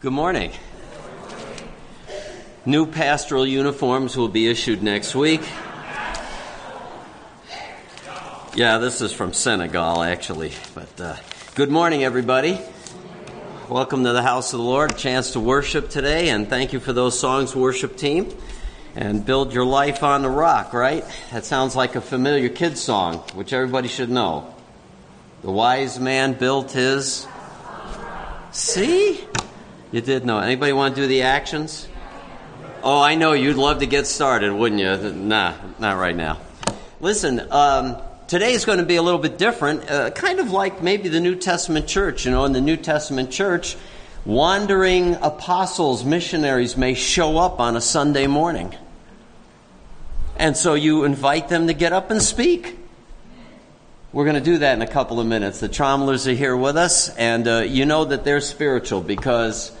Good 0.00 0.14
morning. 0.14 0.50
New 2.64 2.86
pastoral 2.86 3.46
uniforms 3.46 4.16
will 4.16 4.30
be 4.30 4.48
issued 4.48 4.82
next 4.82 5.14
week. 5.14 5.42
Yeah, 8.54 8.78
this 8.78 9.02
is 9.02 9.12
from 9.12 9.34
Senegal, 9.34 10.02
actually. 10.02 10.52
But 10.74 10.98
uh, 10.98 11.16
good 11.54 11.68
morning, 11.70 12.02
everybody. 12.02 12.58
Welcome 13.68 14.04
to 14.04 14.14
the 14.14 14.22
house 14.22 14.54
of 14.54 14.60
the 14.60 14.64
Lord. 14.64 14.92
A 14.92 14.94
chance 14.94 15.32
to 15.32 15.40
worship 15.40 15.90
today, 15.90 16.30
and 16.30 16.48
thank 16.48 16.72
you 16.72 16.80
for 16.80 16.94
those 16.94 17.20
songs, 17.20 17.54
worship 17.54 17.98
team. 17.98 18.34
And 18.96 19.22
build 19.22 19.52
your 19.52 19.66
life 19.66 20.02
on 20.02 20.22
the 20.22 20.30
rock, 20.30 20.72
right? 20.72 21.04
That 21.30 21.44
sounds 21.44 21.76
like 21.76 21.94
a 21.94 22.00
familiar 22.00 22.48
kid's 22.48 22.80
song, 22.80 23.18
which 23.34 23.52
everybody 23.52 23.88
should 23.88 24.08
know. 24.08 24.54
The 25.42 25.50
wise 25.50 26.00
man 26.00 26.32
built 26.32 26.72
his. 26.72 27.26
See? 28.50 29.26
You 29.92 30.00
did 30.00 30.24
know. 30.24 30.38
Anybody 30.38 30.72
want 30.72 30.94
to 30.94 31.00
do 31.00 31.08
the 31.08 31.22
actions? 31.22 31.88
Oh, 32.84 33.00
I 33.00 33.16
know 33.16 33.32
you'd 33.32 33.56
love 33.56 33.80
to 33.80 33.86
get 33.86 34.06
started, 34.06 34.52
wouldn't 34.52 34.80
you? 34.80 35.12
Nah, 35.12 35.54
not 35.80 35.98
right 35.98 36.14
now. 36.14 36.38
Listen, 37.00 37.40
um, 37.50 37.96
today 38.28 38.52
is 38.52 38.64
going 38.64 38.78
to 38.78 38.84
be 38.84 38.94
a 38.94 39.02
little 39.02 39.18
bit 39.18 39.36
different, 39.36 39.90
uh, 39.90 40.10
kind 40.12 40.38
of 40.38 40.52
like 40.52 40.80
maybe 40.80 41.08
the 41.08 41.18
New 41.18 41.34
Testament 41.34 41.88
church. 41.88 42.24
You 42.24 42.30
know, 42.30 42.44
in 42.44 42.52
the 42.52 42.60
New 42.60 42.76
Testament 42.76 43.32
church, 43.32 43.76
wandering 44.24 45.16
apostles, 45.16 46.04
missionaries 46.04 46.76
may 46.76 46.94
show 46.94 47.36
up 47.38 47.58
on 47.58 47.76
a 47.76 47.80
Sunday 47.80 48.28
morning. 48.28 48.72
And 50.36 50.56
so 50.56 50.74
you 50.74 51.02
invite 51.02 51.48
them 51.48 51.66
to 51.66 51.74
get 51.74 51.92
up 51.92 52.12
and 52.12 52.22
speak. 52.22 52.78
We're 54.12 54.24
going 54.24 54.36
to 54.36 54.40
do 54.40 54.58
that 54.58 54.74
in 54.74 54.82
a 54.82 54.86
couple 54.86 55.18
of 55.18 55.26
minutes. 55.26 55.58
The 55.58 55.68
Trommlers 55.68 56.30
are 56.30 56.34
here 56.34 56.56
with 56.56 56.76
us, 56.76 57.08
and 57.16 57.48
uh, 57.48 57.58
you 57.58 57.86
know 57.86 58.04
that 58.04 58.22
they're 58.22 58.40
spiritual 58.40 59.00
because 59.00 59.72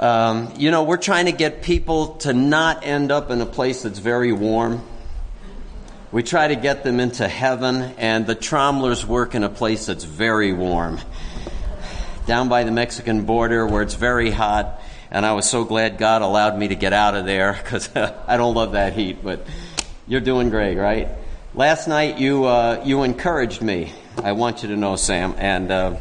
um, 0.00 0.54
you 0.56 0.70
know, 0.70 0.84
we're 0.84 0.96
trying 0.96 1.26
to 1.26 1.32
get 1.32 1.60
people 1.60 2.16
to 2.16 2.32
not 2.32 2.86
end 2.86 3.12
up 3.12 3.30
in 3.30 3.42
a 3.42 3.46
place 3.46 3.82
that's 3.82 3.98
very 3.98 4.32
warm. 4.32 4.82
We 6.10 6.22
try 6.22 6.48
to 6.48 6.56
get 6.56 6.82
them 6.84 7.00
into 7.00 7.28
heaven, 7.28 7.82
and 7.98 8.26
the 8.26 8.34
Trommlers 8.34 9.04
work 9.04 9.34
in 9.34 9.44
a 9.44 9.50
place 9.50 9.84
that's 9.84 10.04
very 10.04 10.54
warm. 10.54 11.00
Down 12.26 12.48
by 12.48 12.64
the 12.64 12.70
Mexican 12.70 13.26
border 13.26 13.66
where 13.66 13.82
it's 13.82 13.94
very 13.94 14.30
hot, 14.30 14.80
and 15.10 15.26
I 15.26 15.34
was 15.34 15.48
so 15.48 15.64
glad 15.64 15.98
God 15.98 16.22
allowed 16.22 16.58
me 16.58 16.68
to 16.68 16.76
get 16.76 16.94
out 16.94 17.14
of 17.14 17.26
there 17.26 17.52
because 17.52 17.94
I 18.26 18.38
don't 18.38 18.54
love 18.54 18.72
that 18.72 18.94
heat, 18.94 19.22
but 19.22 19.46
you're 20.08 20.22
doing 20.22 20.48
great, 20.48 20.76
right? 20.76 21.08
Last 21.52 21.88
night 21.88 22.16
you, 22.18 22.44
uh, 22.44 22.82
you 22.86 23.02
encouraged 23.02 23.60
me. 23.60 23.92
I 24.22 24.32
want 24.32 24.62
you 24.62 24.70
to 24.70 24.76
know, 24.76 24.96
Sam, 24.96 25.34
and 25.36 25.70
uh, 25.70 25.96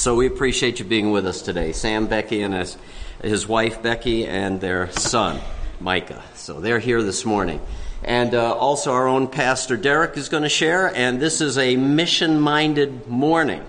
so 0.00 0.14
we 0.14 0.26
appreciate 0.26 0.78
you 0.78 0.86
being 0.86 1.10
with 1.10 1.26
us 1.26 1.42
today. 1.42 1.72
Sam, 1.72 2.06
Becky, 2.06 2.40
and 2.40 2.54
his, 2.54 2.78
his 3.22 3.46
wife, 3.46 3.82
Becky, 3.82 4.26
and 4.26 4.58
their 4.58 4.90
son, 4.92 5.38
Micah. 5.78 6.22
So 6.36 6.58
they're 6.58 6.78
here 6.78 7.02
this 7.02 7.26
morning. 7.26 7.60
And 8.02 8.34
uh, 8.34 8.54
also, 8.54 8.92
our 8.92 9.06
own 9.06 9.28
pastor 9.28 9.76
Derek 9.76 10.16
is 10.16 10.30
going 10.30 10.42
to 10.42 10.48
share. 10.48 10.86
And 10.86 11.20
this 11.20 11.42
is 11.42 11.58
a 11.58 11.76
mission 11.76 12.40
minded 12.40 13.08
morning, 13.08 13.62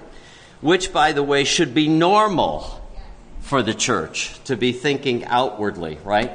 which, 0.61 0.93
by 0.93 1.11
the 1.11 1.21
way, 1.21 1.43
should 1.43 1.73
be 1.73 1.89
normal 1.89 2.81
for 3.41 3.61
the 3.61 3.73
church 3.73 4.41
to 4.45 4.55
be 4.55 4.71
thinking 4.71 5.25
outwardly, 5.25 5.97
right? 6.05 6.31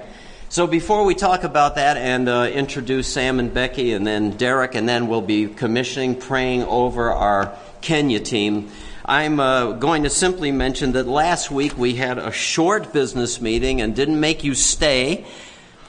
So, 0.50 0.66
before 0.66 1.06
we 1.06 1.14
talk 1.14 1.42
about 1.42 1.76
that 1.76 1.96
and 1.96 2.28
uh, 2.28 2.50
introduce 2.52 3.08
Sam 3.08 3.40
and 3.40 3.54
Becky 3.54 3.94
and 3.94 4.06
then 4.06 4.32
Derek, 4.32 4.74
and 4.74 4.86
then 4.86 5.08
we'll 5.08 5.22
be 5.22 5.46
commissioning, 5.46 6.16
praying 6.16 6.64
over 6.64 7.10
our 7.10 7.56
Kenya 7.80 8.20
team. 8.20 8.70
I'm 9.08 9.38
uh, 9.38 9.72
going 9.74 10.02
to 10.02 10.10
simply 10.10 10.50
mention 10.50 10.92
that 10.92 11.06
last 11.06 11.48
week 11.48 11.78
we 11.78 11.94
had 11.94 12.18
a 12.18 12.32
short 12.32 12.92
business 12.92 13.40
meeting 13.40 13.80
and 13.80 13.94
didn't 13.94 14.18
make 14.18 14.42
you 14.42 14.56
stay, 14.56 15.24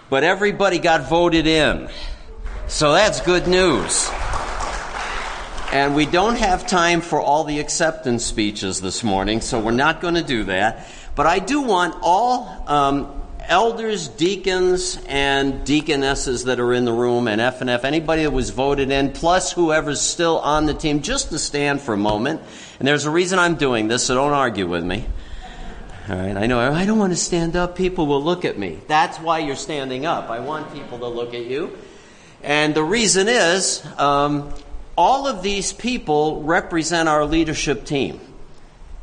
but 0.08 0.24
everybody 0.24 0.78
got 0.78 1.10
voted 1.10 1.48
in. 1.48 1.90
So 2.68 2.94
that's 2.94 3.20
good 3.22 3.48
news. 3.48 4.08
And 5.74 5.96
we 5.96 6.06
don't 6.06 6.38
have 6.38 6.68
time 6.68 7.02
for 7.02 7.20
all 7.20 7.44
the 7.44 7.60
acceptance 7.60 8.24
speeches 8.24 8.82
this 8.82 9.04
morning, 9.04 9.42
so 9.42 9.60
we're 9.60 9.72
not 9.72 10.00
going 10.00 10.14
to 10.14 10.24
do 10.24 10.44
that. 10.44 10.88
But 11.16 11.26
I 11.26 11.40
do 11.40 11.62
want 11.62 11.96
all 12.04 12.64
um, 12.68 13.20
elders, 13.48 14.10
deacons, 14.10 15.04
and 15.08 15.66
deaconesses 15.66 16.44
that 16.44 16.60
are 16.60 16.72
in 16.72 16.86
the 16.86 16.94
room, 16.94 17.28
and 17.28 17.42
F 17.42 17.62
and 17.62 17.70
F, 17.72 17.84
anybody 17.84 18.22
that 18.22 18.32
was 18.32 18.52
voted 18.52 18.92
in, 18.92 19.12
plus 19.12 19.52
whoever's 19.52 20.02
still 20.02 20.38
on 20.38 20.68
the 20.68 20.76
team, 20.76 21.02
just 21.02 21.32
to 21.32 21.40
stand 21.40 21.82
for 21.82 21.96
a 21.96 21.98
moment. 21.98 22.42
And 22.80 22.88
there's 22.88 23.06
a 23.06 23.12
reason 23.12 23.40
I'm 23.40 23.56
doing 23.56 23.88
this, 23.88 24.06
so 24.06 24.16
don't 24.16 24.34
argue 24.34 24.68
with 24.68 24.84
me. 24.84 25.06
All 26.10 26.16
right, 26.16 26.38
I 26.38 26.46
know 26.46 26.60
I 26.60 26.86
don't 26.86 27.00
want 27.00 27.12
to 27.12 27.18
stand 27.18 27.56
up. 27.56 27.76
People 27.76 28.08
will 28.08 28.24
look 28.24 28.46
at 28.46 28.58
me. 28.58 28.80
That's 28.88 29.18
why 29.20 29.40
you're 29.40 29.58
standing 29.58 30.06
up. 30.06 30.30
I 30.30 30.40
want 30.40 30.74
people 30.74 31.00
to 31.00 31.08
look 31.08 31.34
at 31.34 31.46
you. 31.46 31.78
And 32.44 32.74
the 32.74 32.84
reason 32.84 33.28
is 33.28 33.86
um, 33.98 34.54
all 34.98 35.28
of 35.28 35.42
these 35.42 35.74
people 35.74 36.44
represent 36.44 37.10
our 37.10 37.26
leadership 37.26 37.84
team. 37.84 38.22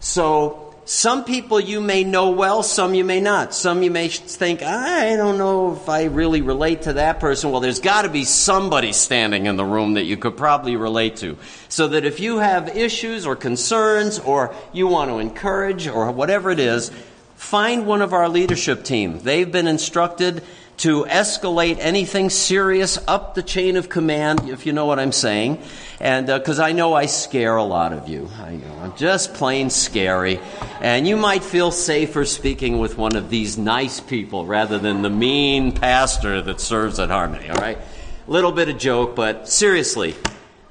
So 0.01 0.63
some 0.87 1.25
people 1.25 1.59
you 1.59 1.81
may 1.81 2.05
know 2.05 2.31
well, 2.31 2.62
some 2.62 2.95
you 2.95 3.05
may 3.05 3.21
not. 3.21 3.55
Some 3.55 3.83
you 3.83 3.91
may 3.91 4.09
think, 4.09 4.62
I 4.62 5.17
don't 5.17 5.39
know 5.39 5.72
if 5.72 5.89
I 5.89 6.05
really 6.05 6.43
relate 6.43 6.83
to 6.83 6.95
that 6.95 7.21
person. 7.21 7.50
Well, 7.50 7.61
there's 7.61 7.81
got 7.81 8.03
to 8.03 8.11
be 8.11 8.25
somebody 8.25 8.93
standing 8.93 9.47
in 9.47 9.56
the 9.56 9.65
room 9.65 9.94
that 9.94 10.05
you 10.05 10.19
could 10.19 10.37
probably 10.37 10.77
relate 10.77 11.17
to. 11.17 11.39
So 11.71 11.89
that 11.89 12.05
if 12.05 12.21
you 12.21 12.39
have 12.39 12.77
issues 12.77 13.25
or 13.25 13.34
concerns 13.34 14.19
or 14.19 14.55
you 14.75 14.87
want 14.87 15.11
to 15.11 15.21
encourage 15.21 15.89
or 15.89 16.11
whatever 16.12 16.50
it 16.50 16.61
is, 16.61 16.91
find 17.34 17.87
one 17.87 18.03
of 18.03 18.12
our 18.12 18.28
leadership 18.28 18.84
team. 18.84 19.21
They've 19.21 19.50
been 19.50 19.67
instructed 19.67 20.43
to 20.79 21.05
escalate 21.05 21.77
anything 21.79 22.31
serious 22.31 22.99
up 23.07 23.35
the 23.35 23.43
chain 23.43 23.77
of 23.77 23.89
command, 23.89 24.49
if 24.49 24.67
you 24.67 24.73
know 24.73 24.87
what 24.87 24.99
I'm 24.99 25.12
saying. 25.12 25.62
And 26.01 26.27
because 26.27 26.59
uh, 26.59 26.65
I 26.65 26.73
know 26.73 26.95
I 26.95 27.07
scare 27.07 27.57
a 27.57 27.62
lot 27.62 27.93
of 27.93 28.09
you, 28.09 28.29
I, 28.39 28.51
you 28.53 28.59
know, 28.59 28.79
I'm 28.83 28.97
just 28.97 29.35
plain 29.35 29.71
scary. 29.71 30.41
And 30.81 31.07
you 31.07 31.17
might 31.17 31.45
feel 31.45 31.71
safer 31.71 32.25
speaking 32.25 32.79
with 32.79 32.99
one 32.99 33.15
of 33.15 33.31
these 33.31 33.57
nice 33.57 34.01
people 34.01 34.45
rather 34.47 34.79
than 34.79 35.03
the 35.03 35.11
mean 35.11 35.73
pastor 35.73 36.43
that 36.43 36.61
serves 36.61 36.99
at 36.99 37.11
Harmony, 37.11 37.49
all 37.49 37.56
right? 37.56 37.79
Little 38.27 38.53
bit 38.53 38.69
of 38.69 38.79
joke, 38.79 39.15
but 39.15 39.49
seriously, 39.49 40.15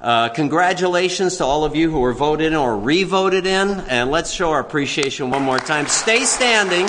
uh, 0.00 0.28
congratulations 0.28 1.38
to 1.38 1.44
all 1.44 1.64
of 1.64 1.74
you 1.74 1.90
who 1.90 2.00
were 2.00 2.12
voted 2.12 2.48
in 2.48 2.54
or 2.54 2.76
re 2.76 3.04
voted 3.04 3.46
in, 3.46 3.80
and 3.88 4.10
let's 4.10 4.32
show 4.32 4.50
our 4.50 4.60
appreciation 4.60 5.30
one 5.30 5.42
more 5.42 5.58
time. 5.58 5.86
Stay 5.86 6.24
standing. 6.24 6.86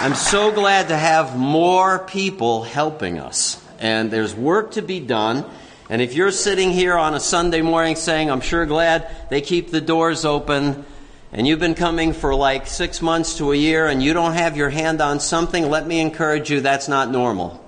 I'm 0.00 0.14
so 0.14 0.52
glad 0.52 0.88
to 0.88 0.96
have 0.96 1.36
more 1.36 1.98
people 1.98 2.62
helping 2.62 3.18
us. 3.18 3.60
And 3.80 4.12
there's 4.12 4.32
work 4.32 4.72
to 4.72 4.82
be 4.82 5.00
done. 5.00 5.44
And 5.90 6.00
if 6.00 6.14
you're 6.14 6.30
sitting 6.30 6.70
here 6.70 6.96
on 6.96 7.14
a 7.14 7.20
Sunday 7.20 7.62
morning 7.62 7.96
saying, 7.96 8.30
I'm 8.30 8.40
sure 8.40 8.64
glad 8.64 9.10
they 9.28 9.40
keep 9.40 9.72
the 9.72 9.80
doors 9.80 10.24
open, 10.24 10.84
and 11.32 11.48
you've 11.48 11.58
been 11.58 11.74
coming 11.74 12.12
for 12.12 12.32
like 12.32 12.68
six 12.68 13.02
months 13.02 13.38
to 13.38 13.50
a 13.50 13.56
year 13.56 13.88
and 13.88 14.00
you 14.00 14.14
don't 14.14 14.34
have 14.34 14.56
your 14.56 14.70
hand 14.70 15.00
on 15.00 15.18
something, 15.18 15.68
let 15.68 15.84
me 15.84 15.98
encourage 15.98 16.48
you 16.48 16.60
that's 16.60 16.86
not 16.86 17.10
normal. 17.10 17.60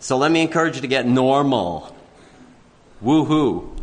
So 0.00 0.18
let 0.18 0.30
me 0.30 0.42
encourage 0.42 0.74
you 0.74 0.82
to 0.82 0.86
get 0.86 1.06
normal. 1.06 1.96
Woohoo. 3.02 3.74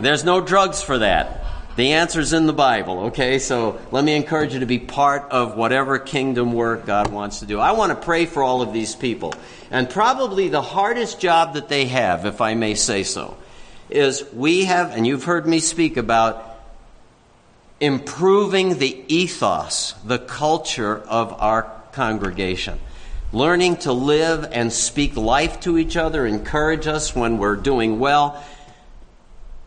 There's 0.00 0.22
no 0.22 0.42
drugs 0.42 0.82
for 0.82 0.98
that. 0.98 1.44
The 1.76 1.92
answer's 1.94 2.32
in 2.32 2.46
the 2.46 2.52
Bible, 2.52 3.06
okay? 3.06 3.40
So 3.40 3.80
let 3.90 4.04
me 4.04 4.14
encourage 4.14 4.54
you 4.54 4.60
to 4.60 4.66
be 4.66 4.78
part 4.78 5.32
of 5.32 5.56
whatever 5.56 5.98
kingdom 5.98 6.52
work 6.52 6.86
God 6.86 7.10
wants 7.10 7.40
to 7.40 7.46
do. 7.46 7.58
I 7.58 7.72
want 7.72 7.90
to 7.90 7.96
pray 7.96 8.26
for 8.26 8.44
all 8.44 8.62
of 8.62 8.72
these 8.72 8.94
people. 8.94 9.34
And 9.72 9.90
probably 9.90 10.48
the 10.48 10.62
hardest 10.62 11.18
job 11.18 11.54
that 11.54 11.68
they 11.68 11.86
have, 11.86 12.26
if 12.26 12.40
I 12.40 12.54
may 12.54 12.76
say 12.76 13.02
so, 13.02 13.36
is 13.90 14.24
we 14.32 14.66
have, 14.66 14.92
and 14.92 15.04
you've 15.04 15.24
heard 15.24 15.46
me 15.48 15.58
speak 15.58 15.96
about 15.96 16.48
improving 17.80 18.78
the 18.78 19.04
ethos, 19.08 19.94
the 20.04 20.18
culture 20.18 20.98
of 20.98 21.32
our 21.40 21.70
congregation. 21.90 22.78
Learning 23.32 23.76
to 23.78 23.92
live 23.92 24.48
and 24.52 24.72
speak 24.72 25.16
life 25.16 25.58
to 25.60 25.76
each 25.76 25.96
other, 25.96 26.24
encourage 26.24 26.86
us 26.86 27.16
when 27.16 27.38
we're 27.38 27.56
doing 27.56 27.98
well 27.98 28.40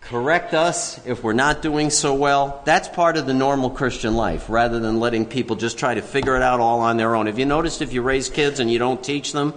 correct 0.07 0.53
us 0.53 1.05
if 1.05 1.21
we're 1.21 1.33
not 1.33 1.61
doing 1.61 1.89
so 1.89 2.13
well. 2.13 2.61
That's 2.63 2.87
part 2.87 3.17
of 3.17 3.25
the 3.25 3.33
normal 3.33 3.69
Christian 3.69 4.15
life 4.15 4.49
rather 4.49 4.79
than 4.79 5.01
letting 5.01 5.25
people 5.25 5.57
just 5.57 5.77
try 5.77 5.95
to 5.95 6.01
figure 6.01 6.37
it 6.37 6.41
out 6.41 6.61
all 6.61 6.79
on 6.79 6.95
their 6.95 7.13
own. 7.13 7.25
Have 7.25 7.37
you 7.37 7.45
noticed 7.45 7.81
if 7.81 7.91
you 7.91 8.01
raise 8.01 8.29
kids 8.29 8.61
and 8.61 8.71
you 8.71 8.79
don't 8.79 9.03
teach 9.03 9.33
them, 9.33 9.53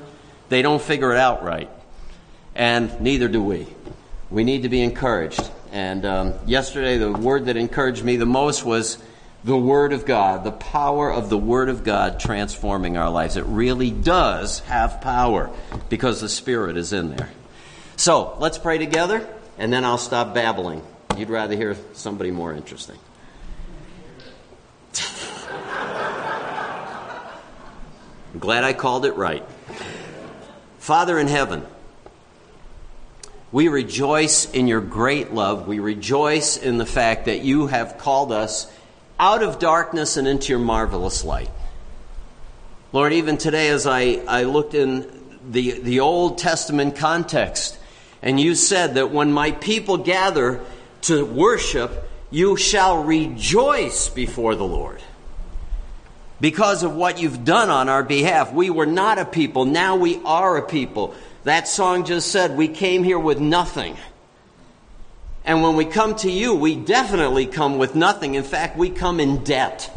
they 0.49 0.61
don't 0.61 0.83
figure 0.83 1.13
it 1.13 1.19
out 1.19 1.45
right? 1.45 1.71
And 2.57 3.01
neither 3.01 3.29
do 3.29 3.41
we. 3.41 3.69
We 4.29 4.43
need 4.43 4.65
to 4.65 4.69
be 4.69 4.83
encouraged. 4.83 5.49
And 5.71 6.05
um, 6.05 6.35
yesterday, 6.47 6.99
the 6.99 7.13
word 7.13 7.47
that 7.47 7.57
encouraged 7.57 8.03
me 8.03 8.17
the 8.17 8.27
most 8.27 8.65
was 8.65 8.99
the 9.45 9.57
Word 9.57 9.93
of 9.93 10.05
God, 10.05 10.43
the 10.43 10.51
power 10.51 11.11
of 11.11 11.31
the 11.31 11.39
Word 11.39 11.69
of 11.69 11.85
God 11.85 12.19
transforming 12.19 12.97
our 12.97 13.09
lives. 13.09 13.37
It 13.37 13.45
really 13.45 13.93
does 13.93 14.59
have 14.61 15.01
power 15.01 15.49
because 15.89 16.21
the 16.21 16.29
Spirit 16.29 16.77
is 16.77 16.93
in 16.93 17.15
there. 17.15 17.31
So 17.97 18.37
let's 18.41 18.59
pray 18.59 18.79
together 18.79 19.27
and 19.61 19.71
then 19.71 19.85
I'll 19.85 19.99
stop 19.99 20.35
babbling. 20.35 20.83
you'd 21.19 21.29
rather 21.29 21.55
hear 21.55 21.77
somebody 21.93 22.31
more 22.31 22.55
interesting. 22.55 22.97
I'm 28.33 28.39
glad 28.39 28.65
I 28.65 28.73
called 28.73 29.05
it 29.05 29.17
right. 29.17 29.45
Father 30.79 31.19
in 31.19 31.27
heaven, 31.27 31.67
we 33.53 33.69
rejoice 33.69 34.51
in 34.51 34.67
your 34.67 34.81
great 34.81 35.35
love. 35.35 35.69
We 35.69 35.79
rejoice 35.79 36.57
in 36.57 36.79
the 36.79 36.87
fact 36.87 37.27
that 37.27 37.43
you 37.43 37.67
have 37.67 37.99
called 37.99 38.33
us 38.33 38.73
out 39.19 39.43
of 39.43 39.59
darkness 39.59 40.17
and 40.17 40.27
into 40.27 40.49
your 40.49 40.59
marvelous 40.59 41.23
light. 41.23 41.51
Lord, 42.95 43.13
even 43.13 43.37
today, 43.37 43.69
as 43.69 43.87
I, 43.87 44.23
I 44.27 44.45
looked 44.45 44.73
in 44.73 45.39
the, 45.51 45.81
the 45.81 46.01
Old 46.01 46.39
Testament 46.39 46.97
context, 46.97 47.77
and 48.23 48.39
you 48.39 48.55
said 48.55 48.95
that 48.95 49.11
when 49.11 49.33
my 49.33 49.53
people 49.53 49.97
gather 49.97 50.61
to 51.03 51.25
worship, 51.25 52.09
you 52.31 52.57
shall 52.57 53.03
rejoice 53.03 54.09
before 54.09 54.55
the 54.55 54.65
Lord. 54.65 55.03
Because 56.41 56.83
of 56.83 56.95
what 56.95 57.21
you've 57.21 57.45
done 57.45 57.71
on 57.71 57.89
our 57.89 58.03
behalf. 58.03 58.53
We 58.53 58.71
were 58.71 58.87
not 58.87 59.19
a 59.19 59.25
people, 59.25 59.65
now 59.65 59.97
we 59.97 60.21
are 60.25 60.57
a 60.57 60.67
people. 60.67 61.15
That 61.45 61.69
song 61.69 62.05
just 62.05 62.31
said, 62.31 62.57
We 62.57 62.69
came 62.69 63.03
here 63.03 63.19
with 63.19 63.41
nothing. 63.41 63.97
And 65.45 65.63
when 65.63 65.77
we 65.77 65.87
come 65.87 66.15
to 66.17 66.31
you, 66.31 66.55
we 66.55 66.77
definitely 66.77 67.47
come 67.47 67.79
with 67.79 67.95
nothing. 67.95 68.35
In 68.35 68.45
fact, 68.45 68.77
we 68.77 68.91
come 68.91 69.21
in 69.21 69.43
debt. 69.43 69.91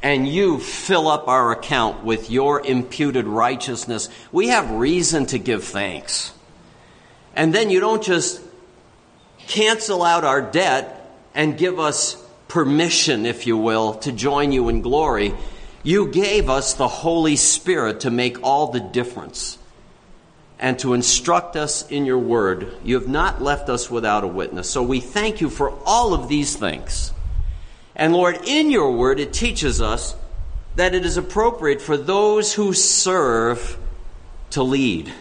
And 0.00 0.26
you 0.26 0.58
fill 0.58 1.06
up 1.08 1.28
our 1.28 1.52
account 1.52 2.04
with 2.04 2.30
your 2.30 2.64
imputed 2.64 3.26
righteousness. 3.26 4.08
We 4.32 4.48
have 4.48 4.70
reason 4.70 5.26
to 5.26 5.38
give 5.38 5.64
thanks. 5.64 6.32
And 7.34 7.54
then 7.54 7.70
you 7.70 7.80
don't 7.80 8.02
just 8.02 8.40
cancel 9.46 10.02
out 10.02 10.24
our 10.24 10.42
debt 10.42 11.10
and 11.34 11.56
give 11.56 11.78
us 11.80 12.22
permission, 12.48 13.24
if 13.24 13.46
you 13.46 13.56
will, 13.56 13.94
to 13.94 14.12
join 14.12 14.52
you 14.52 14.68
in 14.68 14.82
glory. 14.82 15.34
You 15.82 16.08
gave 16.08 16.50
us 16.50 16.74
the 16.74 16.88
Holy 16.88 17.36
Spirit 17.36 18.00
to 18.00 18.10
make 18.10 18.42
all 18.42 18.68
the 18.68 18.80
difference 18.80 19.58
and 20.58 20.78
to 20.78 20.94
instruct 20.94 21.56
us 21.56 21.88
in 21.90 22.04
your 22.04 22.18
word. 22.18 22.76
You 22.84 22.94
have 22.94 23.08
not 23.08 23.42
left 23.42 23.68
us 23.68 23.90
without 23.90 24.22
a 24.22 24.28
witness. 24.28 24.70
So 24.70 24.82
we 24.82 25.00
thank 25.00 25.40
you 25.40 25.50
for 25.50 25.72
all 25.84 26.14
of 26.14 26.28
these 26.28 26.54
things. 26.54 27.12
And 27.96 28.12
Lord, 28.12 28.38
in 28.46 28.70
your 28.70 28.92
word, 28.92 29.18
it 29.18 29.32
teaches 29.32 29.80
us 29.80 30.14
that 30.76 30.94
it 30.94 31.04
is 31.04 31.16
appropriate 31.16 31.82
for 31.82 31.96
those 31.96 32.54
who 32.54 32.72
serve 32.72 33.76
to 34.50 34.62
lead. 34.62 35.12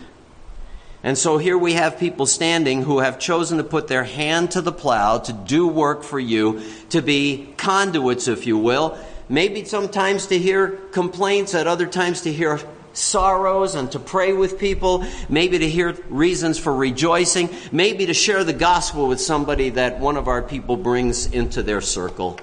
And 1.03 1.17
so 1.17 1.39
here 1.39 1.57
we 1.57 1.73
have 1.73 1.97
people 1.97 2.27
standing 2.27 2.83
who 2.83 2.99
have 2.99 3.17
chosen 3.17 3.57
to 3.57 3.63
put 3.63 3.87
their 3.87 4.03
hand 4.03 4.51
to 4.51 4.61
the 4.61 4.71
plow, 4.71 5.17
to 5.17 5.33
do 5.33 5.67
work 5.67 6.03
for 6.03 6.19
you, 6.19 6.61
to 6.89 7.01
be 7.01 7.53
conduits, 7.57 8.27
if 8.27 8.45
you 8.45 8.57
will. 8.57 8.97
Maybe 9.27 9.65
sometimes 9.65 10.27
to 10.27 10.37
hear 10.37 10.67
complaints, 10.91 11.55
at 11.55 11.65
other 11.65 11.87
times 11.87 12.21
to 12.21 12.31
hear 12.31 12.59
sorrows 12.93 13.73
and 13.75 13.91
to 13.93 13.99
pray 13.99 14.33
with 14.33 14.59
people, 14.59 15.05
maybe 15.29 15.57
to 15.57 15.69
hear 15.69 15.93
reasons 16.09 16.59
for 16.59 16.75
rejoicing, 16.75 17.49
maybe 17.71 18.05
to 18.05 18.13
share 18.13 18.43
the 18.43 18.53
gospel 18.53 19.07
with 19.07 19.21
somebody 19.21 19.69
that 19.71 19.99
one 19.99 20.17
of 20.17 20.27
our 20.27 20.41
people 20.41 20.75
brings 20.75 21.25
into 21.27 21.63
their 21.63 21.81
circle. 21.81 22.37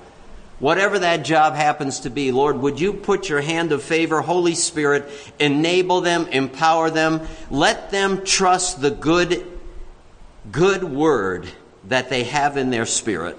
Whatever 0.59 0.99
that 0.99 1.25
job 1.25 1.55
happens 1.55 2.01
to 2.01 2.11
be, 2.11 2.33
Lord, 2.33 2.59
would 2.59 2.81
you 2.81 2.93
put 2.93 3.29
your 3.29 3.41
hand 3.41 3.71
of 3.71 3.83
favor, 3.83 4.21
Holy 4.21 4.55
Spirit, 4.55 5.09
enable 5.39 6.01
them, 6.01 6.27
empower 6.29 6.91
them, 6.91 7.21
let 7.51 7.91
them 7.91 8.25
trust 8.25 8.81
the 8.81 8.91
good, 8.91 9.47
good 10.51 10.83
word 10.83 11.49
that 11.85 12.11
they 12.11 12.25
have 12.25 12.57
in 12.57 12.71
their 12.71 12.87
spirit 12.87 13.39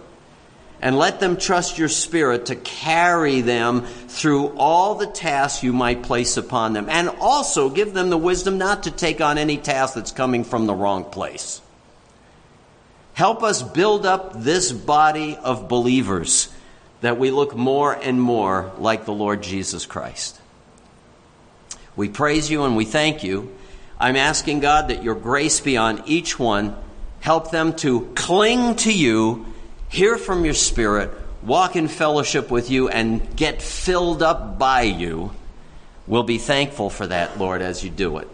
and 0.82 0.98
let 0.98 1.20
them 1.20 1.36
trust 1.36 1.78
your 1.78 1.90
Spirit 1.90 2.48
to 2.48 2.56
carry 2.56 3.42
them 3.42 3.82
through 3.82 4.56
all 4.58 4.96
the 4.96 5.08
tasks 5.08 5.64
you 5.64 5.74
might 5.74 6.04
place 6.04 6.38
upon 6.38 6.74
them. 6.74 6.88
And 6.90 7.10
also 7.20 7.70
give 7.70 7.94
them 7.94 8.10
the 8.10 8.18
wisdom 8.18 8.58
not 8.58 8.84
to 8.84 8.92
take 8.92 9.20
on 9.20 9.38
any 9.38 9.58
task 9.58 9.96
that's 9.96 10.12
coming 10.12 10.44
from 10.44 10.68
the 10.68 10.74
wrong 10.74 11.04
place. 11.04 11.62
Help 13.14 13.44
us 13.44 13.62
build 13.62 14.06
up 14.06 14.32
this 14.42 14.72
body 14.72 15.36
of 15.36 15.68
believers 15.68 16.48
that 17.02 17.18
we 17.18 17.32
look 17.32 17.56
more 17.56 17.94
and 17.94 18.22
more 18.22 18.72
like 18.78 19.06
the 19.06 19.14
Lord 19.14 19.42
Jesus 19.42 19.86
Christ. 19.86 20.40
We 21.96 22.10
praise 22.10 22.50
you 22.50 22.64
and 22.64 22.76
we 22.76 22.86
thank 22.86 23.24
you. 23.24 23.56
I'm 24.00 24.16
asking 24.16 24.62
God 24.62 24.90
that 24.90 25.04
your 25.04 25.16
grace 25.16 25.60
be 25.60 25.78
on 25.78 26.04
each 26.06 26.40
one. 26.40 26.76
Help 27.20 27.52
them 27.52 27.74
to 27.78 28.12
cling 28.16 28.76
to 28.78 28.94
you 28.94 29.46
hear 29.90 30.18
from 30.18 30.46
your 30.46 30.54
Spirit, 30.54 31.12
walk 31.44 31.76
in 31.76 31.88
fellowship 31.88 32.50
with 32.50 32.70
you, 32.70 32.88
and 32.88 33.36
get 33.36 33.62
filled 33.62 34.24
up 34.24 34.58
by 34.58 34.84
you, 34.84 35.32
we'll 36.08 36.24
be 36.24 36.38
thankful 36.38 36.90
for 36.90 37.08
that, 37.08 37.38
Lord, 37.38 37.62
as 37.62 37.84
you 37.84 37.90
do 37.90 38.20
it. 38.20 38.28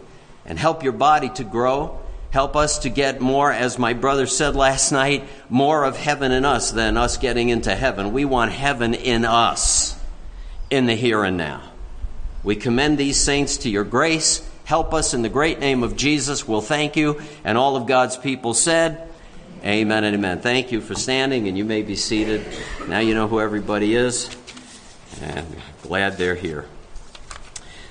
And 0.44 0.58
help 0.58 0.84
your 0.84 0.92
body 0.92 1.30
to 1.30 1.44
grow. 1.44 1.98
Help 2.36 2.54
us 2.54 2.80
to 2.80 2.90
get 2.90 3.22
more, 3.22 3.50
as 3.50 3.78
my 3.78 3.94
brother 3.94 4.26
said 4.26 4.54
last 4.54 4.92
night, 4.92 5.26
more 5.48 5.84
of 5.84 5.96
heaven 5.96 6.32
in 6.32 6.44
us 6.44 6.70
than 6.70 6.98
us 6.98 7.16
getting 7.16 7.48
into 7.48 7.74
heaven. 7.74 8.12
We 8.12 8.26
want 8.26 8.52
heaven 8.52 8.92
in 8.92 9.24
us, 9.24 9.98
in 10.68 10.84
the 10.84 10.94
here 10.94 11.24
and 11.24 11.38
now. 11.38 11.62
We 12.44 12.54
commend 12.54 12.98
these 12.98 13.18
saints 13.18 13.56
to 13.56 13.70
your 13.70 13.84
grace. 13.84 14.46
Help 14.66 14.92
us 14.92 15.14
in 15.14 15.22
the 15.22 15.30
great 15.30 15.60
name 15.60 15.82
of 15.82 15.96
Jesus. 15.96 16.46
We'll 16.46 16.60
thank 16.60 16.94
you. 16.94 17.22
And 17.42 17.56
all 17.56 17.74
of 17.74 17.86
God's 17.86 18.18
people 18.18 18.52
said, 18.52 19.08
Amen 19.64 20.04
and 20.04 20.14
amen. 20.14 20.40
Thank 20.40 20.72
you 20.72 20.82
for 20.82 20.94
standing, 20.94 21.48
and 21.48 21.56
you 21.56 21.64
may 21.64 21.80
be 21.80 21.96
seated. 21.96 22.44
Now 22.86 22.98
you 22.98 23.14
know 23.14 23.28
who 23.28 23.40
everybody 23.40 23.94
is, 23.94 24.28
and 25.22 25.46
glad 25.80 26.18
they're 26.18 26.34
here. 26.34 26.66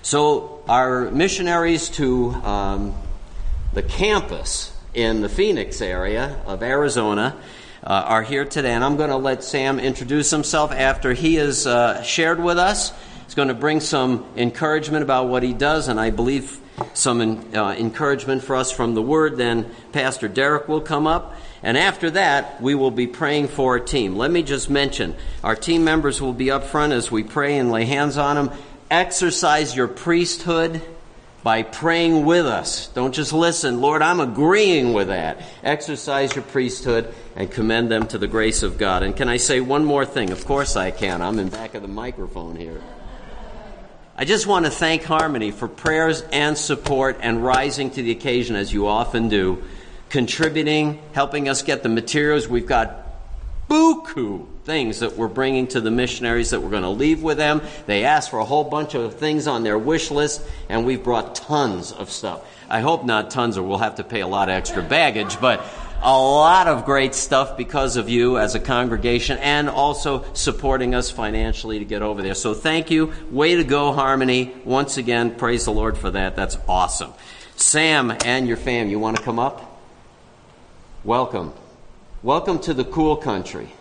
So, 0.03 0.63
our 0.69 1.09
missionaries 1.09 1.89
to 1.89 2.29
um, 2.43 2.95
the 3.75 3.83
campus 3.83 4.71
in 4.93 5.21
the 5.21 5.27
Phoenix 5.27 5.81
area 5.81 6.39
of 6.45 6.63
Arizona 6.63 7.35
uh, 7.83 7.89
are 7.89 8.23
here 8.23 8.45
today, 8.45 8.71
and 8.71 8.85
I'm 8.85 8.95
going 8.95 9.09
to 9.09 9.17
let 9.17 9.43
Sam 9.43 9.81
introduce 9.81 10.31
himself 10.31 10.71
after 10.71 11.11
he 11.11 11.35
has 11.35 11.67
uh, 11.67 12.01
shared 12.01 12.41
with 12.41 12.57
us. 12.57 12.93
He's 13.25 13.35
going 13.35 13.49
to 13.49 13.53
bring 13.53 13.81
some 13.81 14.25
encouragement 14.37 15.03
about 15.03 15.27
what 15.27 15.43
he 15.43 15.51
does, 15.51 15.89
and 15.89 15.99
I 15.99 16.09
believe 16.09 16.57
some 16.93 17.53
uh, 17.53 17.73
encouragement 17.73 18.45
for 18.45 18.55
us 18.55 18.71
from 18.71 18.95
the 18.95 19.01
Word. 19.01 19.35
Then 19.35 19.69
Pastor 19.91 20.29
Derek 20.29 20.69
will 20.69 20.81
come 20.81 21.05
up. 21.05 21.35
And 21.61 21.77
after 21.77 22.11
that, 22.11 22.61
we 22.61 22.75
will 22.75 22.91
be 22.91 23.07
praying 23.07 23.49
for 23.49 23.73
our 23.73 23.83
team. 23.83 24.15
Let 24.15 24.31
me 24.31 24.41
just 24.41 24.69
mention 24.69 25.15
our 25.43 25.55
team 25.55 25.83
members 25.83 26.21
will 26.21 26.33
be 26.33 26.49
up 26.49 26.63
front 26.63 26.93
as 26.93 27.11
we 27.11 27.23
pray 27.23 27.57
and 27.57 27.71
lay 27.71 27.83
hands 27.83 28.15
on 28.15 28.37
them. 28.37 28.57
Exercise 28.89 29.75
your 29.75 29.89
priesthood 29.89 30.81
by 31.45 31.61
praying 31.61 32.25
with 32.25 32.47
us. 32.47 32.87
Don't 32.87 33.13
just 33.13 33.31
listen, 33.31 33.79
Lord, 33.79 34.01
I'm 34.01 34.19
agreeing 34.19 34.93
with 34.93 35.09
that. 35.09 35.43
Exercise 35.61 36.35
your 36.35 36.43
priesthood 36.43 37.13
and 37.35 37.51
commend 37.51 37.91
them 37.91 38.07
to 38.07 38.17
the 38.17 38.25
grace 38.25 38.63
of 38.63 38.79
God. 38.79 39.03
And 39.03 39.15
can 39.15 39.29
I 39.29 39.37
say 39.37 39.59
one 39.61 39.85
more 39.85 40.07
thing? 40.07 40.31
Of 40.31 40.43
course 40.43 40.75
I 40.75 40.89
can. 40.89 41.21
I'm 41.21 41.37
in 41.37 41.49
back 41.49 41.75
of 41.75 41.83
the 41.83 41.87
microphone 41.87 42.55
here. 42.55 42.81
I 44.17 44.25
just 44.25 44.47
want 44.47 44.65
to 44.65 44.71
thank 44.71 45.03
Harmony 45.03 45.51
for 45.51 45.67
prayers 45.67 46.23
and 46.33 46.57
support 46.57 47.19
and 47.21 47.45
rising 47.45 47.91
to 47.91 48.01
the 48.01 48.09
occasion 48.09 48.55
as 48.55 48.73
you 48.73 48.87
often 48.87 49.29
do 49.29 49.63
contributing, 50.09 50.99
helping 51.13 51.47
us 51.47 51.61
get 51.61 51.83
the 51.83 51.89
materials. 51.89 52.47
We've 52.47 52.65
got 52.65 53.04
buku 53.69 54.45
things 54.65 54.99
that 54.99 55.15
we're 55.15 55.27
bringing 55.27 55.67
to 55.67 55.79
the 55.79 55.91
missionaries 55.91 56.49
that 56.49 56.59
we're 56.59 56.71
going 56.71 56.83
to 56.83 56.89
leave 56.89 57.21
with 57.21 57.37
them. 57.37 57.61
They 57.85 58.03
asked 58.03 58.31
for 58.31 58.39
a 58.39 58.45
whole 58.45 58.63
bunch 58.63 58.95
of 58.95 59.15
things 59.15 59.47
on 59.47 59.63
their 59.63 59.77
wish 59.77 60.09
list, 60.11 60.41
and 60.69 60.85
we've 60.85 61.03
brought 61.03 61.35
tons 61.35 61.91
of 61.91 62.09
stuff. 62.09 62.45
I 62.67 62.81
hope 62.81 63.05
not 63.05 63.29
tons, 63.29 63.57
or 63.57 63.63
we'll 63.63 63.77
have 63.77 63.95
to 63.95 64.03
pay 64.03 64.21
a 64.21 64.27
lot 64.27 64.49
of 64.49 64.55
extra 64.55 64.81
baggage, 64.81 65.39
but 65.39 65.63
a 66.01 66.17
lot 66.17 66.67
of 66.67 66.85
great 66.85 67.15
stuff 67.15 67.57
because 67.57 67.95
of 67.95 68.09
you 68.09 68.37
as 68.37 68.53
a 68.53 68.59
congregation 68.59 69.37
and 69.39 69.69
also 69.69 70.25
supporting 70.33 70.93
us 70.93 71.09
financially 71.09 71.79
to 71.79 71.85
get 71.85 72.01
over 72.01 72.21
there. 72.21 72.35
So 72.35 72.53
thank 72.53 72.91
you. 72.91 73.13
Way 73.31 73.55
to 73.55 73.63
go, 73.63 73.93
Harmony. 73.93 74.53
Once 74.65 74.97
again, 74.97 75.35
praise 75.35 75.65
the 75.65 75.71
Lord 75.71 75.97
for 75.97 76.11
that. 76.11 76.35
That's 76.35 76.57
awesome. 76.67 77.13
Sam 77.55 78.15
and 78.25 78.47
your 78.47 78.57
fam, 78.57 78.89
you 78.89 78.99
want 78.99 79.17
to 79.17 79.23
come 79.23 79.39
up? 79.39 79.79
Welcome. 81.03 81.53
Welcome 82.25 82.57
to 82.61 82.73
the 82.73 82.83
cool 82.83 83.17
country. 83.17 83.71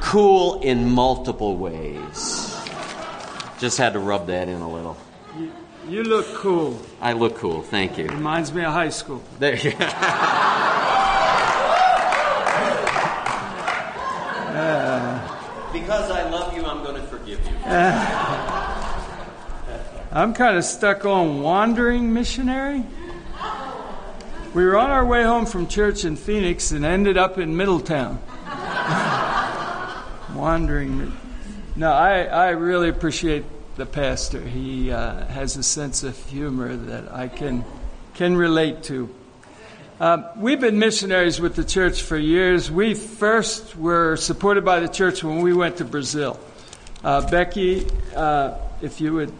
Cool 0.00 0.60
in 0.60 0.88
multiple 0.88 1.56
ways. 1.56 2.56
Just 3.58 3.76
had 3.76 3.94
to 3.94 3.98
rub 3.98 4.28
that 4.28 4.48
in 4.48 4.60
a 4.60 4.70
little. 4.70 4.96
You, 5.36 5.50
you 5.88 6.04
look 6.04 6.32
cool. 6.36 6.80
I 7.00 7.14
look 7.14 7.38
cool, 7.38 7.62
thank 7.62 7.98
you. 7.98 8.06
Reminds 8.06 8.54
me 8.54 8.62
of 8.62 8.72
high 8.72 8.90
school. 8.90 9.20
There 9.40 9.56
you 9.56 9.72
go. 9.72 9.78
because 15.72 16.08
I 16.08 16.30
love 16.30 16.56
you, 16.56 16.64
I'm 16.64 16.84
going 16.84 16.94
to 16.94 17.08
forgive 17.08 17.44
you. 17.44 17.52
I'm 20.12 20.34
kind 20.34 20.56
of 20.56 20.62
stuck 20.62 21.04
on 21.04 21.42
wandering 21.42 22.12
missionary. 22.12 22.84
We 24.52 24.64
were 24.64 24.76
on 24.76 24.90
our 24.90 25.06
way 25.06 25.22
home 25.22 25.46
from 25.46 25.68
church 25.68 26.04
in 26.04 26.16
Phoenix 26.16 26.72
and 26.72 26.84
ended 26.84 27.16
up 27.16 27.38
in 27.38 27.56
Middletown. 27.56 28.20
Wandering. 30.34 31.12
No, 31.76 31.92
I, 31.92 32.24
I 32.24 32.50
really 32.50 32.88
appreciate 32.88 33.44
the 33.76 33.86
pastor. 33.86 34.40
He 34.40 34.90
uh, 34.90 35.24
has 35.26 35.56
a 35.56 35.62
sense 35.62 36.02
of 36.02 36.16
humor 36.26 36.74
that 36.74 37.12
I 37.12 37.28
can, 37.28 37.64
can 38.14 38.36
relate 38.36 38.82
to. 38.84 39.14
Uh, 40.00 40.32
we've 40.36 40.60
been 40.60 40.80
missionaries 40.80 41.40
with 41.40 41.54
the 41.54 41.62
church 41.62 42.02
for 42.02 42.16
years. 42.16 42.72
We 42.72 42.94
first 42.94 43.76
were 43.76 44.16
supported 44.16 44.64
by 44.64 44.80
the 44.80 44.88
church 44.88 45.22
when 45.22 45.42
we 45.42 45.52
went 45.52 45.76
to 45.76 45.84
Brazil. 45.84 46.40
Uh, 47.04 47.30
Becky, 47.30 47.86
uh, 48.16 48.56
if 48.82 49.00
you 49.00 49.14
would 49.14 49.32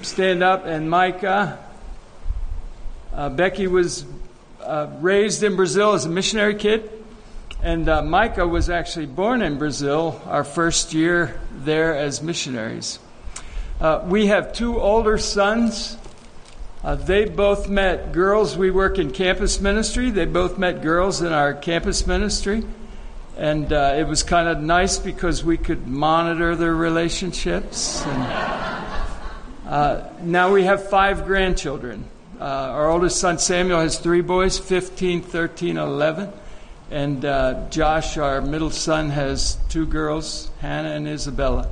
stand 0.00 0.42
up, 0.42 0.66
and 0.66 0.90
Micah. 0.90 1.60
Uh, 3.12 3.28
Becky 3.28 3.66
was 3.66 4.04
uh, 4.64 4.90
raised 5.00 5.42
in 5.42 5.56
Brazil 5.56 5.92
as 5.92 6.04
a 6.04 6.08
missionary 6.08 6.54
kid, 6.54 6.90
and 7.62 7.88
uh, 7.88 8.02
Micah 8.02 8.46
was 8.46 8.70
actually 8.70 9.06
born 9.06 9.42
in 9.42 9.58
Brazil 9.58 10.20
our 10.26 10.44
first 10.44 10.94
year 10.94 11.40
there 11.52 11.96
as 11.96 12.22
missionaries. 12.22 12.98
Uh, 13.80 14.02
we 14.06 14.26
have 14.26 14.52
two 14.52 14.80
older 14.80 15.18
sons. 15.18 15.96
Uh, 16.84 16.94
they 16.94 17.24
both 17.24 17.68
met 17.68 18.12
girls. 18.12 18.56
We 18.56 18.70
work 18.70 18.98
in 18.98 19.12
campus 19.12 19.60
ministry. 19.60 20.10
They 20.10 20.24
both 20.24 20.58
met 20.58 20.82
girls 20.82 21.22
in 21.22 21.32
our 21.32 21.54
campus 21.54 22.06
ministry. 22.06 22.64
And 23.36 23.72
uh, 23.72 23.94
it 23.96 24.06
was 24.06 24.22
kind 24.22 24.48
of 24.48 24.60
nice 24.60 24.98
because 24.98 25.42
we 25.42 25.56
could 25.56 25.86
monitor 25.86 26.54
their 26.54 26.74
relationships. 26.74 28.04
And, 28.04 28.22
uh, 29.66 30.08
now 30.22 30.52
we 30.52 30.64
have 30.64 30.88
five 30.90 31.24
grandchildren. 31.24 32.04
Uh, 32.42 32.72
our 32.72 32.90
oldest 32.90 33.20
son 33.20 33.38
Samuel 33.38 33.78
has 33.78 34.00
three 34.00 34.20
boys 34.20 34.58
15, 34.58 35.22
13, 35.22 35.76
11. 35.76 36.32
And 36.90 37.24
uh, 37.24 37.68
Josh, 37.70 38.18
our 38.18 38.40
middle 38.40 38.72
son, 38.72 39.10
has 39.10 39.58
two 39.68 39.86
girls, 39.86 40.50
Hannah 40.58 40.90
and 40.90 41.06
Isabella. 41.06 41.68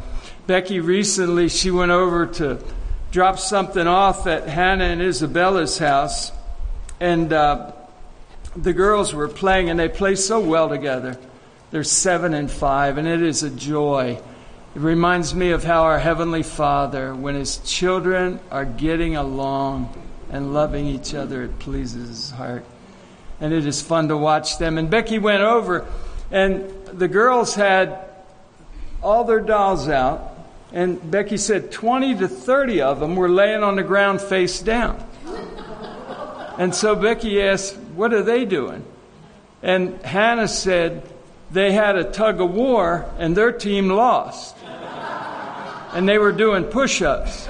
Becky 0.47 0.79
recently, 0.79 1.49
she 1.49 1.73
went 1.73 1.91
over 1.91 2.25
to 2.25 2.63
drop 3.11 3.41
something 3.41 3.89
off 3.89 4.29
at 4.29 4.47
Hannah 4.47 4.85
and 4.85 5.03
Isabella's 5.03 5.79
house. 5.79 6.31
And 7.01 7.33
uh, 7.33 7.73
the 8.55 8.73
girls 8.73 9.13
were 9.13 9.27
playing, 9.27 9.71
and 9.71 9.81
they 9.81 9.89
play 9.89 10.15
so 10.15 10.39
well 10.39 10.69
together. 10.69 11.19
They're 11.73 11.83
seven 11.83 12.33
and 12.33 12.49
five, 12.49 12.97
and 12.97 13.09
it 13.09 13.23
is 13.23 13.43
a 13.43 13.51
joy. 13.51 14.21
It 14.77 14.81
reminds 14.81 15.35
me 15.35 15.51
of 15.51 15.65
how 15.65 15.83
our 15.83 15.99
Heavenly 15.99 16.45
Father, 16.45 17.13
when 17.13 17.35
His 17.35 17.59
children 17.59 18.39
are 18.53 18.65
getting 18.65 19.17
along 19.17 19.93
and 20.31 20.55
loving 20.55 20.87
each 20.87 21.15
other, 21.15 21.43
it 21.45 21.59
pleases 21.59 22.09
His 22.09 22.31
heart. 22.31 22.65
And 23.41 23.53
it 23.53 23.67
is 23.67 23.81
fun 23.81 24.09
to 24.09 24.17
watch 24.17 24.59
them. 24.59 24.79
And 24.79 24.91
Becky 24.91 25.19
went 25.19 25.43
over, 25.43 25.87
and 26.31 26.71
the 26.87 27.09
girls 27.09 27.55
had 27.55 27.99
all 29.03 29.25
their 29.25 29.41
dolls 29.41 29.89
out. 29.89 30.37
And 30.73 31.11
Becky 31.11 31.37
said 31.37 31.73
20 31.73 32.17
to 32.17 32.29
30 32.29 32.83
of 32.83 33.01
them 33.01 33.17
were 33.17 33.29
laying 33.29 33.63
on 33.63 33.77
the 33.77 33.83
ground 33.83 34.21
face 34.21 34.61
down. 34.61 35.05
And 36.59 36.75
so 36.75 36.95
Becky 36.95 37.43
asked, 37.43 37.77
What 37.95 38.13
are 38.13 38.23
they 38.23 38.45
doing? 38.45 38.85
And 39.63 40.01
Hannah 40.03 40.49
said, 40.49 41.03
they 41.51 41.73
had 41.73 41.97
a 41.97 42.05
tug 42.05 42.41
of 42.41 42.53
war 42.53 43.11
and 43.19 43.37
their 43.37 43.53
team 43.53 43.89
lost. 43.89 44.57
And 45.93 46.09
they 46.09 46.19
were 46.19 46.31
doing 46.31 46.65
push 46.65 47.03
ups. 47.03 47.49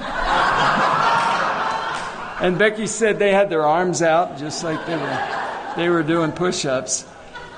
And 2.40 2.58
Becky 2.58 2.86
said 2.86 3.18
they 3.18 3.32
had 3.32 3.50
their 3.50 3.66
arms 3.66 4.02
out 4.02 4.38
just 4.38 4.64
like 4.64 4.84
they 4.86 4.96
were, 4.96 5.74
they 5.76 5.88
were 5.88 6.02
doing 6.02 6.32
push 6.32 6.64
ups. 6.64 7.06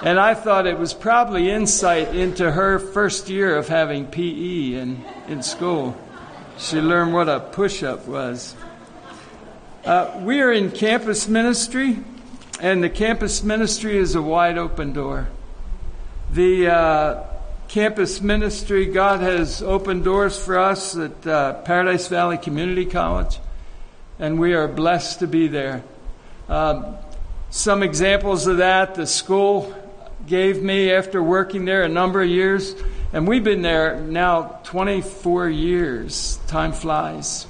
And 0.03 0.19
I 0.19 0.35
thought 0.35 0.67
it 0.67 0.79
was 0.79 0.93
probably 0.93 1.51
insight 1.51 2.15
into 2.15 2.51
her 2.51 2.79
first 2.79 3.29
year 3.29 3.57
of 3.57 3.69
having 3.69 4.07
PE 4.07 4.75
in, 4.75 5.05
in 5.29 5.43
school. 5.43 5.97
She 6.59 6.81
learned 6.81 7.15
what 7.15 7.29
a 7.29 7.41
push 7.41 7.83
up 7.83 8.07
was. 8.09 8.57
Uh, 9.85 10.21
we 10.23 10.41
are 10.41 10.53
in 10.53 10.71
campus 10.71 11.29
ministry, 11.29 11.99
and 12.61 12.83
the 12.83 12.91
campus 12.91 13.43
ministry 13.43 13.97
is 13.97 14.15
a 14.15 14.23
wide 14.23 14.59
open 14.59 14.93
door 14.93 15.29
the 16.33 16.67
uh, 16.67 17.25
campus 17.69 18.23
ministry, 18.23 18.87
God 18.87 19.21
has 19.21 19.63
opened 19.63 20.05
doors 20.05 20.43
for 20.43 20.59
us 20.59 20.97
at 20.97 21.27
uh, 21.27 21.55
Paradise 21.63 22.09
Valley 22.09 22.39
Community 22.39 22.87
College, 22.87 23.39
and 24.23 24.39
we 24.39 24.55
are 24.55 24.69
blessed 24.69 25.19
to 25.19 25.27
be 25.27 25.49
there. 25.49 25.83
Um, 26.49 26.97
some 27.51 27.83
examples 27.83 28.47
of 28.47 28.59
that 28.59 28.95
the 28.95 29.05
school 29.05 29.75
gave 30.29 30.63
me 30.63 30.93
after 30.93 31.21
working 31.21 31.65
there 31.65 31.83
a 31.83 31.89
number 31.89 32.23
of 32.23 32.29
years, 32.29 32.77
and 33.13 33.27
we've 33.27 33.43
been 33.43 33.63
there 33.63 33.99
now 33.99 34.61
24 34.63 35.49
years. 35.49 36.39
Time 36.47 36.71
flies. 36.71 37.49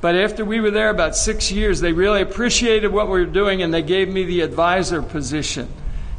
But 0.00 0.14
after 0.14 0.44
we 0.44 0.60
were 0.60 0.70
there 0.70 0.88
about 0.88 1.16
six 1.16 1.50
years, 1.50 1.80
they 1.80 1.92
really 1.92 2.22
appreciated 2.22 2.92
what 2.92 3.06
we 3.06 3.14
were 3.14 3.26
doing, 3.26 3.60
and 3.60 3.74
they 3.74 3.82
gave 3.82 4.08
me 4.08 4.24
the 4.24 4.42
advisor 4.42 5.02
position 5.02 5.68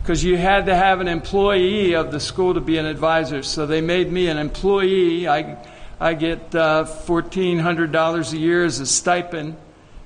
because 0.01 0.25
you 0.25 0.35
had 0.35 0.65
to 0.65 0.75
have 0.75 0.99
an 0.99 1.07
employee 1.07 1.95
of 1.95 2.11
the 2.11 2.19
school 2.19 2.53
to 2.53 2.59
be 2.59 2.77
an 2.77 2.85
advisor. 2.85 3.41
So 3.43 3.65
they 3.65 3.79
made 3.79 4.11
me 4.11 4.27
an 4.27 4.37
employee. 4.37 5.25
I, 5.25 5.57
I 6.03 6.15
get 6.15 6.53
uh, 6.53 6.83
$1,400 6.83 8.33
a 8.33 8.37
year 8.37 8.65
as 8.65 8.81
a 8.81 8.85
stipend 8.85 9.55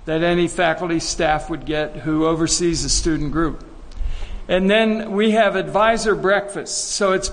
that 0.06 0.22
any 0.22 0.48
faculty 0.48 1.00
staff 1.00 1.50
would 1.50 1.66
get 1.66 1.96
who 1.96 2.28
oversees 2.28 2.86
a 2.86 2.90
student 2.90 3.32
group. 3.32 3.66
And 4.48 4.70
then 4.70 5.14
we 5.14 5.32
have 5.32 5.56
advisor 5.56 6.14
breakfasts. 6.14 6.78
So 6.78 7.14
it's 7.14 7.32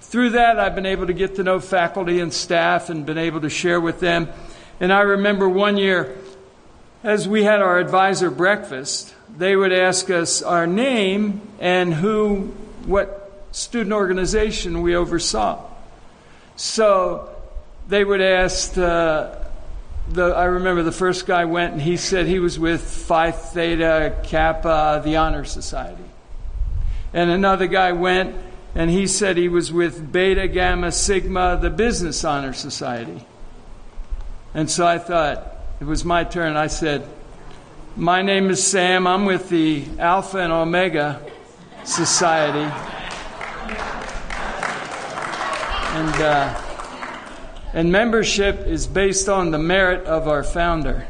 through 0.00 0.30
that 0.30 0.58
I've 0.58 0.74
been 0.74 0.86
able 0.86 1.08
to 1.08 1.12
get 1.12 1.34
to 1.34 1.42
know 1.42 1.60
faculty 1.60 2.18
and 2.20 2.32
staff 2.32 2.88
and 2.88 3.04
been 3.04 3.18
able 3.18 3.42
to 3.42 3.50
share 3.50 3.78
with 3.78 4.00
them. 4.00 4.30
And 4.80 4.90
I 4.90 5.00
remember 5.00 5.46
one 5.46 5.76
year 5.76 6.16
as 7.04 7.28
we 7.28 7.44
had 7.44 7.60
our 7.60 7.78
advisor 7.78 8.30
breakfast, 8.30 9.14
they 9.36 9.54
would 9.54 9.70
ask 9.70 10.08
us 10.08 10.40
our 10.40 10.66
name 10.66 11.42
and 11.60 11.92
who, 11.92 12.54
what 12.86 13.44
student 13.52 13.92
organization 13.92 14.80
we 14.80 14.96
oversaw. 14.96 15.62
So 16.56 17.34
they 17.88 18.04
would 18.04 18.20
ask 18.20 18.76
uh, 18.76 19.34
the, 20.10 20.24
I 20.24 20.44
remember 20.44 20.82
the 20.82 20.92
first 20.92 21.26
guy 21.26 21.46
went 21.46 21.72
and 21.72 21.80
he 21.82 21.96
said 21.96 22.26
he 22.26 22.38
was 22.38 22.58
with 22.58 22.82
Phi 22.82 23.30
Theta 23.30 24.16
Kappa, 24.22 25.00
the 25.02 25.16
Honor 25.16 25.44
Society. 25.44 26.04
And 27.14 27.30
another 27.30 27.66
guy 27.66 27.92
went 27.92 28.36
and 28.74 28.90
he 28.90 29.06
said 29.06 29.38
he 29.38 29.48
was 29.48 29.72
with 29.72 30.12
Beta 30.12 30.46
Gamma 30.48 30.92
Sigma, 30.92 31.58
the 31.60 31.70
Business 31.70 32.22
Honor 32.24 32.52
Society. 32.52 33.24
And 34.52 34.70
so 34.70 34.86
I 34.86 34.98
thought, 34.98 35.54
it 35.80 35.84
was 35.84 36.04
my 36.04 36.24
turn. 36.24 36.56
I 36.56 36.66
said, 36.66 37.08
my 37.96 38.20
name 38.20 38.50
is 38.50 38.62
Sam. 38.62 39.06
I'm 39.06 39.24
with 39.24 39.48
the 39.48 39.84
Alpha 39.98 40.38
and 40.38 40.52
Omega 40.52 41.22
Society. 41.84 42.70
And, 45.94 46.22
uh, 46.22 46.67
and 47.72 47.92
membership 47.92 48.66
is 48.66 48.86
based 48.86 49.28
on 49.28 49.50
the 49.50 49.58
merit 49.58 50.06
of 50.06 50.28
our 50.28 50.42
founder, 50.42 51.06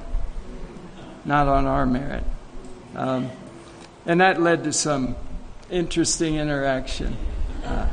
not 1.24 1.48
on 1.48 1.66
our 1.66 1.86
merit. 1.86 2.24
Um, 2.94 3.30
and 4.06 4.20
that 4.20 4.40
led 4.40 4.64
to 4.64 4.72
some 4.72 5.16
interesting 5.70 6.36
interaction. 6.36 7.16
Uh, 7.64 7.86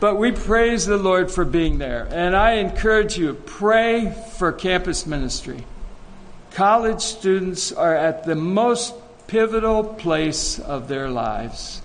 but 0.00 0.16
we 0.16 0.32
praise 0.32 0.86
the 0.86 0.98
Lord 0.98 1.30
for 1.30 1.44
being 1.44 1.78
there. 1.78 2.06
And 2.10 2.36
I 2.36 2.54
encourage 2.54 3.16
you, 3.16 3.34
pray 3.34 4.14
for 4.36 4.52
campus 4.52 5.06
ministry 5.06 5.64
college 6.54 7.00
students 7.00 7.72
are 7.72 7.96
at 7.96 8.24
the 8.24 8.36
most 8.36 8.94
pivotal 9.26 9.82
place 9.82 10.60
of 10.60 10.86
their 10.88 11.10
lives. 11.10 11.82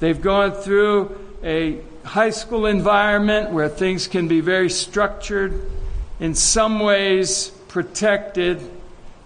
They've 0.00 0.20
gone 0.20 0.52
through 0.52 1.18
a 1.42 1.80
high 2.04 2.30
school 2.30 2.66
environment 2.66 3.50
where 3.50 3.68
things 3.68 4.06
can 4.06 4.28
be 4.28 4.40
very 4.40 4.70
structured, 4.70 5.70
in 6.20 6.34
some 6.34 6.80
ways 6.80 7.50
protected. 7.68 8.60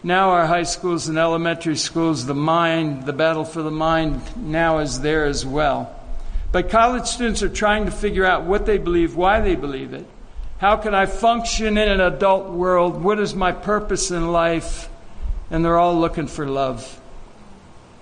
Now, 0.03 0.31
our 0.31 0.47
high 0.47 0.63
schools 0.63 1.09
and 1.09 1.19
elementary 1.19 1.77
schools, 1.77 2.27
the 2.27 2.35
mind, 2.35 3.07
the 3.07 3.13
battle 3.13 3.45
for 3.45 3.63
the 3.63 3.71
mind, 3.71 4.37
now 4.37 4.79
is 4.79 5.01
there 5.01 5.25
as 5.25 5.45
well. 5.45 5.95
But 6.53 6.71
college 6.71 7.07
students 7.07 7.43
are 7.43 7.49
trying 7.49 7.87
to 7.87 7.91
figure 7.91 8.25
out 8.25 8.45
what 8.45 8.67
they 8.67 8.79
believe, 8.79 9.17
why 9.17 9.41
they 9.41 9.57
believe 9.57 9.93
it, 9.93 10.07
how 10.59 10.77
can 10.79 10.95
I 10.95 11.05
function 11.05 11.77
in 11.77 11.89
an 11.89 12.01
adult 12.01 12.51
world? 12.51 13.03
What 13.03 13.21
is 13.21 13.35
my 13.35 13.53
purpose 13.53 14.11
in 14.11 14.33
life? 14.33 14.89
And 15.51 15.65
they're 15.65 15.79
all 15.79 15.99
looking 15.99 16.29
for 16.29 16.49
love. 16.49 17.01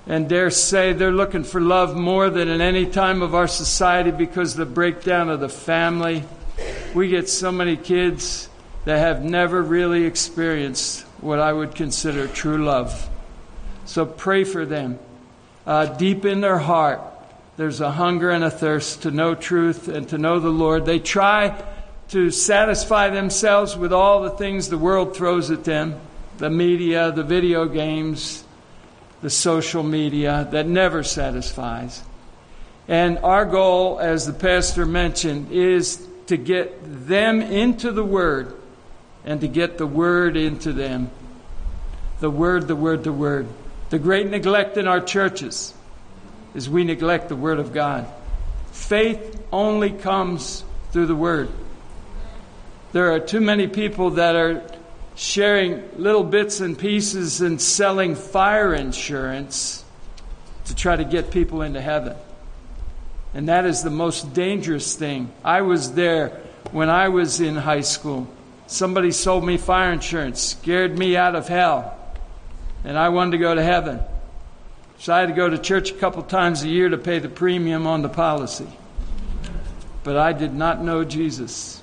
And 0.06 0.28
dare 0.28 0.50
say 0.50 0.92
they're 0.92 1.12
looking 1.12 1.44
for 1.44 1.60
love 1.60 1.96
more 1.96 2.28
than 2.28 2.48
in 2.48 2.60
any 2.60 2.86
time 2.86 3.22
of 3.22 3.34
our 3.34 3.48
society 3.48 4.10
because 4.10 4.54
the 4.54 4.66
breakdown 4.66 5.30
of 5.30 5.40
the 5.40 5.48
family. 5.48 6.24
We 6.94 7.08
get 7.08 7.28
so 7.28 7.50
many 7.50 7.76
kids 7.76 8.48
that 8.84 8.98
have 8.98 9.24
never 9.24 9.62
really 9.62 10.04
experienced 10.04 11.02
what 11.20 11.40
I 11.40 11.52
would 11.52 11.74
consider 11.74 12.28
true 12.28 12.62
love. 12.62 13.08
So 13.86 14.04
pray 14.04 14.44
for 14.44 14.66
them. 14.66 14.98
uh, 15.66 15.86
deep 15.86 16.26
in 16.26 16.42
their 16.42 16.58
heart, 16.58 17.00
there's 17.56 17.80
a 17.80 17.92
hunger 17.92 18.30
and 18.30 18.44
a 18.44 18.50
thirst 18.50 19.02
to 19.02 19.10
know 19.10 19.34
truth 19.34 19.88
and 19.88 20.08
to 20.08 20.18
know 20.18 20.38
the 20.40 20.50
Lord. 20.50 20.84
They 20.84 20.98
try 20.98 21.62
to 22.08 22.30
satisfy 22.30 23.08
themselves 23.08 23.76
with 23.76 23.92
all 23.92 24.22
the 24.22 24.30
things 24.30 24.68
the 24.68 24.78
world 24.78 25.16
throws 25.16 25.50
at 25.50 25.64
them 25.64 25.98
the 26.36 26.50
media, 26.50 27.12
the 27.12 27.22
video 27.22 27.66
games, 27.66 28.44
the 29.24 29.30
social 29.30 29.82
media 29.82 30.46
that 30.50 30.66
never 30.66 31.02
satisfies. 31.02 32.02
And 32.86 33.16
our 33.20 33.46
goal, 33.46 33.98
as 33.98 34.26
the 34.26 34.34
pastor 34.34 34.84
mentioned, 34.84 35.50
is 35.50 36.06
to 36.26 36.36
get 36.36 36.78
them 37.08 37.40
into 37.40 37.90
the 37.90 38.04
Word 38.04 38.54
and 39.24 39.40
to 39.40 39.48
get 39.48 39.78
the 39.78 39.86
Word 39.86 40.36
into 40.36 40.74
them. 40.74 41.10
The 42.20 42.28
Word, 42.28 42.68
the 42.68 42.76
Word, 42.76 43.02
the 43.04 43.14
Word. 43.14 43.48
The 43.88 43.98
great 43.98 44.26
neglect 44.26 44.76
in 44.76 44.86
our 44.86 45.00
churches 45.00 45.72
is 46.54 46.68
we 46.68 46.84
neglect 46.84 47.30
the 47.30 47.36
Word 47.36 47.58
of 47.58 47.72
God. 47.72 48.06
Faith 48.72 49.42
only 49.50 49.90
comes 49.90 50.64
through 50.92 51.06
the 51.06 51.16
Word. 51.16 51.48
There 52.92 53.10
are 53.10 53.20
too 53.20 53.40
many 53.40 53.68
people 53.68 54.10
that 54.10 54.36
are 54.36 54.62
sharing 55.16 55.82
little 55.96 56.24
bits 56.24 56.60
and 56.60 56.78
pieces 56.78 57.40
and 57.40 57.60
selling 57.60 58.14
fire 58.14 58.74
insurance 58.74 59.84
to 60.66 60.74
try 60.74 60.96
to 60.96 61.04
get 61.04 61.30
people 61.30 61.62
into 61.62 61.80
heaven. 61.80 62.16
And 63.32 63.48
that 63.48 63.66
is 63.66 63.82
the 63.82 63.90
most 63.90 64.32
dangerous 64.32 64.94
thing. 64.94 65.32
I 65.44 65.62
was 65.62 65.92
there 65.92 66.40
when 66.72 66.88
I 66.88 67.08
was 67.08 67.40
in 67.40 67.56
high 67.56 67.82
school. 67.82 68.28
Somebody 68.66 69.10
sold 69.10 69.44
me 69.44 69.56
fire 69.56 69.92
insurance, 69.92 70.40
scared 70.40 70.98
me 70.98 71.16
out 71.16 71.34
of 71.34 71.48
hell, 71.48 71.96
and 72.84 72.96
I 72.96 73.10
wanted 73.10 73.32
to 73.32 73.38
go 73.38 73.54
to 73.54 73.62
heaven. 73.62 74.00
So 74.98 75.12
I 75.12 75.20
had 75.20 75.28
to 75.28 75.34
go 75.34 75.50
to 75.50 75.58
church 75.58 75.90
a 75.90 75.94
couple 75.94 76.22
times 76.22 76.62
a 76.62 76.68
year 76.68 76.88
to 76.88 76.96
pay 76.96 77.18
the 77.18 77.28
premium 77.28 77.86
on 77.86 78.02
the 78.02 78.08
policy. 78.08 78.68
But 80.02 80.16
I 80.16 80.32
did 80.32 80.54
not 80.54 80.82
know 80.82 81.04
Jesus, 81.04 81.82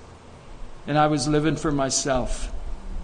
and 0.87 0.97
I 0.97 1.07
was 1.07 1.27
living 1.27 1.55
for 1.55 1.71
myself. 1.71 2.51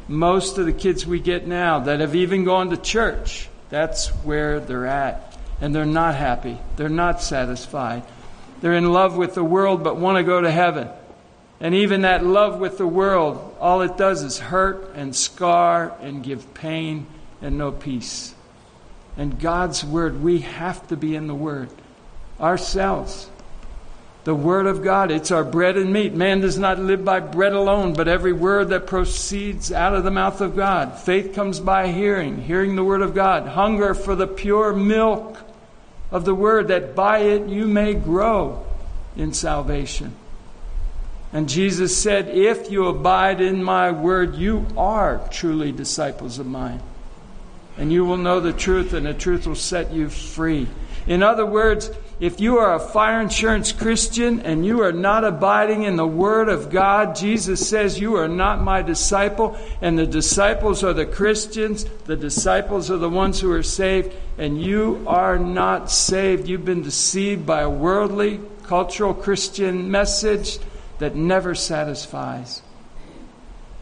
Most 0.08 0.58
of 0.58 0.66
the 0.66 0.74
kids 0.74 1.06
we 1.06 1.20
get 1.20 1.48
now 1.48 1.80
that 1.80 2.00
have 2.00 2.16
even 2.16 2.44
gone 2.44 2.70
to 2.70 2.78
church, 2.78 3.50
that's 3.70 4.10
where 4.24 4.60
they're 4.60 4.86
at. 4.88 5.38
And 5.60 5.74
they're 5.74 5.86
not 5.86 6.16
happy, 6.16 6.58
they're 6.76 6.90
not 6.90 7.22
satisfied. 7.22 8.04
They're 8.62 8.76
in 8.76 8.92
love 8.92 9.18
with 9.18 9.36
the 9.36 9.44
world 9.44 9.84
but 9.84 9.98
want 9.98 10.18
to 10.18 10.24
go 10.24 10.42
to 10.42 10.52
heaven. 10.52 10.90
And 11.60 11.74
even 11.74 12.02
that 12.02 12.24
love 12.24 12.60
with 12.60 12.78
the 12.78 12.88
world, 12.88 13.56
all 13.60 13.82
it 13.82 13.98
does 13.98 14.24
is 14.24 14.38
hurt 14.38 14.94
and 14.96 15.16
scar 15.16 15.96
and 16.02 16.24
give 16.24 16.54
pain 16.54 17.08
and 17.42 17.58
no 17.58 17.72
peace. 17.72 18.34
And 19.16 19.40
God's 19.40 19.84
Word, 19.84 20.22
we 20.22 20.40
have 20.40 20.88
to 20.90 20.98
be 20.98 21.16
in 21.16 21.26
the 21.26 21.36
Word 21.36 21.70
ourselves. 22.40 23.30
The 24.28 24.36
Word 24.36 24.66
of 24.66 24.84
God, 24.84 25.10
it's 25.10 25.32
our 25.32 25.46
bread 25.46 25.78
and 25.78 25.94
meat. 25.94 26.14
Man 26.14 26.42
does 26.42 26.60
not 26.60 26.80
live 26.80 27.06
by 27.06 27.22
bread 27.22 27.54
alone, 27.54 27.94
but 27.94 28.10
every 28.10 28.34
word 28.34 28.68
that 28.72 28.86
proceeds 28.86 29.72
out 29.72 29.96
of 29.96 30.04
the 30.04 30.12
mouth 30.12 30.42
of 30.42 30.54
God. 30.54 31.00
Faith 31.00 31.34
comes 31.34 31.62
by 31.62 31.94
hearing, 31.94 32.42
hearing 32.42 32.76
the 32.76 32.84
Word 32.84 33.02
of 33.02 33.16
God. 33.16 33.48
Hunger 33.48 33.94
for 33.94 34.16
the 34.16 34.28
pure 34.28 34.74
milk 34.74 35.38
of 36.12 36.26
the 36.26 36.36
Word, 36.36 36.68
that 36.68 36.94
by 36.94 37.20
it 37.20 37.48
you 37.48 37.68
may 37.68 37.94
grow 37.94 38.66
in 39.16 39.32
salvation. 39.32 40.14
And 41.32 41.48
Jesus 41.48 41.96
said, 41.96 42.28
If 42.28 42.70
you 42.70 42.88
abide 42.88 43.40
in 43.40 43.64
my 43.64 43.92
word, 43.92 44.36
you 44.36 44.68
are 44.76 45.26
truly 45.32 45.72
disciples 45.72 46.38
of 46.38 46.46
mine. 46.46 46.82
And 47.78 47.94
you 47.94 48.04
will 48.04 48.18
know 48.18 48.42
the 48.42 48.52
truth, 48.52 48.92
and 48.92 49.06
the 49.06 49.14
truth 49.14 49.48
will 49.48 49.56
set 49.56 49.94
you 49.94 50.10
free. 50.10 50.68
In 51.08 51.24
other 51.24 51.46
words, 51.46 51.90
if 52.20 52.40
you 52.42 52.58
are 52.58 52.74
a 52.74 52.80
fire 52.80 53.22
insurance 53.22 53.72
Christian 53.72 54.42
and 54.42 54.66
you 54.66 54.82
are 54.82 54.92
not 54.92 55.24
abiding 55.24 55.84
in 55.84 55.98
the 55.98 56.08
Word 56.08 56.50
of 56.50 56.72
God, 56.72 57.16
Jesus 57.16 57.68
says 57.70 58.00
you 58.00 58.16
are 58.16 58.28
not 58.28 58.62
my 58.62 58.82
disciple, 58.82 59.56
and 59.82 60.00
the 60.00 60.08
disciples 60.08 60.84
are 60.84 60.94
the 60.94 61.06
Christians, 61.06 61.86
the 62.06 62.16
disciples 62.16 62.90
are 62.90 62.98
the 62.98 63.10
ones 63.10 63.40
who 63.40 63.52
are 63.52 63.62
saved, 63.62 64.16
and 64.40 64.60
you 64.60 65.04
are 65.06 65.38
not 65.38 65.92
saved. 65.92 66.48
You've 66.48 66.66
been 66.66 66.82
deceived 66.82 67.46
by 67.46 67.62
a 67.62 67.70
worldly, 67.70 68.40
cultural 68.64 69.14
Christian 69.14 69.92
message 69.92 70.58
that 70.98 71.16
never 71.16 71.54
satisfies. 71.54 72.64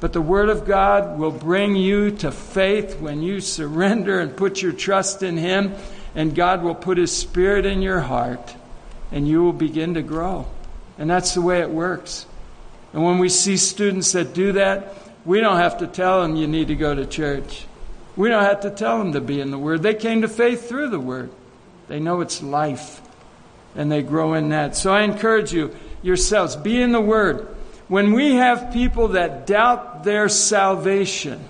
But 0.02 0.12
the 0.12 0.22
Word 0.22 0.50
of 0.50 0.66
God 0.66 1.18
will 1.18 1.32
bring 1.32 1.78
you 1.78 2.12
to 2.18 2.32
faith 2.32 3.00
when 3.00 3.22
you 3.22 3.40
surrender 3.40 4.20
and 4.20 4.36
put 4.36 4.62
your 4.62 4.74
trust 4.74 5.24
in 5.24 5.38
Him, 5.38 5.74
and 6.16 6.34
God 6.34 6.64
will 6.64 6.76
put 6.76 6.98
His 6.98 7.16
Spirit 7.16 7.66
in 7.66 7.82
your 7.82 8.00
heart, 8.00 8.56
and 9.12 9.28
you 9.28 9.44
will 9.44 9.54
begin 9.54 9.94
to 9.96 10.02
grow. 10.02 10.48
And 10.98 11.10
that's 11.10 11.34
the 11.34 11.42
way 11.42 11.60
it 11.60 11.70
works. 11.70 12.26
And 12.94 13.04
when 13.04 13.20
we 13.20 13.30
see 13.30 13.58
students 13.58 14.14
that 14.14 14.34
do 14.34 14.54
that, 14.54 14.94
we 15.26 15.42
don't 15.42 15.58
have 15.58 15.80
to 15.80 15.88
tell 15.88 16.22
them 16.22 16.36
you 16.36 16.48
need 16.48 16.70
to 16.70 16.76
go 16.76 16.96
to 16.96 17.06
church. 17.06 17.66
We 18.16 18.30
don't 18.30 18.44
have 18.44 18.62
to 18.62 18.72
tell 18.72 18.98
them 19.00 19.12
to 19.14 19.22
be 19.22 19.42
in 19.42 19.52
the 19.52 19.58
Word. 19.58 19.84
They 19.84 19.94
came 19.94 20.22
to 20.22 20.30
faith 20.30 20.70
through 20.70 20.90
the 20.90 21.00
Word. 21.00 21.32
They 21.90 22.00
know 22.00 22.22
it's 22.22 22.42
life, 22.42 23.02
and 23.76 23.92
they 23.92 24.02
grow 24.02 24.34
in 24.34 24.50
that. 24.50 24.76
So 24.76 24.94
I 24.94 25.02
encourage 25.02 25.52
you 25.52 25.76
yourselves. 26.02 26.56
Be 26.56 26.82
in 26.82 26.94
the 26.94 27.02
Word. 27.02 27.48
When 27.88 28.14
we 28.14 28.36
have 28.36 28.72
people 28.72 29.10
that 29.10 29.46
doubt 29.46 30.04
their 30.06 30.30
salvation, 30.30 31.44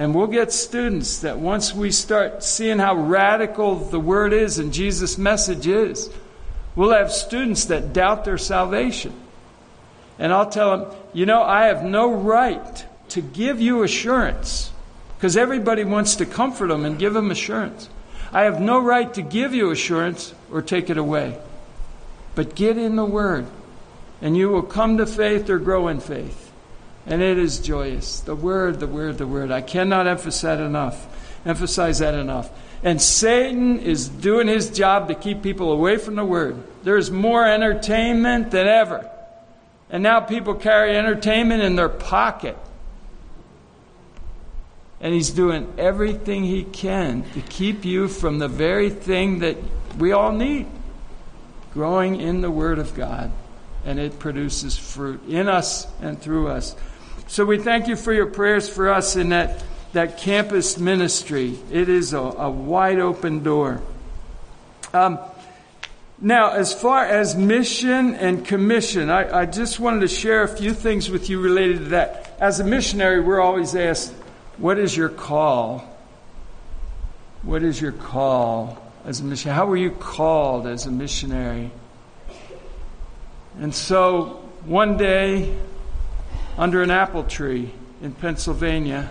and 0.00 0.14
we'll 0.14 0.28
get 0.28 0.50
students 0.50 1.18
that 1.18 1.38
once 1.38 1.74
we 1.74 1.90
start 1.90 2.42
seeing 2.42 2.78
how 2.78 2.94
radical 2.94 3.74
the 3.74 4.00
Word 4.00 4.32
is 4.32 4.58
and 4.58 4.72
Jesus' 4.72 5.18
message 5.18 5.66
is, 5.66 6.08
we'll 6.74 6.92
have 6.92 7.12
students 7.12 7.66
that 7.66 7.92
doubt 7.92 8.24
their 8.24 8.38
salvation. 8.38 9.12
And 10.18 10.32
I'll 10.32 10.48
tell 10.48 10.78
them, 10.78 10.96
you 11.12 11.26
know, 11.26 11.42
I 11.42 11.66
have 11.66 11.84
no 11.84 12.14
right 12.14 12.86
to 13.10 13.20
give 13.20 13.60
you 13.60 13.82
assurance 13.82 14.72
because 15.18 15.36
everybody 15.36 15.84
wants 15.84 16.16
to 16.16 16.24
comfort 16.24 16.68
them 16.68 16.86
and 16.86 16.98
give 16.98 17.12
them 17.12 17.30
assurance. 17.30 17.90
I 18.32 18.44
have 18.44 18.58
no 18.58 18.78
right 18.80 19.12
to 19.12 19.20
give 19.20 19.52
you 19.52 19.70
assurance 19.70 20.32
or 20.50 20.62
take 20.62 20.88
it 20.88 20.96
away. 20.96 21.36
But 22.34 22.54
get 22.54 22.78
in 22.78 22.96
the 22.96 23.04
Word, 23.04 23.46
and 24.22 24.34
you 24.34 24.48
will 24.48 24.62
come 24.62 24.96
to 24.96 25.04
faith 25.04 25.50
or 25.50 25.58
grow 25.58 25.88
in 25.88 26.00
faith. 26.00 26.49
And 27.06 27.22
it 27.22 27.38
is 27.38 27.58
joyous. 27.58 28.20
The 28.20 28.36
Word, 28.36 28.80
the 28.80 28.86
Word, 28.86 29.18
the 29.18 29.26
Word. 29.26 29.50
I 29.50 29.62
cannot 29.62 30.06
emphasize 30.06 30.42
that 30.42 30.60
enough. 30.60 31.06
Emphasize 31.46 31.98
that 32.00 32.14
enough. 32.14 32.50
And 32.82 33.00
Satan 33.00 33.80
is 33.80 34.08
doing 34.08 34.46
his 34.46 34.70
job 34.70 35.08
to 35.08 35.14
keep 35.14 35.42
people 35.42 35.72
away 35.72 35.96
from 35.96 36.14
the 36.14 36.24
Word. 36.24 36.62
There's 36.82 37.10
more 37.10 37.44
entertainment 37.44 38.50
than 38.50 38.66
ever. 38.66 39.10
And 39.90 40.02
now 40.02 40.20
people 40.20 40.54
carry 40.54 40.96
entertainment 40.96 41.62
in 41.62 41.76
their 41.76 41.88
pocket. 41.88 42.56
And 45.00 45.12
he's 45.14 45.30
doing 45.30 45.72
everything 45.78 46.44
he 46.44 46.62
can 46.62 47.24
to 47.32 47.40
keep 47.40 47.84
you 47.84 48.06
from 48.06 48.38
the 48.38 48.48
very 48.48 48.90
thing 48.90 49.40
that 49.40 49.56
we 49.98 50.12
all 50.12 50.32
need 50.32 50.66
growing 51.72 52.20
in 52.20 52.40
the 52.40 52.50
Word 52.50 52.78
of 52.78 52.94
God, 52.94 53.30
and 53.84 53.98
it 53.98 54.18
produces 54.18 54.76
fruit 54.76 55.20
in 55.28 55.48
us 55.48 55.86
and 56.00 56.20
through 56.20 56.48
us. 56.48 56.76
So 57.26 57.44
we 57.44 57.58
thank 57.58 57.88
you 57.88 57.96
for 57.96 58.12
your 58.12 58.26
prayers 58.26 58.68
for 58.68 58.90
us 58.90 59.16
in 59.16 59.30
that, 59.30 59.62
that 59.92 60.18
campus 60.18 60.78
ministry. 60.78 61.58
It 61.70 61.88
is 61.88 62.12
a, 62.12 62.18
a 62.18 62.50
wide 62.50 62.98
open 62.98 63.42
door. 63.42 63.82
Um, 64.92 65.18
now, 66.20 66.50
as 66.50 66.74
far 66.74 67.04
as 67.04 67.36
mission 67.36 68.14
and 68.14 68.44
commission, 68.44 69.08
I, 69.08 69.40
I 69.40 69.46
just 69.46 69.80
wanted 69.80 70.00
to 70.00 70.08
share 70.08 70.42
a 70.42 70.48
few 70.48 70.74
things 70.74 71.08
with 71.08 71.30
you 71.30 71.40
related 71.40 71.78
to 71.78 71.84
that. 71.90 72.36
As 72.38 72.60
a 72.60 72.64
missionary, 72.64 73.20
we're 73.20 73.40
always 73.40 73.74
asked, 73.74 74.12
What 74.58 74.78
is 74.78 74.94
your 74.94 75.08
call? 75.08 75.84
What 77.42 77.62
is 77.62 77.80
your 77.80 77.92
call? 77.92 78.80
as 79.04 79.20
a 79.20 79.24
missionary? 79.24 79.56
How 79.56 79.66
were 79.66 79.76
you 79.76 79.90
called 79.90 80.66
as 80.66 80.86
a 80.86 80.90
missionary? 80.90 81.70
And 83.60 83.74
so 83.74 84.42
one 84.64 84.96
day, 84.96 85.54
under 86.56 86.82
an 86.82 86.90
apple 86.90 87.24
tree 87.24 87.70
in 88.00 88.12
Pennsylvania, 88.12 89.10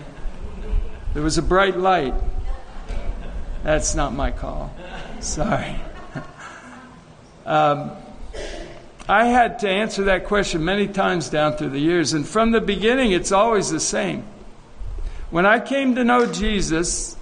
there 1.14 1.22
was 1.22 1.38
a 1.38 1.42
bright 1.42 1.78
light. 1.78 2.14
That's 3.62 3.94
not 3.94 4.12
my 4.12 4.32
call. 4.32 4.74
Sorry. 5.20 5.76
Um, 7.46 7.92
I 9.08 9.24
had 9.24 9.58
to 9.60 9.68
answer 9.68 10.04
that 10.04 10.26
question 10.26 10.64
many 10.64 10.86
times 10.86 11.30
down 11.30 11.56
through 11.56 11.70
the 11.70 11.80
years, 11.80 12.12
and 12.12 12.24
from 12.24 12.52
the 12.52 12.60
beginning, 12.60 13.10
it's 13.10 13.32
always 13.32 13.70
the 13.70 13.80
same. 13.80 14.24
When 15.30 15.46
I 15.46 15.58
came 15.58 15.96
to 15.96 16.04
know 16.04 16.26
Jesus, 16.30 17.16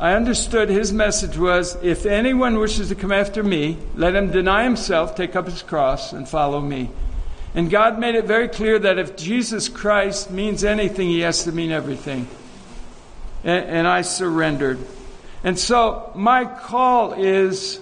I 0.00 0.14
understood 0.14 0.70
his 0.70 0.94
message 0.94 1.36
was 1.36 1.76
if 1.82 2.06
anyone 2.06 2.58
wishes 2.58 2.88
to 2.88 2.94
come 2.94 3.12
after 3.12 3.42
me, 3.42 3.76
let 3.94 4.14
him 4.14 4.30
deny 4.30 4.64
himself, 4.64 5.14
take 5.14 5.36
up 5.36 5.44
his 5.44 5.60
cross, 5.60 6.14
and 6.14 6.26
follow 6.26 6.58
me. 6.58 6.88
And 7.54 7.68
God 7.68 7.98
made 7.98 8.14
it 8.14 8.24
very 8.24 8.48
clear 8.48 8.78
that 8.78 8.98
if 8.98 9.14
Jesus 9.14 9.68
Christ 9.68 10.30
means 10.30 10.64
anything, 10.64 11.08
he 11.08 11.20
has 11.20 11.44
to 11.44 11.52
mean 11.52 11.70
everything. 11.70 12.26
And, 13.44 13.66
and 13.66 13.86
I 13.86 14.00
surrendered. 14.00 14.78
And 15.44 15.58
so 15.58 16.10
my 16.14 16.46
call 16.46 17.12
is 17.12 17.78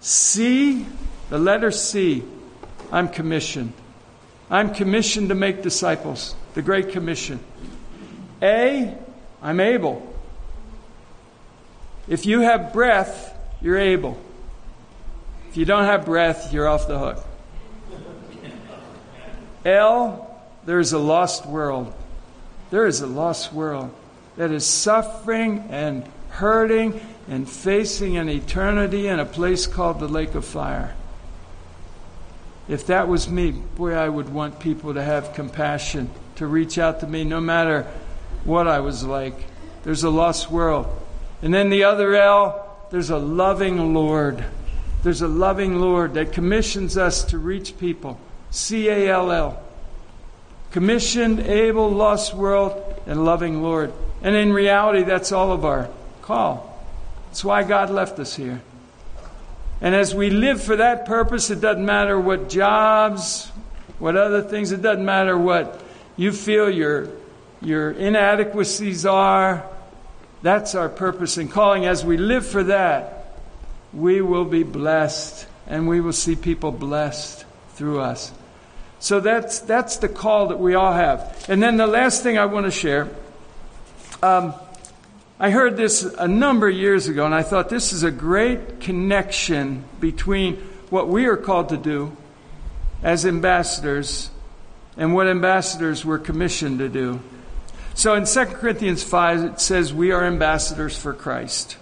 C, 0.00 0.84
the 1.30 1.38
letter 1.38 1.70
C. 1.70 2.24
I'm 2.92 3.08
commissioned. 3.08 3.72
I'm 4.50 4.74
commissioned 4.74 5.30
to 5.30 5.34
make 5.34 5.62
disciples, 5.62 6.36
the 6.52 6.60
Great 6.60 6.90
Commission. 6.90 7.40
A, 8.42 8.94
I'm 9.40 9.60
able. 9.60 10.13
If 12.06 12.26
you 12.26 12.40
have 12.40 12.72
breath, 12.72 13.36
you're 13.62 13.78
able. 13.78 14.18
If 15.48 15.56
you 15.56 15.64
don't 15.64 15.84
have 15.84 16.04
breath, 16.04 16.52
you're 16.52 16.68
off 16.68 16.86
the 16.86 16.98
hook. 16.98 17.24
L, 19.64 20.42
there's 20.66 20.92
a 20.92 20.98
lost 20.98 21.46
world. 21.46 21.94
There 22.70 22.86
is 22.86 23.00
a 23.00 23.06
lost 23.06 23.52
world 23.52 23.94
that 24.36 24.50
is 24.50 24.66
suffering 24.66 25.66
and 25.70 26.04
hurting 26.30 27.00
and 27.28 27.48
facing 27.48 28.16
an 28.16 28.28
eternity 28.28 29.06
in 29.06 29.20
a 29.20 29.24
place 29.24 29.66
called 29.66 30.00
the 30.00 30.08
lake 30.08 30.34
of 30.34 30.44
fire. 30.44 30.94
If 32.68 32.86
that 32.88 33.08
was 33.08 33.28
me, 33.28 33.52
boy, 33.52 33.94
I 33.94 34.08
would 34.08 34.28
want 34.28 34.58
people 34.58 34.94
to 34.94 35.02
have 35.02 35.34
compassion, 35.34 36.10
to 36.36 36.46
reach 36.46 36.78
out 36.78 37.00
to 37.00 37.06
me 37.06 37.24
no 37.24 37.40
matter 37.40 37.86
what 38.44 38.66
I 38.66 38.80
was 38.80 39.04
like. 39.04 39.34
There's 39.84 40.02
a 40.02 40.10
lost 40.10 40.50
world. 40.50 40.86
And 41.42 41.52
then 41.52 41.70
the 41.70 41.84
other 41.84 42.14
L, 42.14 42.86
there's 42.90 43.10
a 43.10 43.18
loving 43.18 43.92
Lord. 43.94 44.44
There's 45.02 45.22
a 45.22 45.28
loving 45.28 45.80
Lord 45.80 46.14
that 46.14 46.32
commissions 46.32 46.96
us 46.96 47.24
to 47.24 47.38
reach 47.38 47.78
people. 47.78 48.18
C 48.50 48.88
A 48.88 49.10
L 49.10 49.30
L. 49.30 49.62
Commissioned, 50.70 51.40
able, 51.40 51.90
lost 51.90 52.34
world, 52.34 52.82
and 53.06 53.24
loving 53.24 53.62
Lord. 53.62 53.92
And 54.22 54.34
in 54.34 54.52
reality, 54.52 55.02
that's 55.02 55.32
all 55.32 55.52
of 55.52 55.64
our 55.64 55.88
call. 56.22 56.82
That's 57.26 57.44
why 57.44 57.64
God 57.64 57.90
left 57.90 58.18
us 58.18 58.34
here. 58.34 58.62
And 59.80 59.94
as 59.94 60.14
we 60.14 60.30
live 60.30 60.62
for 60.62 60.76
that 60.76 61.04
purpose, 61.04 61.50
it 61.50 61.60
doesn't 61.60 61.84
matter 61.84 62.18
what 62.18 62.48
jobs, 62.48 63.50
what 63.98 64.16
other 64.16 64.40
things, 64.40 64.72
it 64.72 64.80
doesn't 64.80 65.04
matter 65.04 65.36
what 65.36 65.82
you 66.16 66.32
feel 66.32 66.70
your, 66.70 67.08
your 67.60 67.90
inadequacies 67.90 69.04
are. 69.04 69.66
That's 70.44 70.74
our 70.74 70.90
purpose 70.90 71.38
and 71.38 71.50
calling. 71.50 71.86
As 71.86 72.04
we 72.04 72.18
live 72.18 72.44
for 72.44 72.64
that, 72.64 73.40
we 73.94 74.20
will 74.20 74.44
be 74.44 74.62
blessed 74.62 75.46
and 75.66 75.88
we 75.88 76.02
will 76.02 76.12
see 76.12 76.36
people 76.36 76.70
blessed 76.70 77.46
through 77.70 78.00
us. 78.00 78.30
So 79.00 79.20
that's, 79.20 79.60
that's 79.60 79.96
the 79.96 80.08
call 80.10 80.48
that 80.48 80.58
we 80.58 80.74
all 80.74 80.92
have. 80.92 81.46
And 81.48 81.62
then 81.62 81.78
the 81.78 81.86
last 81.86 82.22
thing 82.22 82.36
I 82.36 82.44
want 82.44 82.66
to 82.66 82.70
share 82.70 83.08
um, 84.22 84.52
I 85.40 85.48
heard 85.48 85.78
this 85.78 86.02
a 86.02 86.28
number 86.28 86.68
of 86.68 86.76
years 86.76 87.08
ago, 87.08 87.24
and 87.24 87.34
I 87.34 87.42
thought 87.42 87.70
this 87.70 87.94
is 87.94 88.02
a 88.02 88.10
great 88.10 88.80
connection 88.80 89.84
between 89.98 90.56
what 90.90 91.08
we 91.08 91.24
are 91.24 91.38
called 91.38 91.70
to 91.70 91.78
do 91.78 92.14
as 93.02 93.24
ambassadors 93.24 94.28
and 94.98 95.14
what 95.14 95.26
ambassadors 95.26 96.04
were 96.04 96.18
commissioned 96.18 96.80
to 96.80 96.90
do. 96.90 97.20
So 97.94 98.14
in 98.14 98.26
2 98.26 98.44
Corinthians 98.46 99.04
5, 99.04 99.44
it 99.44 99.60
says, 99.60 99.94
We 99.94 100.10
are 100.10 100.24
ambassadors 100.24 100.98
for 100.98 101.12
Christ. 101.12 101.76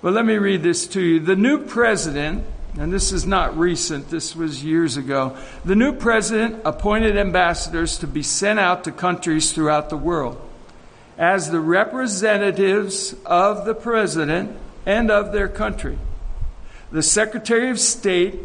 But 0.00 0.14
let 0.14 0.24
me 0.24 0.36
read 0.36 0.62
this 0.62 0.86
to 0.88 1.00
you. 1.00 1.20
The 1.20 1.36
new 1.36 1.58
president, 1.58 2.44
and 2.78 2.92
this 2.92 3.12
is 3.12 3.26
not 3.26 3.56
recent, 3.58 4.08
this 4.08 4.34
was 4.34 4.64
years 4.64 4.96
ago, 4.96 5.36
the 5.64 5.76
new 5.76 5.92
president 5.92 6.62
appointed 6.64 7.16
ambassadors 7.16 7.98
to 7.98 8.06
be 8.06 8.22
sent 8.22 8.58
out 8.58 8.84
to 8.84 8.92
countries 8.92 9.52
throughout 9.52 9.90
the 9.90 9.96
world 9.96 10.40
as 11.18 11.50
the 11.50 11.60
representatives 11.60 13.14
of 13.24 13.64
the 13.64 13.74
president 13.74 14.56
and 14.84 15.10
of 15.10 15.32
their 15.32 15.48
country. 15.48 15.98
The 16.92 17.02
Secretary 17.02 17.70
of 17.70 17.80
State 17.80 18.38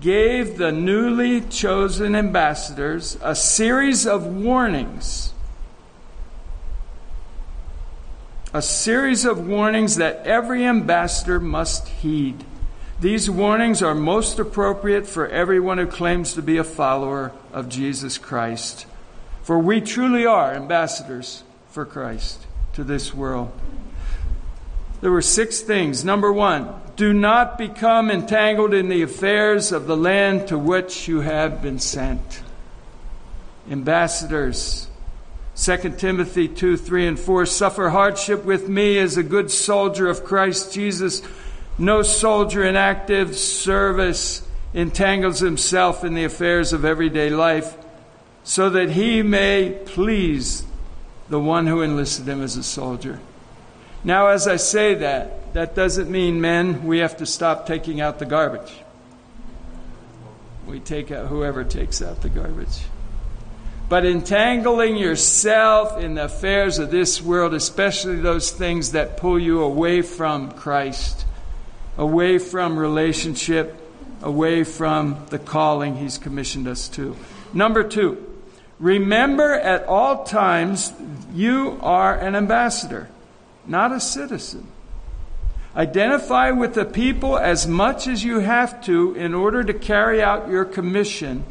gave 0.00 0.56
the 0.56 0.72
newly 0.72 1.42
chosen 1.42 2.16
ambassadors 2.16 3.18
a 3.22 3.34
series 3.34 4.06
of 4.06 4.26
warnings. 4.26 5.32
A 8.52 8.60
series 8.60 9.24
of 9.24 9.46
warnings 9.46 9.96
that 9.96 10.26
every 10.26 10.64
ambassador 10.64 11.38
must 11.38 11.86
heed. 11.88 12.44
These 13.00 13.30
warnings 13.30 13.80
are 13.80 13.94
most 13.94 14.40
appropriate 14.40 15.06
for 15.06 15.28
everyone 15.28 15.78
who 15.78 15.86
claims 15.86 16.34
to 16.34 16.42
be 16.42 16.56
a 16.56 16.64
follower 16.64 17.32
of 17.52 17.68
Jesus 17.68 18.18
Christ. 18.18 18.86
For 19.42 19.58
we 19.58 19.80
truly 19.80 20.26
are 20.26 20.52
ambassadors 20.52 21.44
for 21.70 21.86
Christ 21.86 22.44
to 22.72 22.82
this 22.82 23.14
world. 23.14 23.52
There 25.00 25.12
were 25.12 25.22
six 25.22 25.60
things. 25.60 26.04
Number 26.04 26.32
one, 26.32 26.74
do 26.96 27.12
not 27.12 27.56
become 27.56 28.10
entangled 28.10 28.74
in 28.74 28.88
the 28.88 29.02
affairs 29.02 29.72
of 29.72 29.86
the 29.86 29.96
land 29.96 30.48
to 30.48 30.58
which 30.58 31.08
you 31.08 31.20
have 31.20 31.62
been 31.62 31.78
sent. 31.78 32.42
Ambassadors. 33.70 34.88
2 35.56 35.76
Timothy 35.98 36.48
2 36.48 36.76
3 36.76 37.06
and 37.06 37.18
4 37.18 37.46
Suffer 37.46 37.90
hardship 37.90 38.44
with 38.44 38.68
me 38.68 38.98
as 38.98 39.16
a 39.16 39.22
good 39.22 39.50
soldier 39.50 40.08
of 40.08 40.24
Christ 40.24 40.72
Jesus. 40.72 41.22
No 41.78 42.02
soldier 42.02 42.64
in 42.64 42.76
active 42.76 43.36
service 43.36 44.46
entangles 44.72 45.40
himself 45.40 46.04
in 46.04 46.14
the 46.14 46.24
affairs 46.24 46.72
of 46.72 46.84
everyday 46.84 47.30
life 47.30 47.76
so 48.44 48.70
that 48.70 48.90
he 48.90 49.22
may 49.22 49.78
please 49.84 50.64
the 51.28 51.40
one 51.40 51.66
who 51.66 51.82
enlisted 51.82 52.26
him 52.26 52.42
as 52.42 52.56
a 52.56 52.62
soldier. 52.62 53.20
Now, 54.02 54.28
as 54.28 54.48
I 54.48 54.56
say 54.56 54.94
that, 54.94 55.52
that 55.52 55.74
doesn't 55.74 56.10
mean, 56.10 56.40
men, 56.40 56.84
we 56.84 56.98
have 56.98 57.16
to 57.18 57.26
stop 57.26 57.66
taking 57.66 58.00
out 58.00 58.18
the 58.18 58.26
garbage. 58.26 58.72
We 60.66 60.80
take 60.80 61.10
out 61.10 61.26
whoever 61.26 61.64
takes 61.64 62.00
out 62.00 62.22
the 62.22 62.28
garbage. 62.28 62.82
But 63.90 64.06
entangling 64.06 64.96
yourself 64.96 65.98
in 65.98 66.14
the 66.14 66.24
affairs 66.24 66.78
of 66.78 66.90
this 66.90 67.20
world, 67.20 67.52
especially 67.52 68.16
those 68.16 68.50
things 68.50 68.92
that 68.92 69.18
pull 69.18 69.38
you 69.38 69.62
away 69.62 70.00
from 70.00 70.52
Christ, 70.52 71.26
away 71.98 72.38
from 72.38 72.78
relationship, 72.78 73.76
away 74.22 74.64
from 74.64 75.26
the 75.28 75.38
calling 75.38 75.96
He's 75.96 76.16
commissioned 76.16 76.66
us 76.66 76.88
to. 76.88 77.14
Number 77.52 77.84
two, 77.84 78.30
Remember 78.80 79.52
at 79.52 79.84
all 79.84 80.24
times 80.24 80.94
you 81.34 81.78
are 81.82 82.18
an 82.18 82.34
ambassador, 82.34 83.10
not 83.66 83.92
a 83.92 84.00
citizen. 84.00 84.66
Identify 85.76 86.52
with 86.52 86.72
the 86.72 86.86
people 86.86 87.36
as 87.36 87.68
much 87.68 88.08
as 88.08 88.24
you 88.24 88.38
have 88.38 88.82
to 88.86 89.14
in 89.14 89.34
order 89.34 89.62
to 89.62 89.74
carry 89.74 90.22
out 90.22 90.48
your 90.48 90.64
commission, 90.64 91.44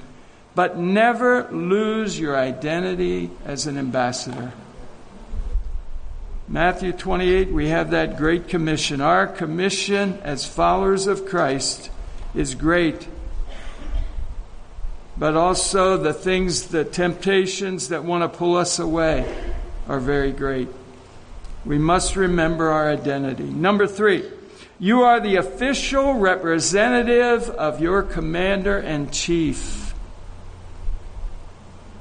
but 0.59 0.77
never 0.77 1.49
lose 1.51 2.19
your 2.19 2.35
identity 2.35 3.29
as 3.45 3.65
an 3.65 3.77
ambassador. 3.77 4.51
Matthew 6.49 6.91
28, 6.91 7.53
we 7.53 7.69
have 7.69 7.91
that 7.91 8.17
great 8.17 8.49
commission. 8.49 8.99
Our 8.99 9.25
commission 9.25 10.19
as 10.21 10.45
followers 10.45 11.07
of 11.07 11.25
Christ 11.25 11.89
is 12.35 12.55
great 12.55 13.07
but 15.15 15.37
also 15.37 15.95
the 15.95 16.11
things, 16.11 16.67
the 16.67 16.83
temptations 16.83 17.87
that 17.87 18.03
want 18.03 18.29
to 18.29 18.37
pull 18.37 18.57
us 18.57 18.79
away 18.79 19.25
are 19.87 20.01
very 20.01 20.33
great. 20.33 20.67
We 21.63 21.77
must 21.77 22.17
remember 22.17 22.67
our 22.67 22.89
identity. 22.89 23.45
Number 23.45 23.87
three, 23.87 24.29
you 24.77 25.03
are 25.03 25.21
the 25.21 25.37
official 25.37 26.15
representative 26.15 27.49
of 27.49 27.79
your 27.79 28.03
commander 28.03 28.77
in 28.77 29.09
chief. 29.09 29.78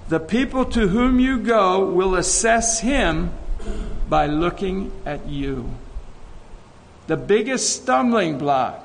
The 0.08 0.20
people 0.20 0.64
to 0.66 0.88
whom 0.88 1.20
you 1.20 1.38
go 1.38 1.84
will 1.84 2.14
assess 2.14 2.80
him 2.80 3.32
by 4.08 4.26
looking 4.26 4.90
at 5.04 5.26
you. 5.28 5.70
The 7.06 7.16
biggest 7.16 7.82
stumbling 7.82 8.38
block 8.38 8.84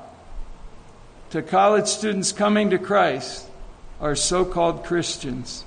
to 1.30 1.42
college 1.42 1.86
students 1.86 2.32
coming 2.32 2.70
to 2.70 2.78
Christ 2.78 3.46
are 4.00 4.14
so 4.14 4.44
called 4.44 4.84
Christians. 4.84 5.64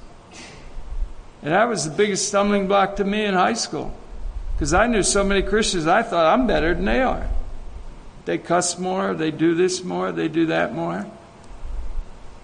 And 1.42 1.52
that 1.52 1.68
was 1.68 1.90
the 1.90 1.96
biggest 1.96 2.28
stumbling 2.28 2.68
block 2.68 2.96
to 2.98 3.04
me 3.04 3.26
in 3.26 3.34
high 3.34 3.54
school. 3.54 3.96
Because 4.56 4.74
I 4.74 4.88
knew 4.88 5.04
so 5.04 5.24
many 5.24 5.42
Christians, 5.42 5.88
I 5.88 6.04
thought 6.04 6.34
I'm 6.34 6.48
better 6.48 6.74
than 6.74 6.86
they 6.86 7.02
are. 7.02 7.28
They 8.26 8.38
cuss 8.38 8.78
more, 8.78 9.14
they 9.14 9.32
do 9.32 9.56
this 9.56 9.84
more, 9.84 10.12
they 10.12 10.28
do 10.28 10.48
that 10.48 10.74
more. 10.74 11.06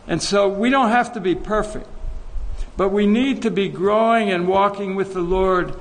And 0.08 0.22
so 0.22 0.48
we 0.48 0.70
don't 0.70 0.90
have 0.90 1.14
to 1.14 1.20
be 1.20 1.36
perfect, 1.36 1.88
but 2.78 2.90
we 2.90 3.06
need 3.06 3.42
to 3.44 3.52
be 3.52 3.70
growing 3.70 4.32
and 4.32 4.48
walking 4.48 4.96
with 4.96 5.14
the 5.14 5.22
Lord 5.22 5.76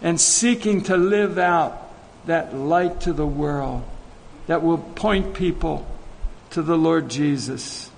and 0.00 0.20
seeking 0.20 0.82
to 0.84 0.96
live 0.96 1.38
out 1.38 1.92
that 2.26 2.54
light 2.54 3.00
to 3.02 3.12
the 3.12 3.26
world 3.26 3.82
that 4.46 4.62
will 4.62 4.78
point 4.78 5.34
people 5.34 5.86
to 6.50 6.62
the 6.62 6.76
Lord 6.76 7.08
Jesus. 7.08 7.90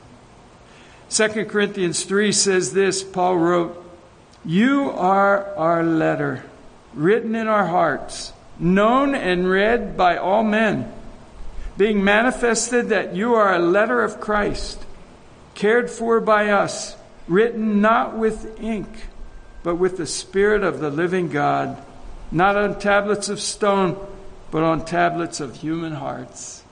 2 1.11 1.45
Corinthians 1.47 2.05
3 2.05 2.33
says 2.33 2.73
this 2.73 3.03
Paul 3.03 3.37
wrote, 3.37 3.85
You 4.45 4.91
are 4.91 5.55
our 5.57 5.83
letter, 5.83 6.45
written 6.95 7.35
in 7.35 7.49
our 7.49 7.67
hearts, 7.67 8.33
known 8.59 9.15
and 9.15 9.49
read 9.49 9.97
by 9.97 10.17
all 10.17 10.45
men, 10.45 10.93
being 11.77 12.05
manifested 12.05 12.89
that 12.89 13.15
you 13.15 13.35
are 13.35 13.55
a 13.55 13.59
letter 13.59 14.03
of 14.03 14.21
Christ, 14.21 14.85
cared 15.55 15.91
for 15.91 16.21
by 16.21 16.51
us, 16.51 16.97
written 17.29 17.81
not 17.81 18.17
with 18.17 18.61
ink, 18.61 18.89
but 19.63 19.77
with 19.77 19.97
the 19.97 20.07
Spirit 20.07 20.63
of 20.63 20.81
the 20.81 20.91
living 20.91 21.29
God, 21.29 21.83
not 22.33 22.57
on 22.57 22.79
tablets 22.79 23.29
of 23.29 23.41
stone, 23.41 23.97
but 24.51 24.63
on 24.63 24.85
tablets 24.85 25.41
of 25.41 25.57
human 25.57 25.93
hearts. 25.93 26.63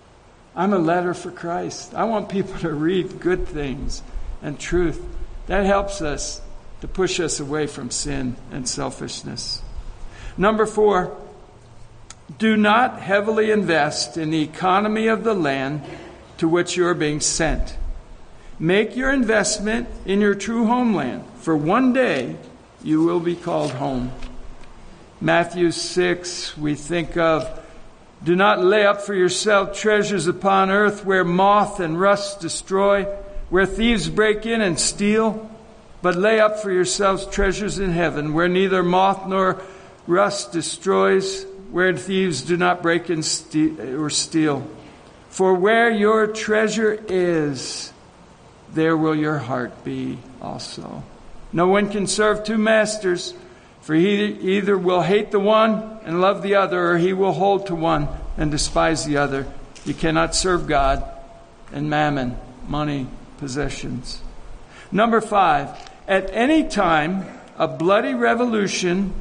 I'm 0.56 0.72
a 0.72 0.78
letter 0.78 1.14
for 1.14 1.30
Christ. 1.30 1.94
I 1.94 2.04
want 2.04 2.28
people 2.28 2.58
to 2.60 2.72
read 2.72 3.20
good 3.20 3.46
things 3.46 4.02
and 4.42 4.58
truth. 4.58 5.00
That 5.46 5.64
helps 5.64 6.02
us 6.02 6.42
to 6.80 6.88
push 6.88 7.20
us 7.20 7.38
away 7.38 7.68
from 7.68 7.90
sin 7.90 8.36
and 8.50 8.68
selfishness. 8.68 9.62
Number 10.36 10.66
four, 10.66 11.16
do 12.38 12.56
not 12.56 13.00
heavily 13.00 13.50
invest 13.50 14.16
in 14.16 14.30
the 14.30 14.42
economy 14.42 15.06
of 15.06 15.24
the 15.24 15.34
land 15.34 15.82
to 16.38 16.48
which 16.48 16.76
you 16.76 16.86
are 16.86 16.94
being 16.94 17.20
sent. 17.20 17.77
Make 18.60 18.96
your 18.96 19.12
investment 19.12 19.88
in 20.04 20.20
your 20.20 20.34
true 20.34 20.66
homeland, 20.66 21.24
for 21.40 21.56
one 21.56 21.92
day 21.92 22.36
you 22.82 23.04
will 23.04 23.20
be 23.20 23.36
called 23.36 23.70
home. 23.70 24.10
Matthew 25.20 25.70
6, 25.70 26.58
we 26.58 26.74
think 26.74 27.16
of 27.16 27.60
do 28.24 28.34
not 28.34 28.60
lay 28.60 28.84
up 28.84 29.02
for 29.02 29.14
yourself 29.14 29.78
treasures 29.78 30.26
upon 30.26 30.70
earth 30.70 31.04
where 31.04 31.24
moth 31.24 31.78
and 31.78 32.00
rust 32.00 32.40
destroy, 32.40 33.04
where 33.48 33.66
thieves 33.66 34.08
break 34.08 34.44
in 34.44 34.60
and 34.60 34.78
steal, 34.78 35.48
but 36.02 36.16
lay 36.16 36.40
up 36.40 36.58
for 36.58 36.72
yourselves 36.72 37.26
treasures 37.26 37.78
in 37.78 37.92
heaven 37.92 38.34
where 38.34 38.48
neither 38.48 38.82
moth 38.82 39.26
nor 39.28 39.62
rust 40.08 40.50
destroys, 40.50 41.44
where 41.70 41.96
thieves 41.96 42.42
do 42.42 42.56
not 42.56 42.82
break 42.82 43.08
in 43.08 43.22
or 43.96 44.10
steal. 44.10 44.66
For 45.28 45.54
where 45.54 45.90
your 45.90 46.26
treasure 46.26 47.00
is, 47.08 47.92
there 48.74 48.96
will 48.96 49.14
your 49.14 49.38
heart 49.38 49.84
be 49.84 50.18
also. 50.40 51.02
No 51.52 51.66
one 51.66 51.90
can 51.90 52.06
serve 52.06 52.44
two 52.44 52.58
masters. 52.58 53.34
For 53.88 53.94
he 53.94 54.24
either 54.56 54.76
will 54.76 55.00
hate 55.00 55.30
the 55.30 55.40
one 55.40 55.98
and 56.04 56.20
love 56.20 56.42
the 56.42 56.56
other, 56.56 56.90
or 56.90 56.98
he 56.98 57.14
will 57.14 57.32
hold 57.32 57.68
to 57.68 57.74
one 57.74 58.08
and 58.36 58.50
despise 58.50 59.06
the 59.06 59.16
other. 59.16 59.46
You 59.86 59.94
cannot 59.94 60.34
serve 60.34 60.66
God 60.66 61.02
and 61.72 61.88
mammon, 61.88 62.36
money, 62.66 63.06
possessions. 63.38 64.20
Number 64.92 65.22
five, 65.22 65.70
at 66.06 66.28
any 66.34 66.64
time, 66.64 67.24
a 67.56 67.66
bloody 67.66 68.12
revolution 68.12 69.14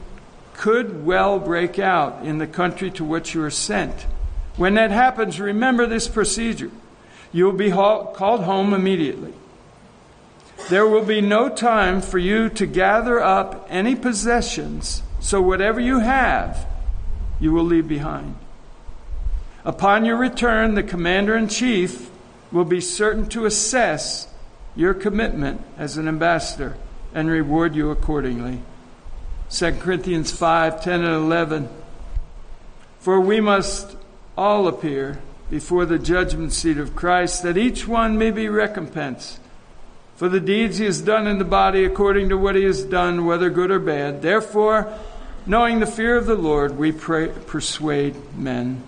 could 0.54 1.06
well 1.06 1.40
break 1.40 1.80
out 1.80 2.26
in 2.26 2.38
the 2.38 2.48
country 2.48 2.92
to 2.92 3.06
which 3.06 3.34
you 3.34 3.44
are 3.44 3.50
sent. 3.50 4.06
When 4.58 4.74
that 4.74 4.92
happens, 4.92 5.40
remember 5.40 5.86
this 5.86 6.10
procedure. 6.10 6.72
You 7.32 7.46
will 7.46 7.54
be 7.54 7.72
called 7.72 8.44
home 8.44 8.74
immediately. 8.74 9.34
There 10.70 10.88
will 10.88 11.06
be 11.06 11.22
no 11.22 11.50
time 11.50 12.02
for 12.02 12.18
you 12.18 12.50
to 12.50 12.66
gather 12.66 13.22
up 13.22 13.68
any 13.70 13.96
possessions, 13.96 15.02
so 15.20 15.42
whatever 15.42 15.80
you 15.80 16.00
have, 16.00 16.68
you 17.40 17.54
will 17.54 17.64
leave 17.64 17.88
behind. 17.88 18.36
Upon 19.64 20.06
your 20.06 20.18
return, 20.18 20.76
the 20.76 20.84
commander 20.84 21.36
in 21.36 21.48
chief 21.48 22.10
will 22.52 22.66
be 22.66 22.82
certain 22.82 23.28
to 23.30 23.46
assess 23.46 24.28
your 24.76 24.94
commitment 24.94 25.62
as 25.78 25.98
an 25.98 26.08
ambassador 26.08 26.78
and 27.14 27.30
reward 27.30 27.76
you 27.76 27.92
accordingly. 27.92 28.62
2 29.50 29.74
Corinthians 29.74 30.32
5 30.32 30.84
10 30.84 31.04
and 31.04 31.14
11. 31.14 31.70
For 33.00 33.20
we 33.20 33.40
must 33.40 33.96
all 34.38 34.68
appear 34.68 35.20
before 35.50 35.86
the 35.86 36.00
judgment 36.00 36.54
seat 36.54 36.78
of 36.78 36.96
Christ, 36.96 37.44
that 37.44 37.58
each 37.58 37.88
one 37.88 38.18
may 38.18 38.32
be 38.32 38.50
recompensed 38.50 39.40
for 40.18 40.28
the 40.30 40.40
deeds 40.40 40.80
he 40.80 40.86
has 40.86 41.00
done 41.02 41.28
in 41.28 41.38
the 41.38 41.46
body 41.46 41.86
according 41.86 42.30
to 42.30 42.38
what 42.38 42.56
he 42.56 42.64
has 42.64 42.84
done, 42.84 43.26
whether 43.26 43.52
good 43.52 43.70
or 43.70 43.80
bad. 43.80 44.24
Therefore, 44.24 44.92
knowing 45.46 45.80
the 45.80 45.86
fear 45.86 46.18
of 46.18 46.26
the 46.26 46.36
Lord, 46.36 46.76
we 46.76 46.92
pray, 46.92 47.28
persuade 47.46 48.16
men. 48.36 48.82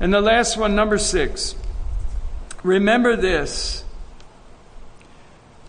And 0.00 0.14
the 0.14 0.22
last 0.22 0.56
one, 0.56 0.74
number 0.74 0.96
six. 0.96 1.54
Remember 2.62 3.16
this. 3.16 3.84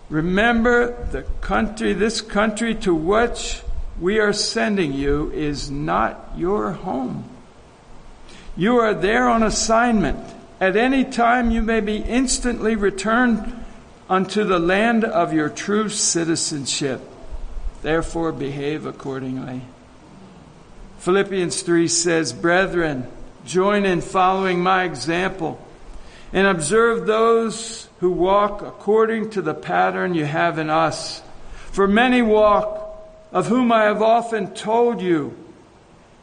Remember 0.09 1.05
the 1.11 1.23
country, 1.41 1.91
this 1.91 2.21
country 2.21 2.73
to 2.75 2.95
which 2.95 3.61
we 3.99 4.19
are 4.19 4.33
sending 4.33 4.93
you 4.93 5.31
is 5.31 5.69
not 5.69 6.31
your 6.37 6.71
home. 6.71 7.25
You 8.57 8.77
are 8.77 8.93
there 8.93 9.29
on 9.29 9.43
assignment. 9.43 10.19
At 10.59 10.75
any 10.75 11.05
time, 11.05 11.51
you 11.51 11.61
may 11.61 11.79
be 11.79 11.97
instantly 11.97 12.75
returned 12.75 13.65
unto 14.09 14.43
the 14.43 14.59
land 14.59 15.03
of 15.03 15.33
your 15.33 15.49
true 15.49 15.89
citizenship. 15.89 17.01
Therefore, 17.81 18.31
behave 18.31 18.85
accordingly. 18.85 19.61
Philippians 20.99 21.61
3 21.63 21.87
says, 21.87 22.33
Brethren, 22.33 23.07
join 23.45 23.85
in 23.85 24.01
following 24.01 24.61
my 24.61 24.83
example 24.83 25.59
and 26.33 26.45
observe 26.45 27.07
those 27.07 27.89
who 27.99 28.11
walk 28.11 28.61
according 28.61 29.31
to 29.31 29.41
the 29.41 29.53
pattern 29.53 30.13
you 30.13 30.25
have 30.25 30.59
in 30.59 30.69
us. 30.69 31.21
For 31.71 31.87
many 31.87 32.21
walk, 32.21 32.79
of 33.31 33.47
whom 33.47 33.71
I 33.71 33.83
have 33.83 34.01
often 34.01 34.53
told 34.53 35.01
you, 35.01 35.37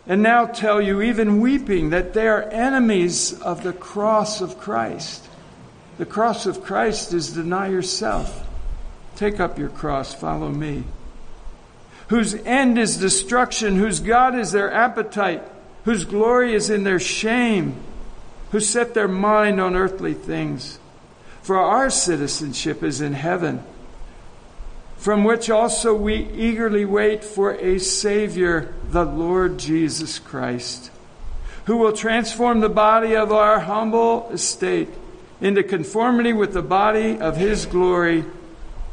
and 0.09 0.23
now 0.23 0.47
tell 0.47 0.81
you, 0.81 1.03
even 1.03 1.41
weeping, 1.43 1.91
that 1.91 2.15
they 2.15 2.27
are 2.27 2.43
enemies 2.45 3.39
of 3.43 3.63
the 3.63 3.75
cross 3.75 4.41
of 4.41 4.59
Christ. 4.59 5.29
The 5.99 6.07
cross 6.07 6.47
of 6.47 6.65
Christ 6.65 7.13
is 7.13 7.35
deny 7.35 7.69
yourself. 7.69 8.47
Take 9.17 9.39
up 9.39 9.59
your 9.59 9.69
cross, 9.69 10.15
follow 10.15 10.49
me. 10.49 10.85
Whose 12.09 12.35
end 12.35 12.79
is 12.79 12.97
destruction, 12.97 13.77
whose 13.77 14.01
God 14.01 14.35
is 14.35 14.51
their 14.51 14.73
appetite, 14.73 15.43
whose 15.85 16.07
glory 16.07 16.55
is 16.55 16.71
in 16.71 16.85
their 16.85 17.01
shame, 17.01 17.77
who 18.51 18.61
set 18.61 18.95
their 18.95 19.09
mind 19.09 19.61
on 19.61 19.77
earthly 19.77 20.15
things. 20.15 20.79
For 21.43 21.59
our 21.59 21.91
citizenship 21.91 22.83
is 22.83 23.03
in 23.03 23.13
heaven, 23.13 23.63
from 24.99 25.23
which 25.25 25.49
also 25.49 25.95
we 25.95 26.29
eagerly 26.35 26.85
wait 26.85 27.25
for 27.25 27.53
a 27.53 27.79
Savior, 27.79 28.75
the 28.91 29.05
Lord 29.05 29.59
Jesus 29.59 30.19
Christ, 30.19 30.91
who 31.67 31.77
will 31.77 31.93
transform 31.93 32.61
the 32.61 32.69
body 32.69 33.15
of 33.15 33.33
our 33.33 33.61
humble 33.61 34.29
estate 34.31 34.89
into 35.41 35.63
conformity 35.63 36.33
with 36.33 36.53
the 36.53 36.63
body 36.63 37.17
of 37.17 37.37
his 37.37 37.65
glory 37.65 38.25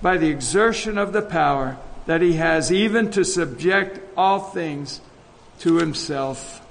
by 0.02 0.18
the 0.18 0.30
exertion 0.30 1.00
of 1.00 1.12
the 1.12 1.24
power 1.24 1.78
that 2.06 2.22
he 2.22 2.34
has, 2.34 2.72
even 2.72 3.10
to 3.10 3.26
subject 3.26 4.00
all 4.16 4.40
things 4.40 5.02
to 5.60 5.78
himself. 5.78 6.62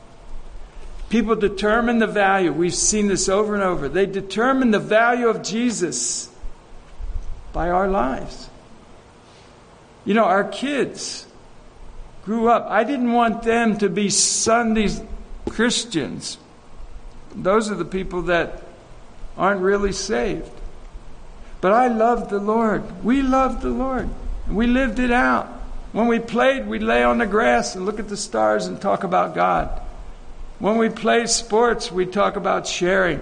People 1.08 1.34
determine 1.34 1.98
the 1.98 2.06
value. 2.06 2.52
We've 2.52 2.72
seen 2.72 3.08
this 3.08 3.28
over 3.28 3.54
and 3.54 3.64
over. 3.64 3.88
They 3.88 4.06
determine 4.06 4.70
the 4.70 4.78
value 4.78 5.26
of 5.28 5.42
Jesus 5.42 6.30
by 7.52 7.70
our 7.70 7.88
lives. 7.88 8.48
You 10.04 10.14
know, 10.14 10.24
our 10.24 10.44
kids 10.44 11.26
grew 12.24 12.48
up. 12.48 12.66
I 12.68 12.84
didn't 12.84 13.12
want 13.12 13.42
them 13.42 13.78
to 13.78 13.88
be 13.88 14.10
Sunday 14.10 14.88
Christians. 15.48 16.38
Those 17.34 17.70
are 17.70 17.74
the 17.74 17.84
people 17.84 18.22
that 18.22 18.62
aren't 19.36 19.60
really 19.60 19.92
saved. 19.92 20.50
But 21.60 21.72
I 21.72 21.88
loved 21.88 22.30
the 22.30 22.38
Lord. 22.38 23.04
We 23.04 23.22
loved 23.22 23.62
the 23.62 23.70
Lord. 23.70 24.08
We 24.48 24.66
lived 24.66 24.98
it 24.98 25.10
out. 25.10 25.46
When 25.92 26.08
we 26.08 26.18
played, 26.18 26.66
we'd 26.66 26.82
lay 26.82 27.02
on 27.02 27.18
the 27.18 27.26
grass 27.26 27.76
and 27.76 27.86
look 27.86 27.98
at 27.98 28.08
the 28.08 28.16
stars 28.16 28.66
and 28.66 28.80
talk 28.80 29.04
about 29.04 29.34
God. 29.34 29.80
When 30.58 30.76
we 30.76 30.88
played 30.88 31.28
sports, 31.28 31.90
we'd 31.90 32.12
talk 32.12 32.36
about 32.36 32.66
sharing. 32.66 33.20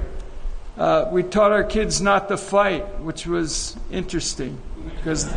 Uh, 0.76 1.08
we 1.12 1.22
taught 1.22 1.52
our 1.52 1.64
kids 1.64 2.00
not 2.00 2.28
to 2.28 2.36
fight, 2.36 3.00
which 3.00 3.26
was 3.26 3.76
interesting 3.90 4.58
because 4.96 5.30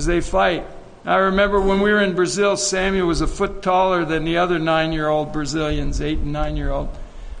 they 0.00 0.20
fight. 0.20 0.66
I 1.04 1.16
remember 1.16 1.60
when 1.60 1.80
we 1.80 1.92
were 1.92 2.00
in 2.00 2.14
Brazil, 2.14 2.56
Samuel 2.56 3.06
was 3.06 3.20
a 3.20 3.26
foot 3.26 3.62
taller 3.62 4.04
than 4.04 4.24
the 4.24 4.38
other 4.38 4.58
nine 4.58 4.92
year 4.92 5.08
old 5.08 5.32
Brazilians, 5.32 6.00
eight 6.00 6.18
and 6.18 6.32
nine 6.32 6.56
year 6.56 6.70
old. 6.70 6.88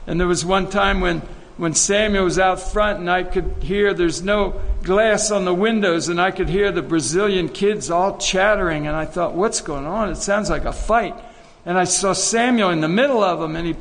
And 0.06 0.20
there 0.20 0.26
was 0.26 0.44
one 0.44 0.68
time 0.68 1.00
when 1.00 1.22
when 1.56 1.74
Samuel 1.74 2.24
was 2.24 2.38
out 2.38 2.60
front 2.60 2.98
and 2.98 3.10
I 3.10 3.22
could 3.22 3.56
hear 3.60 3.94
there's 3.94 4.22
no 4.22 4.60
glass 4.82 5.30
on 5.30 5.44
the 5.44 5.54
windows 5.54 6.08
and 6.08 6.20
I 6.20 6.30
could 6.32 6.48
hear 6.48 6.72
the 6.72 6.82
Brazilian 6.82 7.48
kids 7.48 7.90
all 7.90 8.18
chattering 8.18 8.86
and 8.86 8.96
I 8.96 9.04
thought, 9.04 9.34
what's 9.34 9.60
going 9.60 9.86
on? 9.86 10.10
It 10.10 10.16
sounds 10.16 10.50
like 10.50 10.64
a 10.64 10.72
fight. 10.72 11.14
And 11.64 11.78
I 11.78 11.84
saw 11.84 12.12
Samuel 12.12 12.70
in 12.70 12.80
the 12.80 12.88
middle 12.88 13.22
of 13.22 13.38
them 13.38 13.54
and 13.54 13.66
he 13.66 13.76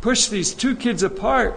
pushed 0.00 0.30
these 0.30 0.54
two 0.54 0.74
kids 0.74 1.02
apart. 1.02 1.54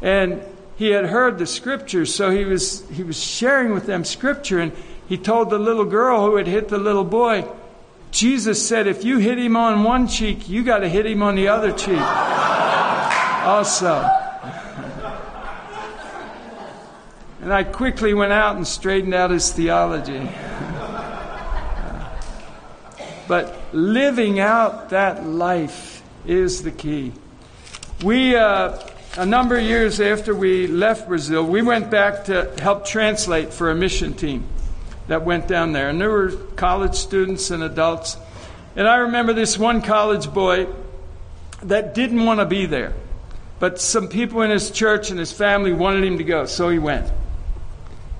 And 0.00 0.42
he 0.76 0.90
had 0.90 1.06
heard 1.06 1.38
the 1.38 1.46
scriptures, 1.46 2.14
so 2.14 2.30
he 2.30 2.44
was, 2.44 2.86
he 2.90 3.02
was 3.02 3.22
sharing 3.22 3.72
with 3.72 3.86
them 3.86 4.04
scripture 4.04 4.58
and 4.58 4.72
he 5.08 5.16
told 5.16 5.50
the 5.50 5.58
little 5.58 5.84
girl 5.84 6.24
who 6.26 6.36
had 6.36 6.46
hit 6.46 6.68
the 6.68 6.78
little 6.78 7.04
boy, 7.04 7.44
Jesus 8.10 8.66
said, 8.66 8.86
if 8.86 9.04
you 9.04 9.18
hit 9.18 9.38
him 9.38 9.56
on 9.56 9.84
one 9.84 10.08
cheek, 10.08 10.48
you 10.48 10.64
got 10.64 10.78
to 10.78 10.88
hit 10.88 11.06
him 11.06 11.22
on 11.22 11.36
the 11.36 11.48
other 11.48 11.72
cheek 11.72 12.00
also. 13.44 14.08
And 17.42 17.52
I 17.52 17.62
quickly 17.62 18.12
went 18.12 18.32
out 18.32 18.56
and 18.56 18.66
straightened 18.66 19.14
out 19.14 19.30
his 19.30 19.52
theology. 19.52 20.18
but 23.28 23.56
living 23.72 24.40
out 24.40 24.88
that 24.90 25.24
life 25.24 26.02
is 26.26 26.64
the 26.64 26.72
key. 26.72 27.12
We, 28.02 28.34
uh, 28.34 28.76
a 29.16 29.24
number 29.24 29.56
of 29.56 29.62
years 29.62 30.00
after 30.00 30.34
we 30.34 30.66
left 30.66 31.06
Brazil, 31.06 31.44
we 31.44 31.62
went 31.62 31.88
back 31.88 32.24
to 32.24 32.52
help 32.60 32.84
translate 32.84 33.52
for 33.52 33.70
a 33.70 33.76
mission 33.76 34.14
team 34.14 34.44
that 35.08 35.24
went 35.24 35.48
down 35.48 35.72
there. 35.72 35.88
And 35.88 36.00
there 36.00 36.10
were 36.10 36.30
college 36.56 36.94
students 36.94 37.50
and 37.50 37.62
adults. 37.62 38.16
And 38.74 38.86
I 38.86 38.96
remember 38.96 39.32
this 39.32 39.58
one 39.58 39.82
college 39.82 40.32
boy 40.32 40.66
that 41.62 41.94
didn't 41.94 42.24
want 42.24 42.40
to 42.40 42.46
be 42.46 42.66
there. 42.66 42.92
But 43.58 43.80
some 43.80 44.08
people 44.08 44.42
in 44.42 44.50
his 44.50 44.70
church 44.70 45.10
and 45.10 45.18
his 45.18 45.32
family 45.32 45.72
wanted 45.72 46.04
him 46.04 46.18
to 46.18 46.24
go, 46.24 46.44
so 46.44 46.68
he 46.68 46.78
went. 46.78 47.10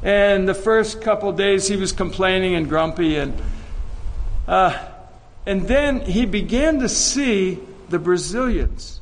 And 0.03 0.49
the 0.49 0.55
first 0.55 1.03
couple 1.03 1.33
days 1.33 1.69
he 1.69 1.77
was 1.77 1.93
complaining 1.93 2.55
and 2.55 2.69
grumpy, 2.69 3.17
and 3.17 3.35
uh, 4.47 4.79
and 5.45 5.63
then 5.63 6.01
he 6.01 6.27
began 6.27 6.79
to 6.81 6.89
see 6.89 7.59
the 7.89 7.99
Brazilians 7.99 9.01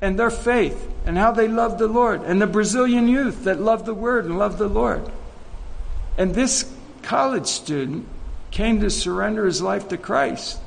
and 0.00 0.18
their 0.18 0.30
faith 0.30 0.92
and 1.04 1.16
how 1.16 1.32
they 1.32 1.48
loved 1.48 1.78
the 1.78 1.86
Lord, 1.86 2.22
and 2.22 2.40
the 2.40 2.46
Brazilian 2.46 3.06
youth 3.06 3.44
that 3.44 3.60
loved 3.60 3.86
the 3.86 3.94
Word 3.94 4.24
and 4.24 4.38
loved 4.38 4.58
the 4.58 4.68
Lord. 4.68 5.02
And 6.18 6.34
this 6.34 6.64
college 7.06 7.46
student 7.46 8.06
came 8.50 8.80
to 8.80 8.90
surrender 8.90 9.46
his 9.46 9.62
life 9.62 9.88
to 9.88 9.96
Christ. 9.96 10.58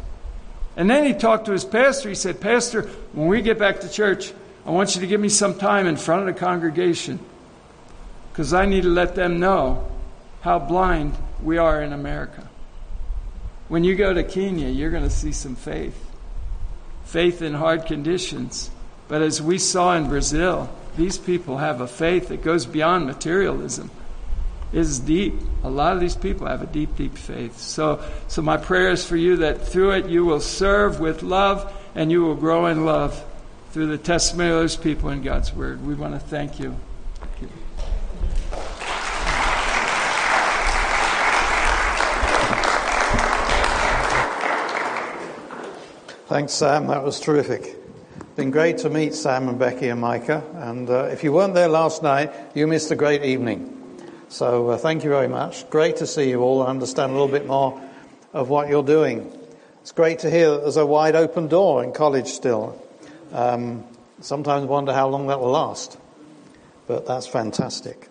And 0.78 0.90
then 0.90 1.06
he 1.06 1.14
talked 1.14 1.46
to 1.46 1.52
his 1.52 1.66
pastor. 1.66 2.08
He 2.08 2.16
said, 2.16 2.40
Pastor, 2.40 2.84
when 3.12 3.28
we 3.28 3.42
get 3.42 3.60
back 3.60 3.82
to 3.82 3.92
church, 3.92 4.32
I 4.66 4.72
want 4.72 4.96
you 4.96 5.02
to 5.02 5.08
give 5.08 5.20
me 5.20 5.28
some 5.28 5.58
time 5.58 5.86
in 5.86 5.98
front 5.98 6.28
of 6.28 6.34
the 6.34 6.40
congregation 6.40 7.20
because 8.32 8.54
I 8.54 8.66
need 8.66 8.84
to 8.84 8.90
let 8.90 9.16
them 9.16 9.40
know 9.40 9.92
how 10.42 10.60
blind 10.60 11.14
we 11.44 11.58
are 11.58 11.82
in 11.82 11.92
America. 11.92 12.48
When 13.68 13.84
you 13.84 13.96
go 13.96 14.14
to 14.14 14.24
Kenya, 14.24 14.70
you're 14.70 14.92
going 14.92 15.04
to 15.04 15.10
see 15.10 15.34
some 15.34 15.56
faith. 15.56 16.10
Faith 17.04 17.42
in 17.42 17.54
hard 17.54 17.86
conditions. 17.86 18.72
But 19.10 19.22
as 19.22 19.42
we 19.42 19.58
saw 19.58 19.96
in 19.98 20.08
Brazil, 20.08 20.70
these 20.96 21.18
people 21.18 21.58
have 21.58 21.82
a 21.82 21.88
faith 21.88 22.30
that 22.30 22.44
goes 22.44 22.66
beyond 22.66 23.06
materialism. 23.06 23.92
Is 24.72 25.00
deep. 25.00 25.34
A 25.64 25.70
lot 25.70 25.94
of 25.94 26.00
these 26.00 26.16
people 26.16 26.46
have 26.46 26.62
a 26.62 26.68
deep, 26.68 26.96
deep 26.96 27.18
faith. 27.18 27.58
So, 27.58 28.04
so 28.28 28.44
my 28.44 28.58
prayer 28.58 28.92
is 28.92 29.04
for 29.04 29.18
you 29.18 29.38
that 29.38 29.68
through 29.68 29.92
it 29.92 30.06
you 30.06 30.26
will 30.26 30.40
serve 30.40 31.00
with 31.00 31.24
love 31.24 31.74
and 31.96 32.12
you 32.12 32.22
will 32.22 32.36
grow 32.36 32.68
in 32.68 32.86
love 32.86 33.26
through 33.72 33.88
the 33.88 33.98
testimony 33.98 34.52
of 34.52 34.58
those 34.58 34.76
people 34.76 35.10
in 35.10 35.24
God's 35.24 35.54
Word. 35.54 35.86
We 35.86 35.96
want 35.96 36.14
to 36.14 36.20
thank 36.20 36.60
you. 36.60 36.76
Thank 37.16 37.42
you. 37.42 37.50
Thanks, 46.28 46.54
Sam. 46.54 46.86
That 46.86 47.04
was 47.04 47.20
terrific. 47.20 47.76
Been 48.36 48.52
great 48.52 48.78
to 48.80 48.90
meet 48.92 49.16
Sam 49.16 49.50
and 49.50 49.58
Becky 49.58 49.90
and 49.90 50.00
Micah. 50.00 50.44
And 50.58 50.88
uh, 50.90 51.06
if 51.06 51.24
you 51.24 51.34
weren't 51.34 51.56
there 51.56 51.68
last 51.68 52.04
night, 52.04 52.32
you 52.54 52.68
missed 52.68 52.92
a 52.92 52.96
great 52.96 53.24
evening. 53.24 53.79
So 54.30 54.70
uh, 54.70 54.78
thank 54.78 55.04
you 55.04 55.10
very 55.10 55.28
much. 55.28 55.68
Great 55.72 55.98
to 55.98 56.08
see 56.08 56.30
you 56.30 56.42
all 56.42 56.62
and 56.62 56.70
understand 56.70 57.10
a 57.10 57.14
little 57.14 57.28
bit 57.28 57.48
more 57.48 57.82
of 58.32 58.48
what 58.48 58.70
you're 58.70 58.84
doing. 58.84 59.36
It's 59.82 59.92
great 59.92 60.20
to 60.20 60.30
hear 60.30 60.52
that 60.52 60.62
there's 60.62 60.78
a 60.78 60.86
wide 60.86 61.16
open 61.16 61.48
door 61.48 61.84
in 61.84 61.94
college 61.94 62.28
still. 62.28 62.80
Um, 63.34 63.84
sometimes 64.22 64.68
wonder 64.68 64.94
how 64.94 65.08
long 65.10 65.26
that 65.28 65.40
will 65.40 65.50
last. 65.50 65.98
But 66.86 67.08
that's 67.08 67.26
fantastic. 67.26 68.08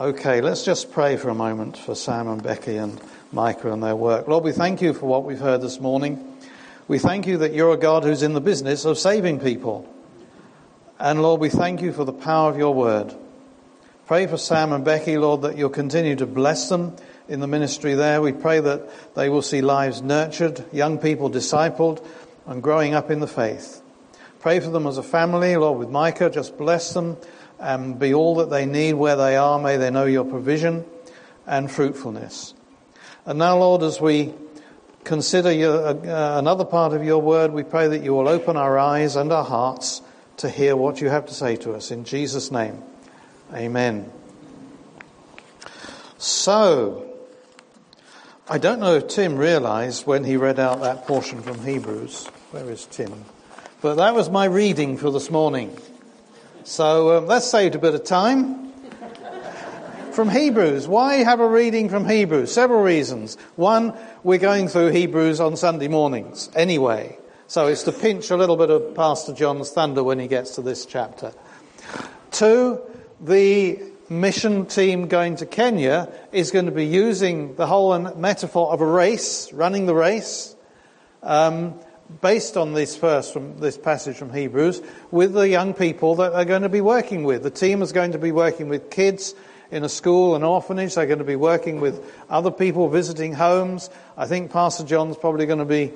Okay, 0.00 0.40
let's 0.40 0.64
just 0.64 0.92
pray 0.92 1.16
for 1.16 1.28
a 1.28 1.34
moment 1.34 1.76
for 1.76 1.96
Sam 1.96 2.28
and 2.28 2.40
Becky 2.40 2.76
and 2.76 3.00
Micah 3.32 3.72
and 3.72 3.82
their 3.82 3.96
work. 3.96 4.28
Lord, 4.28 4.44
we 4.44 4.52
thank 4.52 4.80
you 4.80 4.94
for 4.94 5.06
what 5.06 5.24
we've 5.24 5.40
heard 5.40 5.60
this 5.60 5.80
morning. 5.80 6.38
We 6.86 7.00
thank 7.00 7.26
you 7.26 7.38
that 7.38 7.52
you're 7.52 7.72
a 7.72 7.76
God 7.76 8.04
who's 8.04 8.22
in 8.22 8.34
the 8.34 8.40
business 8.40 8.84
of 8.84 8.96
saving 8.96 9.40
people. 9.40 9.92
And 11.00 11.20
Lord, 11.20 11.40
we 11.40 11.48
thank 11.48 11.82
you 11.82 11.92
for 11.92 12.04
the 12.04 12.12
power 12.12 12.48
of 12.48 12.56
your 12.56 12.72
word. 12.72 13.12
Pray 14.12 14.26
for 14.26 14.36
Sam 14.36 14.74
and 14.74 14.84
Becky, 14.84 15.16
Lord, 15.16 15.40
that 15.40 15.56
you'll 15.56 15.70
continue 15.70 16.14
to 16.16 16.26
bless 16.26 16.68
them 16.68 16.94
in 17.28 17.40
the 17.40 17.46
ministry 17.46 17.94
there. 17.94 18.20
We 18.20 18.32
pray 18.32 18.60
that 18.60 19.14
they 19.14 19.30
will 19.30 19.40
see 19.40 19.62
lives 19.62 20.02
nurtured, 20.02 20.66
young 20.70 20.98
people 20.98 21.30
discipled, 21.30 22.04
and 22.44 22.62
growing 22.62 22.92
up 22.92 23.10
in 23.10 23.20
the 23.20 23.26
faith. 23.26 23.80
Pray 24.38 24.60
for 24.60 24.68
them 24.68 24.86
as 24.86 24.98
a 24.98 25.02
family, 25.02 25.56
Lord, 25.56 25.78
with 25.78 25.88
Micah. 25.88 26.28
Just 26.28 26.58
bless 26.58 26.92
them 26.92 27.16
and 27.58 27.98
be 27.98 28.12
all 28.12 28.34
that 28.34 28.50
they 28.50 28.66
need 28.66 28.92
where 28.92 29.16
they 29.16 29.34
are. 29.34 29.58
May 29.58 29.78
they 29.78 29.88
know 29.88 30.04
your 30.04 30.26
provision 30.26 30.84
and 31.46 31.70
fruitfulness. 31.70 32.52
And 33.24 33.38
now, 33.38 33.56
Lord, 33.56 33.82
as 33.82 33.98
we 33.98 34.34
consider 35.04 35.50
your, 35.50 35.86
uh, 35.86 36.38
another 36.38 36.66
part 36.66 36.92
of 36.92 37.02
your 37.02 37.22
word, 37.22 37.54
we 37.54 37.62
pray 37.62 37.88
that 37.88 38.02
you 38.02 38.12
will 38.12 38.28
open 38.28 38.58
our 38.58 38.78
eyes 38.78 39.16
and 39.16 39.32
our 39.32 39.44
hearts 39.44 40.02
to 40.36 40.50
hear 40.50 40.76
what 40.76 41.00
you 41.00 41.08
have 41.08 41.24
to 41.28 41.34
say 41.34 41.56
to 41.56 41.72
us. 41.72 41.90
In 41.90 42.04
Jesus' 42.04 42.50
name, 42.50 42.82
amen. 43.54 44.10
So, 46.18 47.12
I 48.48 48.58
don't 48.58 48.80
know 48.80 48.94
if 48.94 49.08
Tim 49.08 49.36
realized 49.36 50.06
when 50.06 50.24
he 50.24 50.36
read 50.36 50.58
out 50.58 50.80
that 50.80 51.06
portion 51.06 51.42
from 51.42 51.64
Hebrews. 51.64 52.26
Where 52.50 52.68
is 52.70 52.86
Tim? 52.86 53.24
But 53.80 53.96
that 53.96 54.14
was 54.14 54.30
my 54.30 54.44
reading 54.44 54.96
for 54.96 55.10
this 55.10 55.30
morning. 55.30 55.76
So 56.64 57.18
um, 57.18 57.26
that 57.26 57.42
saved 57.42 57.74
a 57.74 57.78
bit 57.78 57.94
of 57.94 58.04
time 58.04 58.72
from 60.12 60.28
Hebrews. 60.28 60.86
Why 60.86 61.14
have 61.16 61.40
a 61.40 61.48
reading 61.48 61.88
from 61.88 62.08
Hebrews? 62.08 62.52
Several 62.52 62.82
reasons. 62.82 63.36
One, 63.56 63.94
we're 64.22 64.38
going 64.38 64.68
through 64.68 64.90
Hebrews 64.90 65.40
on 65.40 65.56
Sunday 65.56 65.88
mornings 65.88 66.50
anyway. 66.54 67.18
So 67.48 67.66
it's 67.66 67.82
to 67.84 67.92
pinch 67.92 68.30
a 68.30 68.36
little 68.36 68.56
bit 68.56 68.70
of 68.70 68.94
Pastor 68.94 69.32
John's 69.32 69.70
thunder 69.70 70.04
when 70.04 70.18
he 70.18 70.28
gets 70.28 70.54
to 70.54 70.62
this 70.62 70.86
chapter. 70.86 71.32
Two, 72.30 72.80
the 73.22 73.80
mission 74.08 74.66
team 74.66 75.08
going 75.08 75.36
to 75.36 75.46
Kenya 75.46 76.12
is 76.32 76.50
going 76.50 76.66
to 76.66 76.72
be 76.72 76.84
using 76.84 77.54
the 77.54 77.66
whole 77.66 77.98
metaphor 78.16 78.72
of 78.72 78.80
a 78.80 78.86
race, 78.86 79.52
running 79.52 79.86
the 79.86 79.94
race, 79.94 80.54
um, 81.22 81.78
based 82.20 82.56
on 82.56 82.74
this 82.74 82.96
verse 82.96 83.30
from 83.30 83.58
this 83.58 83.78
passage 83.78 84.16
from 84.16 84.32
Hebrews, 84.32 84.82
with 85.10 85.32
the 85.32 85.48
young 85.48 85.72
people 85.72 86.16
that 86.16 86.32
they're 86.32 86.44
going 86.44 86.62
to 86.62 86.68
be 86.68 86.80
working 86.80 87.24
with. 87.24 87.42
The 87.42 87.50
team 87.50 87.80
is 87.80 87.92
going 87.92 88.12
to 88.12 88.18
be 88.18 88.32
working 88.32 88.68
with 88.68 88.90
kids 88.90 89.34
in 89.70 89.84
a 89.84 89.88
school, 89.88 90.34
an 90.34 90.42
orphanage. 90.42 90.96
They're 90.96 91.06
going 91.06 91.18
to 91.20 91.24
be 91.24 91.36
working 91.36 91.80
with 91.80 92.04
other 92.28 92.50
people, 92.50 92.88
visiting 92.88 93.32
homes. 93.32 93.88
I 94.16 94.26
think 94.26 94.50
Pastor 94.52 94.84
John's 94.84 95.16
probably 95.16 95.46
going 95.46 95.60
to 95.60 95.64
be 95.64 95.92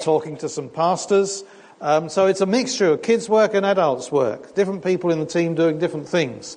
talking 0.00 0.38
to 0.38 0.48
some 0.48 0.68
pastors. 0.68 1.44
Um, 1.82 2.08
so 2.08 2.26
it's 2.26 2.40
a 2.40 2.46
mixture 2.46 2.92
of 2.92 3.02
kids' 3.02 3.28
work 3.28 3.54
and 3.54 3.66
adults' 3.66 4.12
work. 4.12 4.54
Different 4.54 4.84
people 4.84 5.10
in 5.10 5.18
the 5.18 5.26
team 5.26 5.56
doing 5.56 5.80
different 5.80 6.08
things. 6.08 6.56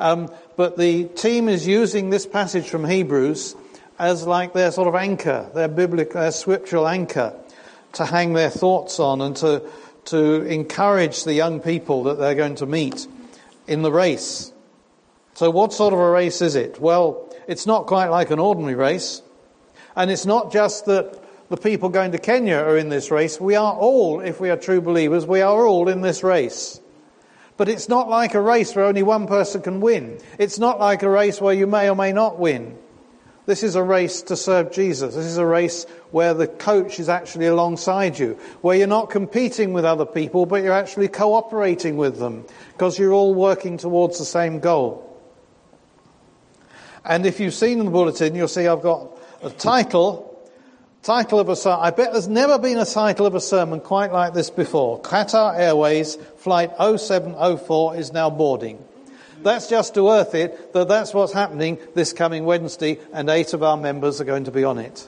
Um, 0.00 0.28
but 0.56 0.76
the 0.76 1.04
team 1.04 1.48
is 1.48 1.64
using 1.64 2.10
this 2.10 2.26
passage 2.26 2.68
from 2.68 2.84
Hebrews 2.84 3.54
as 4.00 4.26
like 4.26 4.52
their 4.52 4.72
sort 4.72 4.88
of 4.88 4.96
anchor, 4.96 5.48
their 5.54 5.68
biblical, 5.68 6.20
their 6.20 6.32
scriptural 6.32 6.88
anchor 6.88 7.36
to 7.92 8.04
hang 8.04 8.32
their 8.32 8.50
thoughts 8.50 8.98
on 8.98 9.20
and 9.20 9.36
to, 9.36 9.62
to 10.06 10.42
encourage 10.42 11.22
the 11.22 11.34
young 11.34 11.60
people 11.60 12.02
that 12.02 12.18
they're 12.18 12.34
going 12.34 12.56
to 12.56 12.66
meet 12.66 13.06
in 13.68 13.82
the 13.82 13.92
race. 13.92 14.52
So, 15.34 15.50
what 15.50 15.72
sort 15.72 15.94
of 15.94 16.00
a 16.00 16.10
race 16.10 16.42
is 16.42 16.56
it? 16.56 16.80
Well, 16.80 17.32
it's 17.46 17.64
not 17.64 17.86
quite 17.86 18.08
like 18.08 18.32
an 18.32 18.40
ordinary 18.40 18.74
race. 18.74 19.22
And 19.94 20.10
it's 20.10 20.26
not 20.26 20.52
just 20.52 20.86
that 20.86 21.23
the 21.48 21.56
people 21.56 21.88
going 21.88 22.12
to 22.12 22.18
Kenya 22.18 22.56
are 22.56 22.76
in 22.76 22.88
this 22.88 23.10
race. 23.10 23.40
We 23.40 23.54
are 23.56 23.74
all, 23.74 24.20
if 24.20 24.40
we 24.40 24.50
are 24.50 24.56
true 24.56 24.80
believers, 24.80 25.26
we 25.26 25.40
are 25.40 25.66
all 25.66 25.88
in 25.88 26.00
this 26.00 26.22
race. 26.22 26.80
But 27.56 27.68
it's 27.68 27.88
not 27.88 28.08
like 28.08 28.34
a 28.34 28.40
race 28.40 28.74
where 28.74 28.86
only 28.86 29.02
one 29.02 29.26
person 29.26 29.62
can 29.62 29.80
win. 29.80 30.18
It's 30.38 30.58
not 30.58 30.80
like 30.80 31.02
a 31.02 31.08
race 31.08 31.40
where 31.40 31.54
you 31.54 31.66
may 31.66 31.88
or 31.88 31.94
may 31.94 32.12
not 32.12 32.38
win. 32.38 32.76
This 33.46 33.62
is 33.62 33.74
a 33.74 33.82
race 33.82 34.22
to 34.22 34.36
serve 34.36 34.72
Jesus. 34.72 35.14
This 35.14 35.26
is 35.26 35.36
a 35.36 35.44
race 35.44 35.84
where 36.12 36.32
the 36.32 36.46
coach 36.46 36.98
is 36.98 37.10
actually 37.10 37.46
alongside 37.46 38.18
you, 38.18 38.38
where 38.62 38.76
you're 38.76 38.86
not 38.86 39.10
competing 39.10 39.74
with 39.74 39.84
other 39.84 40.06
people, 40.06 40.46
but 40.46 40.62
you're 40.62 40.72
actually 40.72 41.08
cooperating 41.08 41.98
with 41.98 42.18
them 42.18 42.46
because 42.72 42.98
you're 42.98 43.12
all 43.12 43.34
working 43.34 43.76
towards 43.76 44.18
the 44.18 44.24
same 44.24 44.60
goal. 44.60 45.10
And 47.04 47.26
if 47.26 47.38
you've 47.38 47.54
seen 47.54 47.84
the 47.84 47.90
bulletin, 47.90 48.34
you'll 48.34 48.48
see 48.48 48.66
I've 48.66 48.80
got 48.80 49.18
a 49.42 49.50
title. 49.50 50.33
Title 51.04 51.38
of 51.38 51.50
a 51.50 51.54
sermon. 51.54 51.80
I 51.82 51.90
bet 51.90 52.12
there's 52.12 52.28
never 52.28 52.58
been 52.58 52.78
a 52.78 52.86
title 52.86 53.26
of 53.26 53.34
a 53.34 53.40
sermon 53.40 53.80
quite 53.80 54.10
like 54.10 54.32
this 54.32 54.48
before. 54.48 54.98
Qatar 55.02 55.54
Airways 55.54 56.14
Flight 56.38 56.70
0704 56.78 57.96
is 57.96 58.14
now 58.14 58.30
boarding. 58.30 58.82
That's 59.42 59.68
just 59.68 59.92
to 59.96 60.08
earth 60.08 60.34
it 60.34 60.72
that 60.72 60.88
that's 60.88 61.12
what's 61.12 61.34
happening 61.34 61.76
this 61.94 62.14
coming 62.14 62.46
Wednesday, 62.46 62.98
and 63.12 63.28
eight 63.28 63.52
of 63.52 63.62
our 63.62 63.76
members 63.76 64.22
are 64.22 64.24
going 64.24 64.44
to 64.44 64.50
be 64.50 64.64
on 64.64 64.78
it. 64.78 65.06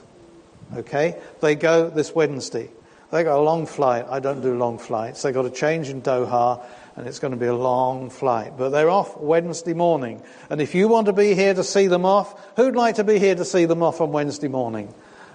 Okay? 0.75 1.19
They 1.41 1.55
go 1.55 1.89
this 1.89 2.13
Wednesday. 2.13 2.69
They 3.09 3.23
got 3.23 3.39
a 3.39 3.41
long 3.41 3.65
flight. 3.65 4.05
I 4.07 4.19
don't 4.19 4.41
do 4.41 4.55
long 4.55 4.77
flights. 4.77 5.23
They 5.23 5.31
got 5.31 5.47
a 5.47 5.49
change 5.49 5.89
in 5.89 6.03
Doha, 6.03 6.63
and 6.95 7.07
it's 7.07 7.17
going 7.17 7.31
to 7.31 7.39
be 7.39 7.47
a 7.47 7.55
long 7.55 8.11
flight. 8.11 8.53
But 8.55 8.69
they're 8.69 8.91
off 8.91 9.17
Wednesday 9.17 9.73
morning. 9.73 10.21
And 10.51 10.61
if 10.61 10.75
you 10.75 10.89
want 10.89 11.07
to 11.07 11.13
be 11.13 11.33
here 11.33 11.55
to 11.55 11.63
see 11.63 11.87
them 11.87 12.05
off, 12.05 12.39
who'd 12.55 12.75
like 12.75 12.97
to 12.97 13.03
be 13.03 13.17
here 13.17 13.33
to 13.33 13.45
see 13.45 13.65
them 13.65 13.81
off 13.81 13.99
on 13.99 14.11
Wednesday 14.11 14.47
morning? 14.47 14.93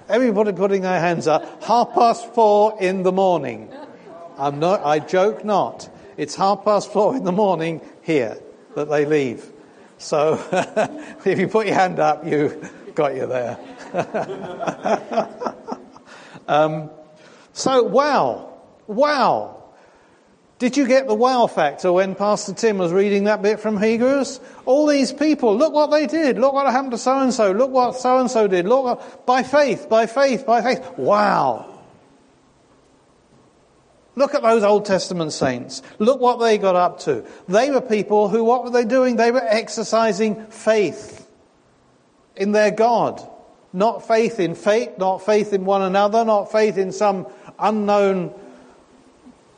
Everybody 0.09 0.53
putting 0.53 0.83
their 0.83 1.01
hands 1.01 1.27
up. 1.27 1.63
Half 1.65 1.95
past 1.95 2.35
four 2.35 2.77
in 2.81 3.03
the 3.03 3.13
morning. 3.13 3.73
I'm 4.39 4.59
not, 4.59 4.85
I 4.85 4.99
joke 4.99 5.45
not. 5.45 5.89
It's 6.17 6.35
half 6.35 6.65
past 6.65 6.93
four 6.93 7.17
in 7.17 7.25
the 7.25 7.33
morning 7.33 7.81
here 8.03 8.39
that 8.75 8.89
they 8.89 9.05
leave. 9.05 9.51
So 9.99 10.43
if 11.25 11.39
you 11.39 11.49
put 11.49 11.67
your 11.67 11.77
hand 11.77 11.99
up, 11.99 12.27
you 12.27 12.69
got 12.95 13.15
you 13.15 13.27
there. 13.27 13.59
um, 16.49 16.91
so, 17.53 17.83
wow. 17.83 18.61
Wow. 18.87 19.62
Did 20.63 20.77
you 20.77 20.87
get 20.87 21.09
the 21.09 21.15
wow 21.17 21.49
factor 21.49 21.93
when 21.93 22.15
Pastor 22.15 22.55
Tim 22.55 22.79
was 22.79 22.93
reading 22.93 23.25
that 23.25 23.43
bit 23.43 23.59
from 23.59 23.83
Hebrews? 23.83 24.39
All 24.65 24.87
these 24.87 25.13
people, 25.13 25.57
look 25.57 25.73
what 25.73 25.91
they 25.91 26.07
did. 26.07 26.39
Look 26.39 26.53
what 26.53 26.71
happened 26.71 26.93
to 26.93 26.99
so 26.99 27.19
and 27.19 27.35
so. 27.35 27.51
Look 27.51 27.73
what 27.73 27.97
so 27.97 28.19
and 28.19 28.31
so 28.31 28.47
did. 28.47 28.67
Look 28.67 28.85
what, 28.85 29.27
by 29.27 29.43
faith, 29.43 29.89
by 29.89 30.07
faith, 30.07 30.47
by 30.47 30.63
faith. 30.63 30.89
Wow. 30.97 31.81
Look 34.15 34.37
at 34.37 34.43
those 34.43 34.63
Old 34.63 34.85
Testament 34.85 35.33
saints. 35.33 35.83
Look 35.99 36.21
what 36.21 36.37
they 36.37 36.59
got 36.59 36.77
up 36.77 37.01
to. 37.01 37.27
They 37.49 37.73
were 37.73 37.81
people 37.81 38.29
who, 38.29 38.45
what 38.45 38.63
were 38.63 38.71
they 38.71 38.85
doing? 38.85 39.17
They 39.17 39.33
were 39.33 39.43
exercising 39.45 40.47
faith 40.47 41.29
in 42.37 42.53
their 42.53 42.71
God. 42.71 43.21
Not 43.73 44.07
faith 44.07 44.39
in 44.39 44.55
fate, 44.55 44.97
not 44.97 45.27
faith 45.27 45.53
in 45.53 45.65
one 45.65 45.83
another, 45.83 46.25
not 46.25 46.53
faith 46.53 46.79
in 46.79 46.93
some 46.93 47.27
unknown 47.59 48.33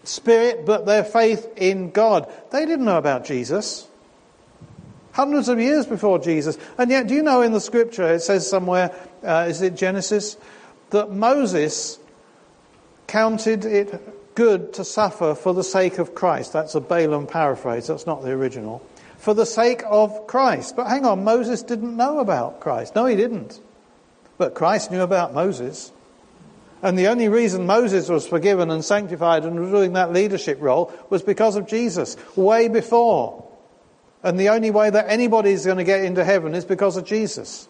spirit, 0.09 0.67
but 0.67 0.87
their 0.87 1.05
faith 1.05 1.49
in 1.57 1.91
God. 1.91 2.33
They 2.51 2.67
didn't 2.67 2.85
know 2.85 2.99
about 2.99 3.25
Jesus. 3.25 3.89
Hundreds 5.13 5.49
of 5.49 5.61
years 5.61 5.87
before 5.87 6.19
Jesus. 6.19 6.59
And 6.77 6.91
yet, 6.91 7.07
do 7.07 7.15
you 7.15 7.23
know 7.23 7.43
in 7.43 7.53
the 7.53 7.61
scripture, 7.61 8.13
it 8.13 8.21
says 8.21 8.49
somewhere, 8.49 8.93
uh, 9.23 9.47
is 9.49 9.63
it 9.63 9.77
Genesis, 9.77 10.37
that 10.91 11.11
Moses 11.11 11.99
counted 13.07 13.65
it 13.65 14.35
good 14.35 14.73
to 14.75 14.85
suffer 14.85 15.35
for 15.35 15.55
the 15.55 15.63
sake 15.63 15.99
of 15.99 16.15
Christ. 16.15 16.53
That's 16.53 16.75
a 16.75 16.81
Balaam 16.81 17.27
paraphrase, 17.27 17.87
that's 17.87 18.07
not 18.07 18.23
the 18.23 18.31
original. 18.31 18.85
For 19.19 19.35
the 19.35 19.47
sake 19.47 19.83
of 19.87 20.27
Christ. 20.27 20.77
But 20.77 20.89
hang 20.89 21.07
on, 21.07 21.25
Moses 21.25 21.63
didn't 21.63 21.97
know 21.97 22.19
about 22.19 22.61
Christ. 22.61 22.95
No, 22.95 23.07
he 23.07 23.17
didn't. 23.17 23.61
But 24.37 24.55
Christ 24.55 24.91
knew 24.91 25.01
about 25.01 25.33
Moses. 25.33 25.93
And 26.85 26.99
the 26.99 27.09
only 27.09 27.28
reason 27.28 27.64
Moses 27.64 28.11
was 28.11 28.26
forgiven 28.26 28.70
and 28.70 28.85
sanctified 28.85 29.45
and 29.45 29.59
was 29.59 29.70
doing 29.70 29.95
that 29.95 30.12
leadership 30.12 30.61
role 30.61 30.93
was 31.09 31.22
because 31.22 31.57
of 31.57 31.66
Jesus, 31.66 32.14
way 32.37 32.68
before. 32.68 33.43
And 34.22 34.39
the 34.39 34.51
only 34.51 34.70
way 34.70 34.91
that 34.91 35.07
anybody 35.09 35.53
is 35.53 35.64
going 35.64 35.78
to 35.78 35.85
get 35.85 36.05
into 36.05 36.22
heaven 36.22 36.55
is 36.55 36.66
because 36.66 36.99
of 36.99 37.07
Jesus. 37.07 37.68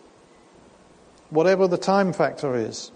Whatever 1.30 1.68
the 1.68 1.78
time 1.78 2.12
factor 2.12 2.56
is. 2.56 2.90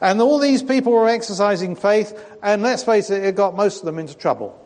And 0.00 0.20
all 0.20 0.40
these 0.40 0.64
people 0.64 0.92
were 0.92 1.08
exercising 1.08 1.76
faith, 1.76 2.12
and 2.42 2.62
let's 2.62 2.82
face 2.82 3.08
it, 3.10 3.22
it 3.22 3.36
got 3.36 3.56
most 3.56 3.78
of 3.78 3.86
them 3.86 4.00
into 4.00 4.16
trouble, 4.16 4.58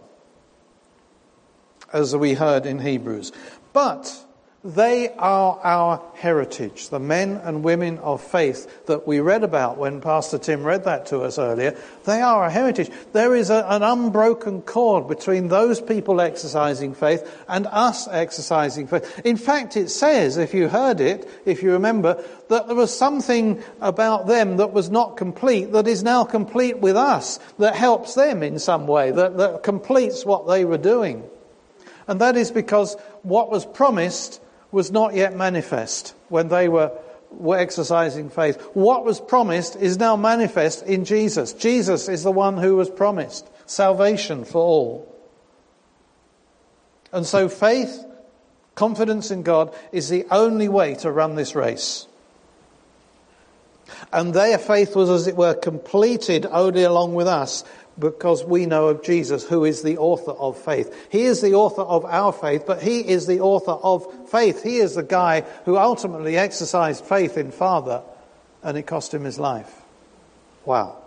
as 1.93 2.17
we 2.17 2.33
heard 2.33 2.65
in 2.65 2.79
Hebrews. 2.79 3.33
But 3.75 4.26
they 4.65 5.11
are 5.11 5.61
our 5.63 6.03
heritage, 6.15 6.89
the 6.89 6.99
men 6.99 7.41
and 7.45 7.63
women 7.63 7.99
of 7.99 8.21
faith 8.21 8.87
that 8.87 9.07
we 9.07 9.21
read 9.21 9.45
about 9.45 9.79
when 9.79 10.01
Pastor 10.01 10.39
Tim 10.39 10.65
read 10.65 10.85
that 10.85 11.07
to 11.07 11.21
us 11.21 11.39
earlier. 11.39 11.77
They 12.05 12.21
are 12.21 12.43
our 12.43 12.51
heritage. 12.51 12.91
There 13.13 13.37
is 13.37 13.51
a, 13.51 13.65
an 13.69 13.83
unbroken 13.83 14.63
cord 14.63 15.07
between 15.07 15.49
those 15.49 15.81
people 15.81 16.21
exercising 16.21 16.95
faith 16.95 17.45
and 17.49 17.67
us 17.69 18.09
exercising 18.09 18.89
faith. 18.89 19.21
In 19.25 19.37
fact, 19.37 19.77
it 19.77 19.89
says, 19.89 20.37
if 20.37 20.53
you 20.53 20.69
heard 20.69 21.01
it, 21.01 21.29
if 21.45 21.63
you 21.63 21.73
remember, 21.73 22.23
that 22.49 22.67
there 22.67 22.77
was 22.77 22.97
something 22.97 23.63
about 23.81 24.27
them 24.27 24.57
that 24.57 24.73
was 24.73 24.91
not 24.91 25.17
complete 25.17 25.73
that 25.73 25.87
is 25.87 26.03
now 26.03 26.25
complete 26.25 26.79
with 26.79 26.97
us, 26.97 27.39
that 27.59 27.77
helps 27.77 28.15
them 28.15 28.43
in 28.43 28.59
some 28.59 28.87
way, 28.87 29.13
that, 29.13 29.37
that 29.37 29.63
completes 29.63 30.25
what 30.25 30.49
they 30.49 30.65
were 30.65 30.79
doing. 30.79 31.23
And 32.09 32.21
that 32.21 32.37
is 32.37 32.51
because 32.51 32.97
what 33.23 33.51
was 33.51 33.65
promised 33.65 34.41
was 34.77 34.93
not 34.93 35.15
yet 35.15 35.35
manifest 35.35 36.15
when 36.29 36.49
they 36.49 36.69
were, 36.69 36.93
were 37.31 37.57
exercising 37.57 38.29
faith. 38.29 38.61
What 38.75 39.07
was 39.07 39.23
promised 39.23 39.75
is 39.75 39.97
now 39.97 40.17
manifest 40.17 40.83
in 40.83 41.07
Jesus. 41.07 41.55
Jesus 41.55 42.11
is 42.11 42.23
the 42.23 42.31
one 42.31 42.59
who 42.59 42.77
was 42.77 42.91
promised 42.91 43.49
salvation 43.65 44.45
for 44.45 44.61
all. 44.61 45.17
And 47.11 47.25
so 47.25 47.49
faith, 47.49 48.05
confidence 48.75 49.31
in 49.31 49.43
God, 49.45 49.75
is 49.93 50.11
the 50.11 50.27
only 50.31 50.69
way 50.69 50.95
to 50.97 51.11
run 51.11 51.37
this 51.37 51.55
race. 51.55 52.07
And 54.13 54.35
their 54.35 54.59
faith 54.59 54.95
was, 54.95 55.09
as 55.09 55.27
it 55.27 55.37
were, 55.37 55.55
completed 55.55 56.45
only 56.51 56.83
along 56.83 57.15
with 57.15 57.29
us 57.29 57.65
because 57.99 58.45
we 58.45 58.67
know 58.67 58.89
of 58.89 59.03
Jesus, 59.03 59.45
who 59.45 59.65
is 59.65 59.83
the 59.83 59.97
author 59.99 60.33
of 60.33 60.59
faith. 60.59 60.95
He 61.11 61.23
is 61.23 61.41
the 61.41 61.55
author 61.55 61.83
of 61.83 62.05
our 62.05 62.33
faith, 62.33 62.65
but 62.67 62.83
he 62.83 63.01
is 63.01 63.27
the 63.27 63.41
author 63.41 63.73
of 63.73 64.29
faith. 64.29 64.63
He 64.63 64.77
is 64.79 64.95
the 64.95 65.03
guy 65.03 65.43
who 65.65 65.77
ultimately 65.77 66.37
exercised 66.37 67.05
faith 67.05 67.39
in 67.39 67.51
Father, 67.51 68.03
and 68.63 68.77
it 68.77 68.87
cost 68.87 69.15
him 69.15 69.25
his 69.25 69.39
life. 69.39 69.73
Wow. 70.65 70.99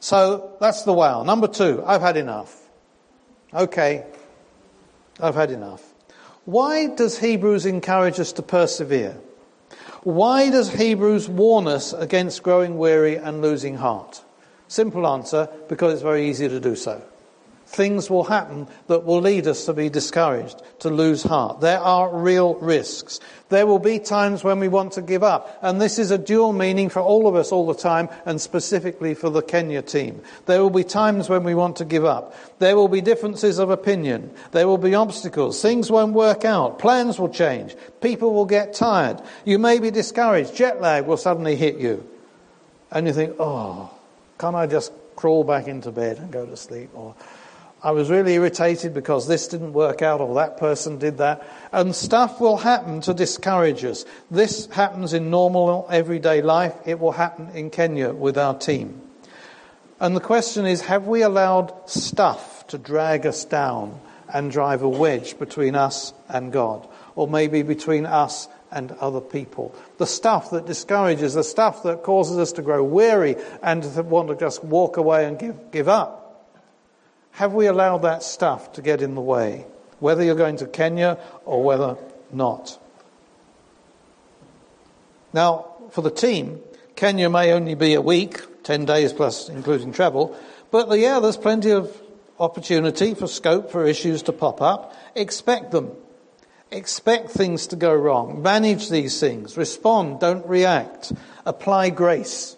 So 0.00 0.56
that's 0.60 0.82
the 0.82 0.92
wow. 0.92 1.22
Number 1.22 1.48
two, 1.48 1.82
I've 1.86 2.02
had 2.02 2.16
enough. 2.16 2.54
Okay, 3.54 4.04
I've 5.20 5.34
had 5.34 5.50
enough. 5.50 5.82
Why 6.44 6.86
does 6.86 7.18
Hebrews 7.18 7.64
encourage 7.66 8.20
us 8.20 8.32
to 8.32 8.42
persevere? 8.42 9.16
Why 10.02 10.50
does 10.50 10.72
Hebrews 10.72 11.28
warn 11.28 11.66
us 11.66 11.92
against 11.92 12.42
growing 12.42 12.78
weary 12.78 13.16
and 13.16 13.40
losing 13.40 13.76
heart? 13.76 14.22
Simple 14.68 15.06
answer 15.06 15.48
because 15.68 15.94
it's 15.94 16.02
very 16.02 16.28
easy 16.28 16.48
to 16.48 16.60
do 16.60 16.76
so. 16.76 17.02
Things 17.68 18.08
will 18.08 18.22
happen 18.22 18.68
that 18.86 19.04
will 19.04 19.20
lead 19.20 19.48
us 19.48 19.64
to 19.64 19.72
be 19.72 19.88
discouraged, 19.88 20.62
to 20.78 20.88
lose 20.88 21.24
heart. 21.24 21.60
There 21.60 21.80
are 21.80 22.16
real 22.16 22.54
risks. 22.54 23.18
There 23.48 23.66
will 23.66 23.80
be 23.80 23.98
times 23.98 24.44
when 24.44 24.60
we 24.60 24.68
want 24.68 24.92
to 24.92 25.02
give 25.02 25.24
up. 25.24 25.58
And 25.62 25.80
this 25.80 25.98
is 25.98 26.12
a 26.12 26.18
dual 26.18 26.52
meaning 26.52 26.88
for 26.88 27.00
all 27.00 27.26
of 27.26 27.34
us 27.34 27.50
all 27.50 27.66
the 27.66 27.74
time 27.74 28.08
and 28.24 28.40
specifically 28.40 29.14
for 29.14 29.30
the 29.30 29.42
Kenya 29.42 29.82
team. 29.82 30.22
There 30.46 30.62
will 30.62 30.70
be 30.70 30.84
times 30.84 31.28
when 31.28 31.42
we 31.42 31.56
want 31.56 31.76
to 31.76 31.84
give 31.84 32.04
up. 32.04 32.36
There 32.60 32.76
will 32.76 32.88
be 32.88 33.00
differences 33.00 33.58
of 33.58 33.70
opinion. 33.70 34.32
There 34.52 34.68
will 34.68 34.78
be 34.78 34.94
obstacles. 34.94 35.60
Things 35.60 35.90
won't 35.90 36.12
work 36.12 36.44
out. 36.44 36.78
Plans 36.78 37.18
will 37.18 37.28
change. 37.28 37.74
People 38.00 38.32
will 38.32 38.46
get 38.46 38.74
tired. 38.74 39.20
You 39.44 39.58
may 39.58 39.80
be 39.80 39.90
discouraged. 39.90 40.54
Jet 40.54 40.80
lag 40.80 41.04
will 41.04 41.16
suddenly 41.16 41.56
hit 41.56 41.78
you. 41.78 42.08
And 42.92 43.08
you 43.08 43.12
think, 43.12 43.34
oh, 43.40 43.90
can't 44.38 44.56
I 44.56 44.66
just 44.66 44.92
crawl 45.14 45.44
back 45.44 45.66
into 45.66 45.90
bed 45.90 46.18
and 46.18 46.30
go 46.30 46.46
to 46.46 46.56
sleep? 46.56 46.90
Or 46.94 47.14
I 47.82 47.90
was 47.92 48.10
really 48.10 48.34
irritated 48.34 48.94
because 48.94 49.28
this 49.28 49.48
didn't 49.48 49.72
work 49.72 50.02
out 50.02 50.20
or 50.20 50.34
that 50.36 50.56
person 50.56 50.98
did 50.98 51.18
that. 51.18 51.46
And 51.72 51.94
stuff 51.94 52.40
will 52.40 52.56
happen 52.56 53.00
to 53.02 53.14
discourage 53.14 53.84
us. 53.84 54.04
This 54.30 54.66
happens 54.66 55.12
in 55.12 55.30
normal 55.30 55.86
everyday 55.90 56.42
life. 56.42 56.74
It 56.84 56.98
will 56.98 57.12
happen 57.12 57.50
in 57.54 57.70
Kenya 57.70 58.12
with 58.12 58.38
our 58.38 58.58
team. 58.58 59.02
And 60.00 60.16
the 60.16 60.20
question 60.20 60.66
is, 60.66 60.82
have 60.82 61.06
we 61.06 61.22
allowed 61.22 61.88
stuff 61.88 62.66
to 62.68 62.78
drag 62.78 63.24
us 63.24 63.44
down 63.44 64.00
and 64.32 64.50
drive 64.50 64.82
a 64.82 64.88
wedge 64.88 65.38
between 65.38 65.74
us 65.74 66.12
and 66.28 66.52
God? 66.52 66.86
Or 67.14 67.28
maybe 67.28 67.62
between 67.62 68.04
us 68.04 68.48
and 68.76 68.92
other 69.00 69.22
people. 69.22 69.74
The 69.96 70.06
stuff 70.06 70.50
that 70.50 70.66
discourages, 70.66 71.32
the 71.32 71.42
stuff 71.42 71.82
that 71.84 72.02
causes 72.02 72.36
us 72.36 72.52
to 72.52 72.62
grow 72.62 72.84
weary 72.84 73.36
and 73.62 73.82
to 73.82 74.02
want 74.02 74.28
to 74.28 74.36
just 74.36 74.62
walk 74.62 74.98
away 74.98 75.24
and 75.24 75.38
give, 75.38 75.72
give 75.72 75.88
up. 75.88 76.52
Have 77.32 77.54
we 77.54 77.66
allowed 77.66 78.02
that 78.02 78.22
stuff 78.22 78.74
to 78.74 78.82
get 78.82 79.00
in 79.00 79.14
the 79.14 79.20
way, 79.22 79.64
whether 79.98 80.22
you're 80.22 80.34
going 80.34 80.58
to 80.58 80.66
Kenya 80.66 81.18
or 81.46 81.64
whether 81.64 81.96
not? 82.30 82.78
Now, 85.32 85.72
for 85.90 86.02
the 86.02 86.10
team, 86.10 86.60
Kenya 86.96 87.30
may 87.30 87.52
only 87.52 87.74
be 87.74 87.94
a 87.94 88.02
week, 88.02 88.62
10 88.64 88.84
days 88.84 89.12
plus 89.12 89.48
including 89.48 89.92
travel, 89.92 90.36
but 90.70 90.98
yeah, 90.98 91.18
there's 91.20 91.38
plenty 91.38 91.70
of 91.70 91.98
opportunity 92.38 93.14
for 93.14 93.26
scope 93.26 93.70
for 93.70 93.86
issues 93.86 94.22
to 94.24 94.32
pop 94.32 94.60
up. 94.60 94.94
Expect 95.14 95.70
them. 95.70 95.92
Expect 96.70 97.30
things 97.30 97.68
to 97.68 97.76
go 97.76 97.94
wrong. 97.94 98.42
Manage 98.42 98.88
these 98.88 99.20
things. 99.20 99.56
Respond. 99.56 100.20
Don't 100.20 100.44
react. 100.46 101.12
Apply 101.44 101.90
grace. 101.90 102.56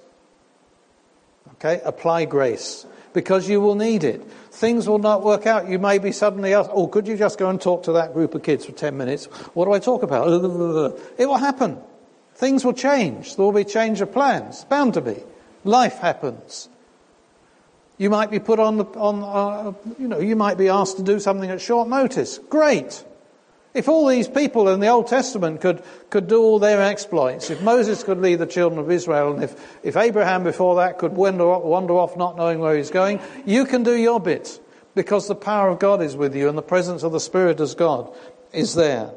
Okay? 1.55 1.81
Apply 1.85 2.25
grace. 2.25 2.87
Because 3.13 3.49
you 3.49 3.61
will 3.61 3.75
need 3.75 4.05
it. 4.05 4.23
Things 4.51 4.89
will 4.89 4.99
not 4.99 5.23
work 5.23 5.47
out. 5.47 5.69
You 5.69 5.79
may 5.79 5.99
be 5.99 6.13
suddenly 6.13 6.55
asked, 6.55 6.71
oh, 6.73 6.87
could 6.87 7.07
you 7.07 7.17
just 7.17 7.39
go 7.39 7.49
and 7.49 7.61
talk 7.61 7.85
to 7.85 7.93
that 7.93 8.15
group 8.15 8.35
of 8.35 8.43
kids 8.43 8.65
for 8.65 8.73
10 8.73 8.97
minutes? 8.97 9.27
What 9.55 9.67
do 9.67 9.73
I 9.73 9.79
talk 9.79 10.03
about? 10.03 10.27
It 11.19 11.27
will 11.27 11.37
happen. 11.37 11.79
Things 12.35 12.65
will 12.65 12.73
change. 12.73 13.37
There 13.37 13.45
will 13.45 13.53
be 13.53 13.65
change 13.65 14.01
of 14.01 14.13
plans. 14.13 14.65
Bound 14.65 14.95
to 14.95 15.01
be. 15.01 15.17
Life 15.65 15.99
happens. 15.99 16.69
You 17.99 18.11
might 18.11 18.31
be 18.31 18.39
put 18.39 18.61
on 18.61 18.79
the, 18.79 18.85
on, 18.85 19.23
uh, 19.25 19.73
you 19.99 20.07
know, 20.07 20.21
you 20.21 20.37
might 20.37 20.57
be 20.57 20.69
asked 20.69 20.97
to 20.99 21.03
do 21.03 21.19
something 21.19 21.51
at 21.51 21.61
short 21.61 21.89
notice. 21.89 22.39
Great. 22.49 23.05
If 23.79 23.89
all 23.89 24.09
these 24.09 24.27
people 24.27 24.69
in 24.71 24.81
the 24.81 24.89
Old 24.89 25.07
Testament 25.07 25.61
could, 25.61 25.85
could 26.11 26.27
do 26.27 26.43
all 26.43 26.59
their 26.59 26.83
exploits, 26.83 27.49
if 27.49 27.63
Moses 27.63 28.03
could 28.03 28.19
lead 28.19 28.41
the 28.41 28.47
children 28.47 28.81
of 28.81 28.91
Israel, 28.91 29.35
and 29.35 29.45
if, 29.45 29.79
if 29.85 29.97
Abraham 29.97 30.43
before 30.43 30.75
that 30.77 30.99
could 30.99 31.13
wander, 31.13 31.47
wander 31.47 31.95
off 31.95 32.17
not 32.17 32.37
knowing 32.37 32.59
where 32.59 32.77
he's 32.77 32.91
going, 32.91 33.21
you 33.47 33.65
can 33.65 33.85
do 33.85 33.95
your 33.95 34.19
bit 34.19 34.59
because 34.97 35.29
the 35.29 35.37
power 35.37 35.69
of 35.69 35.79
God 35.79 36.03
is 36.03 36.17
with 36.17 36.35
you 36.35 36.49
and 36.49 36.59
the 36.59 36.63
presence 36.63 37.05
of 37.05 37.13
the 37.13 37.21
Spirit 37.21 37.61
as 37.61 37.77
God 37.77 38.13
is 38.53 38.75
there. 38.75 39.13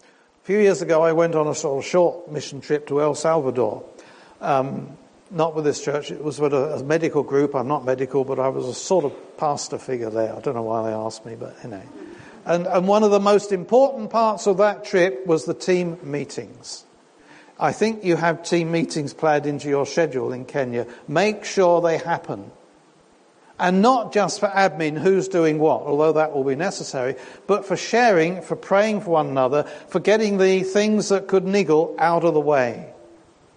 A 0.00 0.44
few 0.44 0.58
years 0.58 0.80
ago, 0.80 1.02
I 1.02 1.12
went 1.12 1.34
on 1.34 1.46
a 1.48 1.54
sort 1.54 1.84
of 1.84 1.86
short 1.86 2.32
mission 2.32 2.62
trip 2.62 2.86
to 2.86 3.02
El 3.02 3.14
Salvador. 3.14 3.84
Um, 4.40 4.96
not 5.30 5.54
with 5.54 5.66
this 5.66 5.84
church, 5.84 6.10
it 6.10 6.24
was 6.24 6.40
with 6.40 6.54
a, 6.54 6.76
a, 6.76 6.82
medical 6.82 7.22
group. 7.22 7.54
I'm 7.54 7.68
not 7.68 7.84
medical, 7.84 8.24
but 8.24 8.38
I 8.38 8.48
was 8.48 8.64
a 8.64 8.72
sort 8.72 9.04
of 9.04 9.36
pastor 9.36 9.76
figure 9.76 10.08
there. 10.08 10.34
I 10.34 10.40
don't 10.40 10.54
know 10.54 10.62
why 10.62 10.88
they 10.88 10.94
asked 10.94 11.26
me, 11.26 11.34
but 11.34 11.54
you 11.62 11.68
know. 11.68 11.82
And, 12.46 12.66
and 12.66 12.86
one 12.86 13.02
of 13.02 13.10
the 13.10 13.20
most 13.20 13.50
important 13.50 14.10
parts 14.10 14.46
of 14.46 14.58
that 14.58 14.84
trip 14.84 15.26
was 15.26 15.44
the 15.44 15.54
team 15.54 15.98
meetings. 16.02 16.84
I 17.58 17.72
think 17.72 18.04
you 18.04 18.16
have 18.16 18.44
team 18.44 18.70
meetings 18.70 19.12
planned 19.12 19.46
into 19.46 19.68
your 19.68 19.84
schedule 19.84 20.32
in 20.32 20.44
Kenya. 20.44 20.86
Make 21.08 21.44
sure 21.44 21.80
they 21.80 21.98
happen. 21.98 22.52
And 23.58 23.80
not 23.82 24.12
just 24.12 24.38
for 24.38 24.48
admin, 24.48 24.98
who's 24.98 25.28
doing 25.28 25.58
what, 25.58 25.82
although 25.82 26.12
that 26.12 26.34
will 26.34 26.44
be 26.44 26.54
necessary, 26.54 27.16
but 27.46 27.64
for 27.64 27.76
sharing, 27.76 28.42
for 28.42 28.54
praying 28.54 29.00
for 29.00 29.10
one 29.10 29.28
another, 29.28 29.62
for 29.88 29.98
getting 29.98 30.36
the 30.36 30.62
things 30.62 31.08
that 31.08 31.26
could 31.26 31.44
niggle 31.44 31.96
out 31.98 32.22
of 32.24 32.34
the 32.34 32.40
way. 32.40 32.92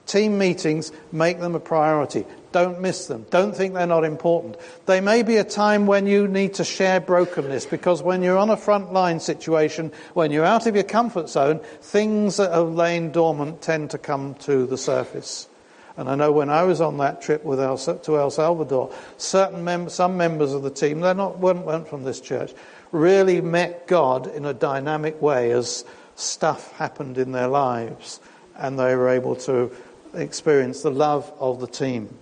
Team 0.05 0.37
meetings, 0.37 0.91
make 1.11 1.39
them 1.39 1.53
a 1.53 1.59
priority. 1.59 2.25
Don't 2.51 2.81
miss 2.81 3.05
them. 3.05 3.27
Don't 3.29 3.55
think 3.55 3.75
they're 3.75 3.85
not 3.85 4.03
important. 4.03 4.57
They 4.87 5.01
may 5.01 5.21
be 5.21 5.37
a 5.37 5.43
time 5.43 5.85
when 5.85 6.07
you 6.07 6.27
need 6.27 6.55
to 6.55 6.63
share 6.63 6.99
brokenness 6.99 7.67
because 7.67 8.01
when 8.01 8.23
you're 8.23 8.39
on 8.39 8.49
a 8.49 8.57
front 8.57 8.91
line 8.91 9.19
situation, 9.19 9.91
when 10.15 10.31
you're 10.31 10.45
out 10.45 10.65
of 10.65 10.73
your 10.73 10.83
comfort 10.83 11.29
zone, 11.29 11.59
things 11.81 12.37
that 12.37 12.51
have 12.51 12.73
lain 12.73 13.11
dormant 13.11 13.61
tend 13.61 13.91
to 13.91 13.99
come 13.99 14.33
to 14.35 14.65
the 14.65 14.77
surface. 14.77 15.47
And 15.95 16.09
I 16.09 16.15
know 16.15 16.31
when 16.31 16.49
I 16.49 16.63
was 16.63 16.81
on 16.81 16.97
that 16.99 17.21
trip 17.21 17.43
with 17.43 17.59
El, 17.59 17.77
to 17.77 18.17
El 18.17 18.31
Salvador, 18.31 18.91
certain 19.17 19.63
mem- 19.63 19.89
some 19.89 20.17
members 20.17 20.53
of 20.53 20.63
the 20.63 20.71
team, 20.71 21.01
they're 21.01 21.13
not 21.13 21.39
weren't, 21.39 21.65
weren't 21.65 21.87
from 21.87 22.03
this 22.03 22.21
church, 22.21 22.53
really 22.91 23.41
met 23.41 23.85
God 23.85 24.25
in 24.25 24.45
a 24.45 24.53
dynamic 24.53 25.21
way 25.21 25.51
as 25.51 25.83
stuff 26.15 26.71
happened 26.77 27.17
in 27.17 27.31
their 27.31 27.47
lives, 27.47 28.21
and 28.55 28.79
they 28.79 28.95
were 28.95 29.09
able 29.09 29.35
to 29.35 29.71
experience 30.13 30.81
the 30.81 30.89
love 30.89 31.31
of 31.39 31.59
the 31.59 31.67
team. 31.67 32.17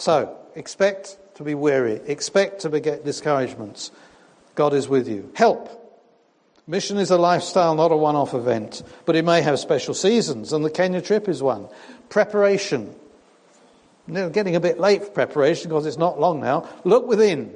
So 0.00 0.34
expect 0.54 1.18
to 1.34 1.42
be 1.42 1.54
weary, 1.54 2.00
expect 2.06 2.62
to 2.62 2.80
get 2.80 3.04
discouragements. 3.04 3.90
God 4.54 4.72
is 4.72 4.88
with 4.88 5.06
you. 5.06 5.30
Help. 5.34 5.76
Mission 6.66 6.96
is 6.96 7.10
a 7.10 7.18
lifestyle, 7.18 7.74
not 7.74 7.92
a 7.92 7.96
one 7.96 8.16
off 8.16 8.32
event, 8.32 8.82
but 9.04 9.14
it 9.14 9.26
may 9.26 9.42
have 9.42 9.58
special 9.58 9.92
seasons, 9.92 10.54
and 10.54 10.64
the 10.64 10.70
Kenya 10.70 11.02
trip 11.02 11.28
is 11.28 11.42
one. 11.42 11.68
Preparation. 12.08 12.94
You 14.08 14.30
getting 14.30 14.56
a 14.56 14.60
bit 14.60 14.80
late 14.80 15.04
for 15.04 15.10
preparation 15.10 15.68
because 15.68 15.84
it's 15.84 15.98
not 15.98 16.18
long 16.18 16.40
now. 16.40 16.66
Look 16.84 17.06
within. 17.06 17.54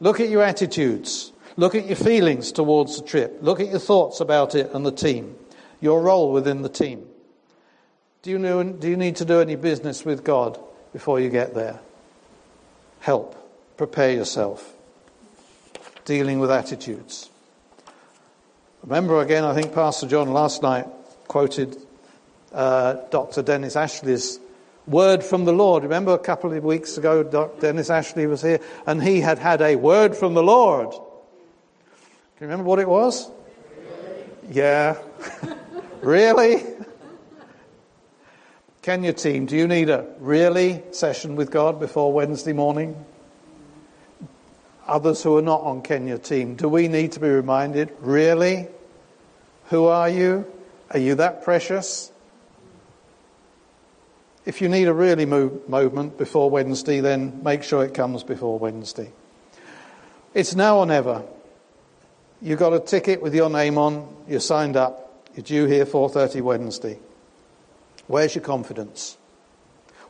Look 0.00 0.20
at 0.20 0.30
your 0.30 0.42
attitudes. 0.42 1.32
Look 1.58 1.74
at 1.74 1.86
your 1.86 1.96
feelings 1.96 2.50
towards 2.50 2.98
the 2.98 3.06
trip. 3.06 3.38
Look 3.42 3.60
at 3.60 3.68
your 3.68 3.78
thoughts 3.78 4.20
about 4.20 4.54
it 4.54 4.72
and 4.72 4.86
the 4.86 4.92
team. 4.92 5.36
Your 5.82 6.00
role 6.00 6.32
within 6.32 6.62
the 6.62 6.70
team. 6.70 7.06
Do 8.22 8.30
you, 8.30 8.38
know, 8.38 8.62
do 8.62 8.88
you 8.88 8.96
need 8.96 9.16
to 9.16 9.26
do 9.26 9.40
any 9.40 9.56
business 9.56 10.02
with 10.02 10.24
God 10.24 10.58
before 10.96 11.20
you 11.20 11.28
get 11.28 11.54
there? 11.54 11.78
Help. 13.00 13.36
Prepare 13.76 14.12
yourself. 14.12 14.72
Dealing 16.06 16.38
with 16.38 16.50
attitudes. 16.50 17.28
Remember 18.82 19.20
again, 19.20 19.44
I 19.44 19.52
think 19.52 19.74
Pastor 19.74 20.06
John 20.06 20.32
last 20.32 20.62
night 20.62 20.86
quoted 21.28 21.76
uh, 22.50 22.94
Dr. 23.10 23.42
Dennis 23.42 23.76
Ashley's 23.76 24.40
word 24.86 25.22
from 25.22 25.44
the 25.44 25.52
Lord. 25.52 25.82
Remember 25.82 26.14
a 26.14 26.18
couple 26.18 26.54
of 26.54 26.64
weeks 26.64 26.96
ago, 26.96 27.22
Dr. 27.22 27.60
Dennis 27.60 27.90
Ashley 27.90 28.26
was 28.26 28.40
here 28.40 28.60
and 28.86 29.02
he 29.02 29.20
had 29.20 29.38
had 29.38 29.60
a 29.60 29.76
word 29.76 30.16
from 30.16 30.32
the 30.32 30.42
Lord. 30.42 30.92
Can 30.92 31.00
you 32.40 32.46
remember 32.46 32.64
what 32.64 32.78
it 32.78 32.88
was? 32.88 33.30
Really? 33.78 34.24
Yeah. 34.50 34.96
really? 36.00 36.62
Kenya 38.86 39.12
team, 39.12 39.46
do 39.46 39.56
you 39.56 39.66
need 39.66 39.90
a 39.90 40.06
really 40.20 40.80
session 40.92 41.34
with 41.34 41.50
God 41.50 41.80
before 41.80 42.12
Wednesday 42.12 42.52
morning? 42.52 43.04
Others 44.86 45.24
who 45.24 45.36
are 45.36 45.42
not 45.42 45.62
on 45.62 45.82
Kenya 45.82 46.18
team, 46.18 46.54
do 46.54 46.68
we 46.68 46.86
need 46.86 47.10
to 47.10 47.18
be 47.18 47.26
reminded, 47.26 47.90
really? 47.98 48.68
Who 49.70 49.86
are 49.86 50.08
you? 50.08 50.46
Are 50.92 51.00
you 51.00 51.16
that 51.16 51.42
precious? 51.42 52.12
If 54.44 54.60
you 54.60 54.68
need 54.68 54.86
a 54.86 54.94
really 54.94 55.26
move, 55.26 55.66
before 56.16 56.48
Wednesday, 56.48 57.00
then 57.00 57.40
make 57.42 57.64
sure 57.64 57.84
it 57.84 57.92
comes 57.92 58.22
before 58.22 58.56
Wednesday. 58.56 59.10
It's 60.32 60.54
now 60.54 60.78
or 60.78 60.86
never. 60.86 61.24
You've 62.40 62.60
got 62.60 62.72
a 62.72 62.78
ticket 62.78 63.20
with 63.20 63.34
your 63.34 63.50
name 63.50 63.78
on, 63.78 64.06
you're 64.28 64.38
signed 64.38 64.76
up, 64.76 65.26
you're 65.34 65.42
due 65.42 65.66
here 65.66 65.86
4.30 65.86 66.40
Wednesday. 66.40 67.00
Where's 68.06 68.34
your 68.34 68.44
confidence? 68.44 69.16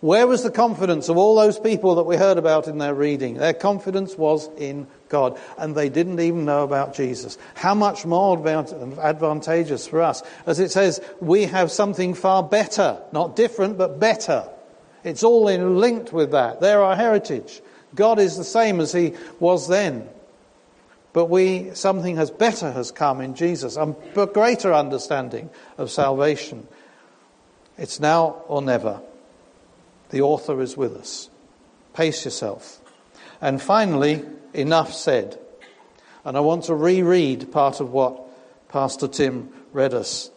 Where 0.00 0.26
was 0.26 0.42
the 0.42 0.50
confidence 0.50 1.08
of 1.08 1.16
all 1.16 1.36
those 1.36 1.58
people 1.58 1.94
that 1.94 2.04
we 2.04 2.16
heard 2.16 2.36
about 2.36 2.68
in 2.68 2.76
their 2.78 2.94
reading? 2.94 3.34
Their 3.34 3.54
confidence 3.54 4.16
was 4.16 4.50
in 4.58 4.86
God, 5.08 5.38
and 5.56 5.74
they 5.74 5.88
didn't 5.88 6.20
even 6.20 6.44
know 6.44 6.64
about 6.64 6.94
Jesus. 6.94 7.38
How 7.54 7.74
much 7.74 8.04
more 8.04 8.36
advantageous 8.36 9.86
for 9.86 10.02
us? 10.02 10.22
As 10.44 10.60
it 10.60 10.70
says, 10.70 11.00
we 11.20 11.44
have 11.44 11.72
something 11.72 12.12
far 12.12 12.42
better, 12.42 13.00
not 13.12 13.36
different, 13.36 13.78
but 13.78 13.98
better. 13.98 14.46
It's 15.02 15.22
all 15.22 15.48
in 15.48 15.80
linked 15.80 16.12
with 16.12 16.32
that. 16.32 16.60
They're 16.60 16.82
our 16.82 16.96
heritage. 16.96 17.62
God 17.94 18.18
is 18.18 18.36
the 18.36 18.44
same 18.44 18.80
as 18.80 18.92
He 18.92 19.14
was 19.40 19.66
then. 19.66 20.08
But 21.14 21.26
we, 21.26 21.70
something 21.72 22.16
has 22.16 22.30
better 22.30 22.70
has 22.72 22.90
come 22.90 23.22
in 23.22 23.34
Jesus, 23.34 23.78
a 23.78 23.94
greater 24.26 24.74
understanding 24.74 25.48
of 25.78 25.90
salvation. 25.90 26.68
It's 27.78 28.00
now 28.00 28.42
or 28.48 28.62
never. 28.62 29.00
The 30.10 30.22
author 30.22 30.60
is 30.60 30.76
with 30.76 30.94
us. 30.96 31.28
Pace 31.94 32.24
yourself. 32.24 32.80
And 33.40 33.60
finally, 33.60 34.24
enough 34.54 34.92
said. 34.92 35.38
And 36.24 36.36
I 36.36 36.40
want 36.40 36.64
to 36.64 36.74
reread 36.74 37.52
part 37.52 37.80
of 37.80 37.92
what 37.92 38.20
Pastor 38.68 39.08
Tim 39.08 39.50
read 39.72 39.94
us. 39.94 40.30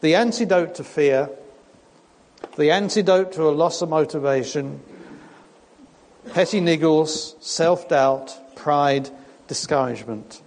The 0.00 0.14
antidote 0.14 0.76
to 0.76 0.84
fear, 0.84 1.30
the 2.56 2.70
antidote 2.70 3.32
to 3.32 3.48
a 3.48 3.50
loss 3.50 3.82
of 3.82 3.88
motivation, 3.88 4.80
petty 6.32 6.60
niggles, 6.60 7.42
self 7.42 7.88
doubt, 7.88 8.56
pride, 8.56 9.10
discouragement. 9.48 10.40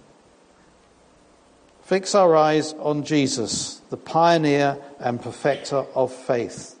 Fix 1.82 2.14
our 2.14 2.36
eyes 2.36 2.74
on 2.74 3.04
Jesus, 3.04 3.77
the 3.90 3.96
pioneer 3.96 4.78
and 4.98 5.20
perfecter 5.20 5.84
of 5.94 6.12
faith. 6.12 6.78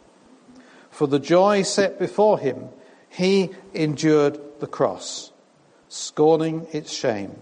For 0.90 1.06
the 1.06 1.18
joy 1.18 1.62
set 1.62 1.98
before 1.98 2.38
him, 2.38 2.68
he 3.08 3.50
endured 3.72 4.38
the 4.60 4.66
cross, 4.66 5.30
scorning 5.88 6.66
its 6.72 6.92
shame. 6.92 7.40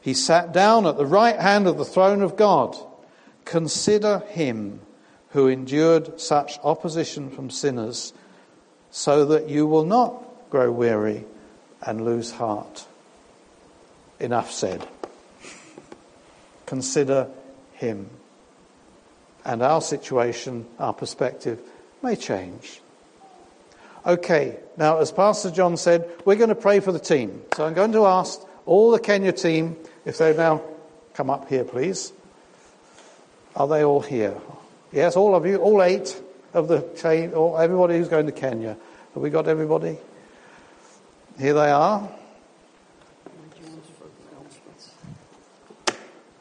He 0.00 0.14
sat 0.14 0.52
down 0.52 0.86
at 0.86 0.96
the 0.96 1.06
right 1.06 1.38
hand 1.38 1.66
of 1.66 1.76
the 1.76 1.84
throne 1.84 2.22
of 2.22 2.36
God. 2.36 2.76
Consider 3.44 4.20
him 4.28 4.80
who 5.30 5.46
endured 5.46 6.20
such 6.20 6.58
opposition 6.64 7.30
from 7.30 7.50
sinners, 7.50 8.12
so 8.90 9.24
that 9.26 9.48
you 9.48 9.66
will 9.66 9.84
not 9.84 10.50
grow 10.50 10.72
weary 10.72 11.24
and 11.82 12.04
lose 12.04 12.32
heart. 12.32 12.86
Enough 14.18 14.50
said. 14.50 14.86
Consider 16.66 17.28
him. 17.72 18.10
And 19.44 19.62
our 19.62 19.80
situation, 19.80 20.66
our 20.78 20.92
perspective, 20.92 21.60
may 22.02 22.16
change. 22.16 22.80
Okay, 24.06 24.56
now 24.76 24.98
as 24.98 25.12
Pastor 25.12 25.50
John 25.50 25.76
said, 25.76 26.10
we're 26.24 26.36
going 26.36 26.48
to 26.48 26.54
pray 26.54 26.80
for 26.80 26.92
the 26.92 26.98
team. 26.98 27.42
So 27.54 27.66
I'm 27.66 27.74
going 27.74 27.92
to 27.92 28.06
ask 28.06 28.40
all 28.66 28.90
the 28.90 28.98
Kenya 28.98 29.32
team 29.32 29.76
if 30.04 30.18
they 30.18 30.34
now 30.36 30.62
come 31.14 31.30
up 31.30 31.48
here, 31.48 31.64
please. 31.64 32.12
Are 33.56 33.68
they 33.68 33.84
all 33.84 34.00
here? 34.00 34.34
Yes, 34.92 35.16
all 35.16 35.34
of 35.34 35.44
you, 35.46 35.56
all 35.56 35.82
eight 35.82 36.20
of 36.54 36.68
the 36.68 36.80
chain, 36.96 37.32
or 37.34 37.62
everybody 37.62 37.98
who's 37.98 38.08
going 38.08 38.26
to 38.26 38.32
Kenya. 38.32 38.76
Have 39.14 39.22
we 39.22 39.30
got 39.30 39.48
everybody? 39.48 39.98
Here 41.38 41.54
they 41.54 41.70
are. 41.70 42.08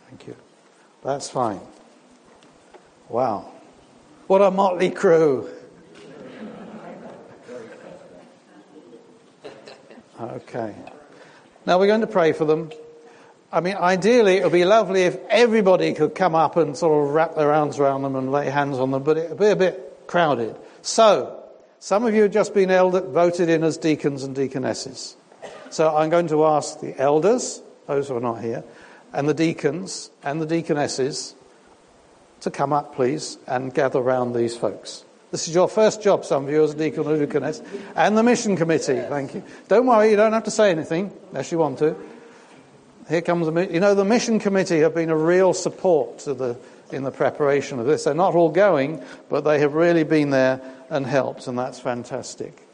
Thank 0.09 0.27
you. 0.27 0.35
That's 1.03 1.29
fine. 1.29 1.61
Wow. 3.09 3.51
What 4.27 4.41
a 4.41 4.51
motley 4.51 4.91
crew. 4.91 5.49
Okay. 10.19 10.75
Now 11.65 11.79
we're 11.79 11.87
going 11.87 12.01
to 12.01 12.07
pray 12.07 12.33
for 12.33 12.45
them. 12.45 12.71
I 13.51 13.61
mean, 13.61 13.75
ideally, 13.77 14.37
it 14.37 14.43
would 14.43 14.51
be 14.51 14.65
lovely 14.65 15.03
if 15.03 15.17
everybody 15.29 15.93
could 15.93 16.13
come 16.13 16.35
up 16.35 16.55
and 16.55 16.77
sort 16.77 17.03
of 17.03 17.13
wrap 17.13 17.35
their 17.35 17.51
arms 17.51 17.79
around 17.79 18.03
them 18.03 18.15
and 18.15 18.31
lay 18.31 18.49
hands 18.49 18.77
on 18.77 18.91
them, 18.91 19.01
but 19.01 19.17
it 19.17 19.29
would 19.29 19.39
be 19.39 19.47
a 19.47 19.55
bit 19.55 20.03
crowded. 20.05 20.55
So, 20.83 21.43
some 21.79 22.05
of 22.05 22.13
you 22.13 22.23
have 22.23 22.31
just 22.31 22.53
been 22.53 22.69
elder, 22.69 23.01
voted 23.01 23.49
in 23.49 23.63
as 23.63 23.77
deacons 23.77 24.23
and 24.23 24.35
deaconesses. 24.35 25.15
So 25.71 25.95
I'm 25.95 26.09
going 26.09 26.27
to 26.27 26.45
ask 26.45 26.79
the 26.79 26.99
elders, 26.99 27.61
those 27.87 28.09
who 28.09 28.17
are 28.17 28.21
not 28.21 28.41
here, 28.41 28.63
and 29.13 29.27
the 29.27 29.33
deacons 29.33 30.11
and 30.21 30.41
the 30.41 30.45
deaconesses 30.45 31.33
to 32.41 32.51
come 32.51 32.73
up, 32.73 32.95
please, 32.95 33.37
and 33.47 33.73
gather 33.73 34.01
round 34.01 34.35
these 34.35 34.55
folks. 34.55 35.03
This 35.31 35.47
is 35.47 35.53
your 35.53 35.67
first 35.67 36.01
job, 36.01 36.25
some 36.25 36.45
of 36.45 36.51
you, 36.51 36.63
as 36.63 36.73
deacon 36.73 37.05
or 37.05 37.13
and 37.95 38.17
the 38.17 38.23
mission 38.23 38.55
committee. 38.55 38.99
Thank 38.99 39.35
you. 39.35 39.43
Don't 39.67 39.85
worry, 39.85 40.09
you 40.09 40.15
don't 40.15 40.33
have 40.33 40.45
to 40.45 40.51
say 40.51 40.71
anything 40.71 41.11
unless 41.29 41.51
you 41.51 41.59
want 41.59 41.77
to. 41.79 41.95
Here 43.07 43.21
comes 43.21 43.47
the, 43.47 43.73
you 43.73 43.79
know, 43.79 43.93
the 43.93 44.05
mission 44.05 44.39
committee 44.39 44.79
have 44.79 44.95
been 44.95 45.09
a 45.09 45.17
real 45.17 45.53
support 45.53 46.19
to 46.19 46.33
the, 46.33 46.57
in 46.91 47.03
the 47.03 47.11
preparation 47.11 47.79
of 47.79 47.85
this. 47.85 48.05
They're 48.05 48.13
not 48.13 48.35
all 48.35 48.49
going, 48.49 49.03
but 49.29 49.43
they 49.43 49.59
have 49.59 49.73
really 49.73 50.03
been 50.03 50.31
there 50.31 50.61
and 50.89 51.05
helped, 51.05 51.47
and 51.47 51.57
that's 51.57 51.79
fantastic. 51.79 52.67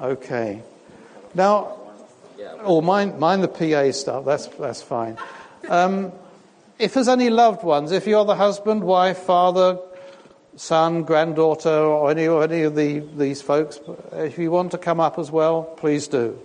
Okay. 0.00 0.62
Now, 1.34 1.78
oh, 2.60 2.80
mind, 2.80 3.18
mind 3.18 3.42
the 3.42 3.48
PA 3.48 3.92
stuff, 3.92 4.24
that's, 4.24 4.46
that's 4.46 4.82
fine. 4.82 5.18
Um, 5.68 6.12
if 6.78 6.94
there's 6.94 7.08
any 7.08 7.30
loved 7.30 7.62
ones, 7.62 7.92
if 7.92 8.06
you're 8.06 8.24
the 8.24 8.34
husband, 8.34 8.84
wife, 8.84 9.18
father, 9.18 9.78
son, 10.56 11.02
granddaughter, 11.02 11.70
or 11.70 12.10
any, 12.10 12.26
or 12.26 12.44
any 12.44 12.62
of 12.62 12.74
the, 12.74 13.00
these 13.16 13.42
folks, 13.42 13.80
if 14.12 14.38
you 14.38 14.50
want 14.50 14.72
to 14.72 14.78
come 14.78 15.00
up 15.00 15.18
as 15.18 15.30
well, 15.30 15.62
please 15.62 16.08
do. 16.08 16.38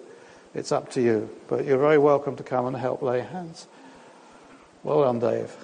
It's 0.53 0.71
up 0.71 0.91
to 0.91 1.01
you. 1.01 1.29
But 1.47 1.65
you're 1.65 1.77
very 1.77 1.97
welcome 1.97 2.36
to 2.36 2.43
come 2.43 2.65
and 2.65 2.75
help 2.75 3.01
lay 3.01 3.21
hands. 3.21 3.67
Well 4.84 5.03
done, 5.03 5.19
Dave. 5.19 5.55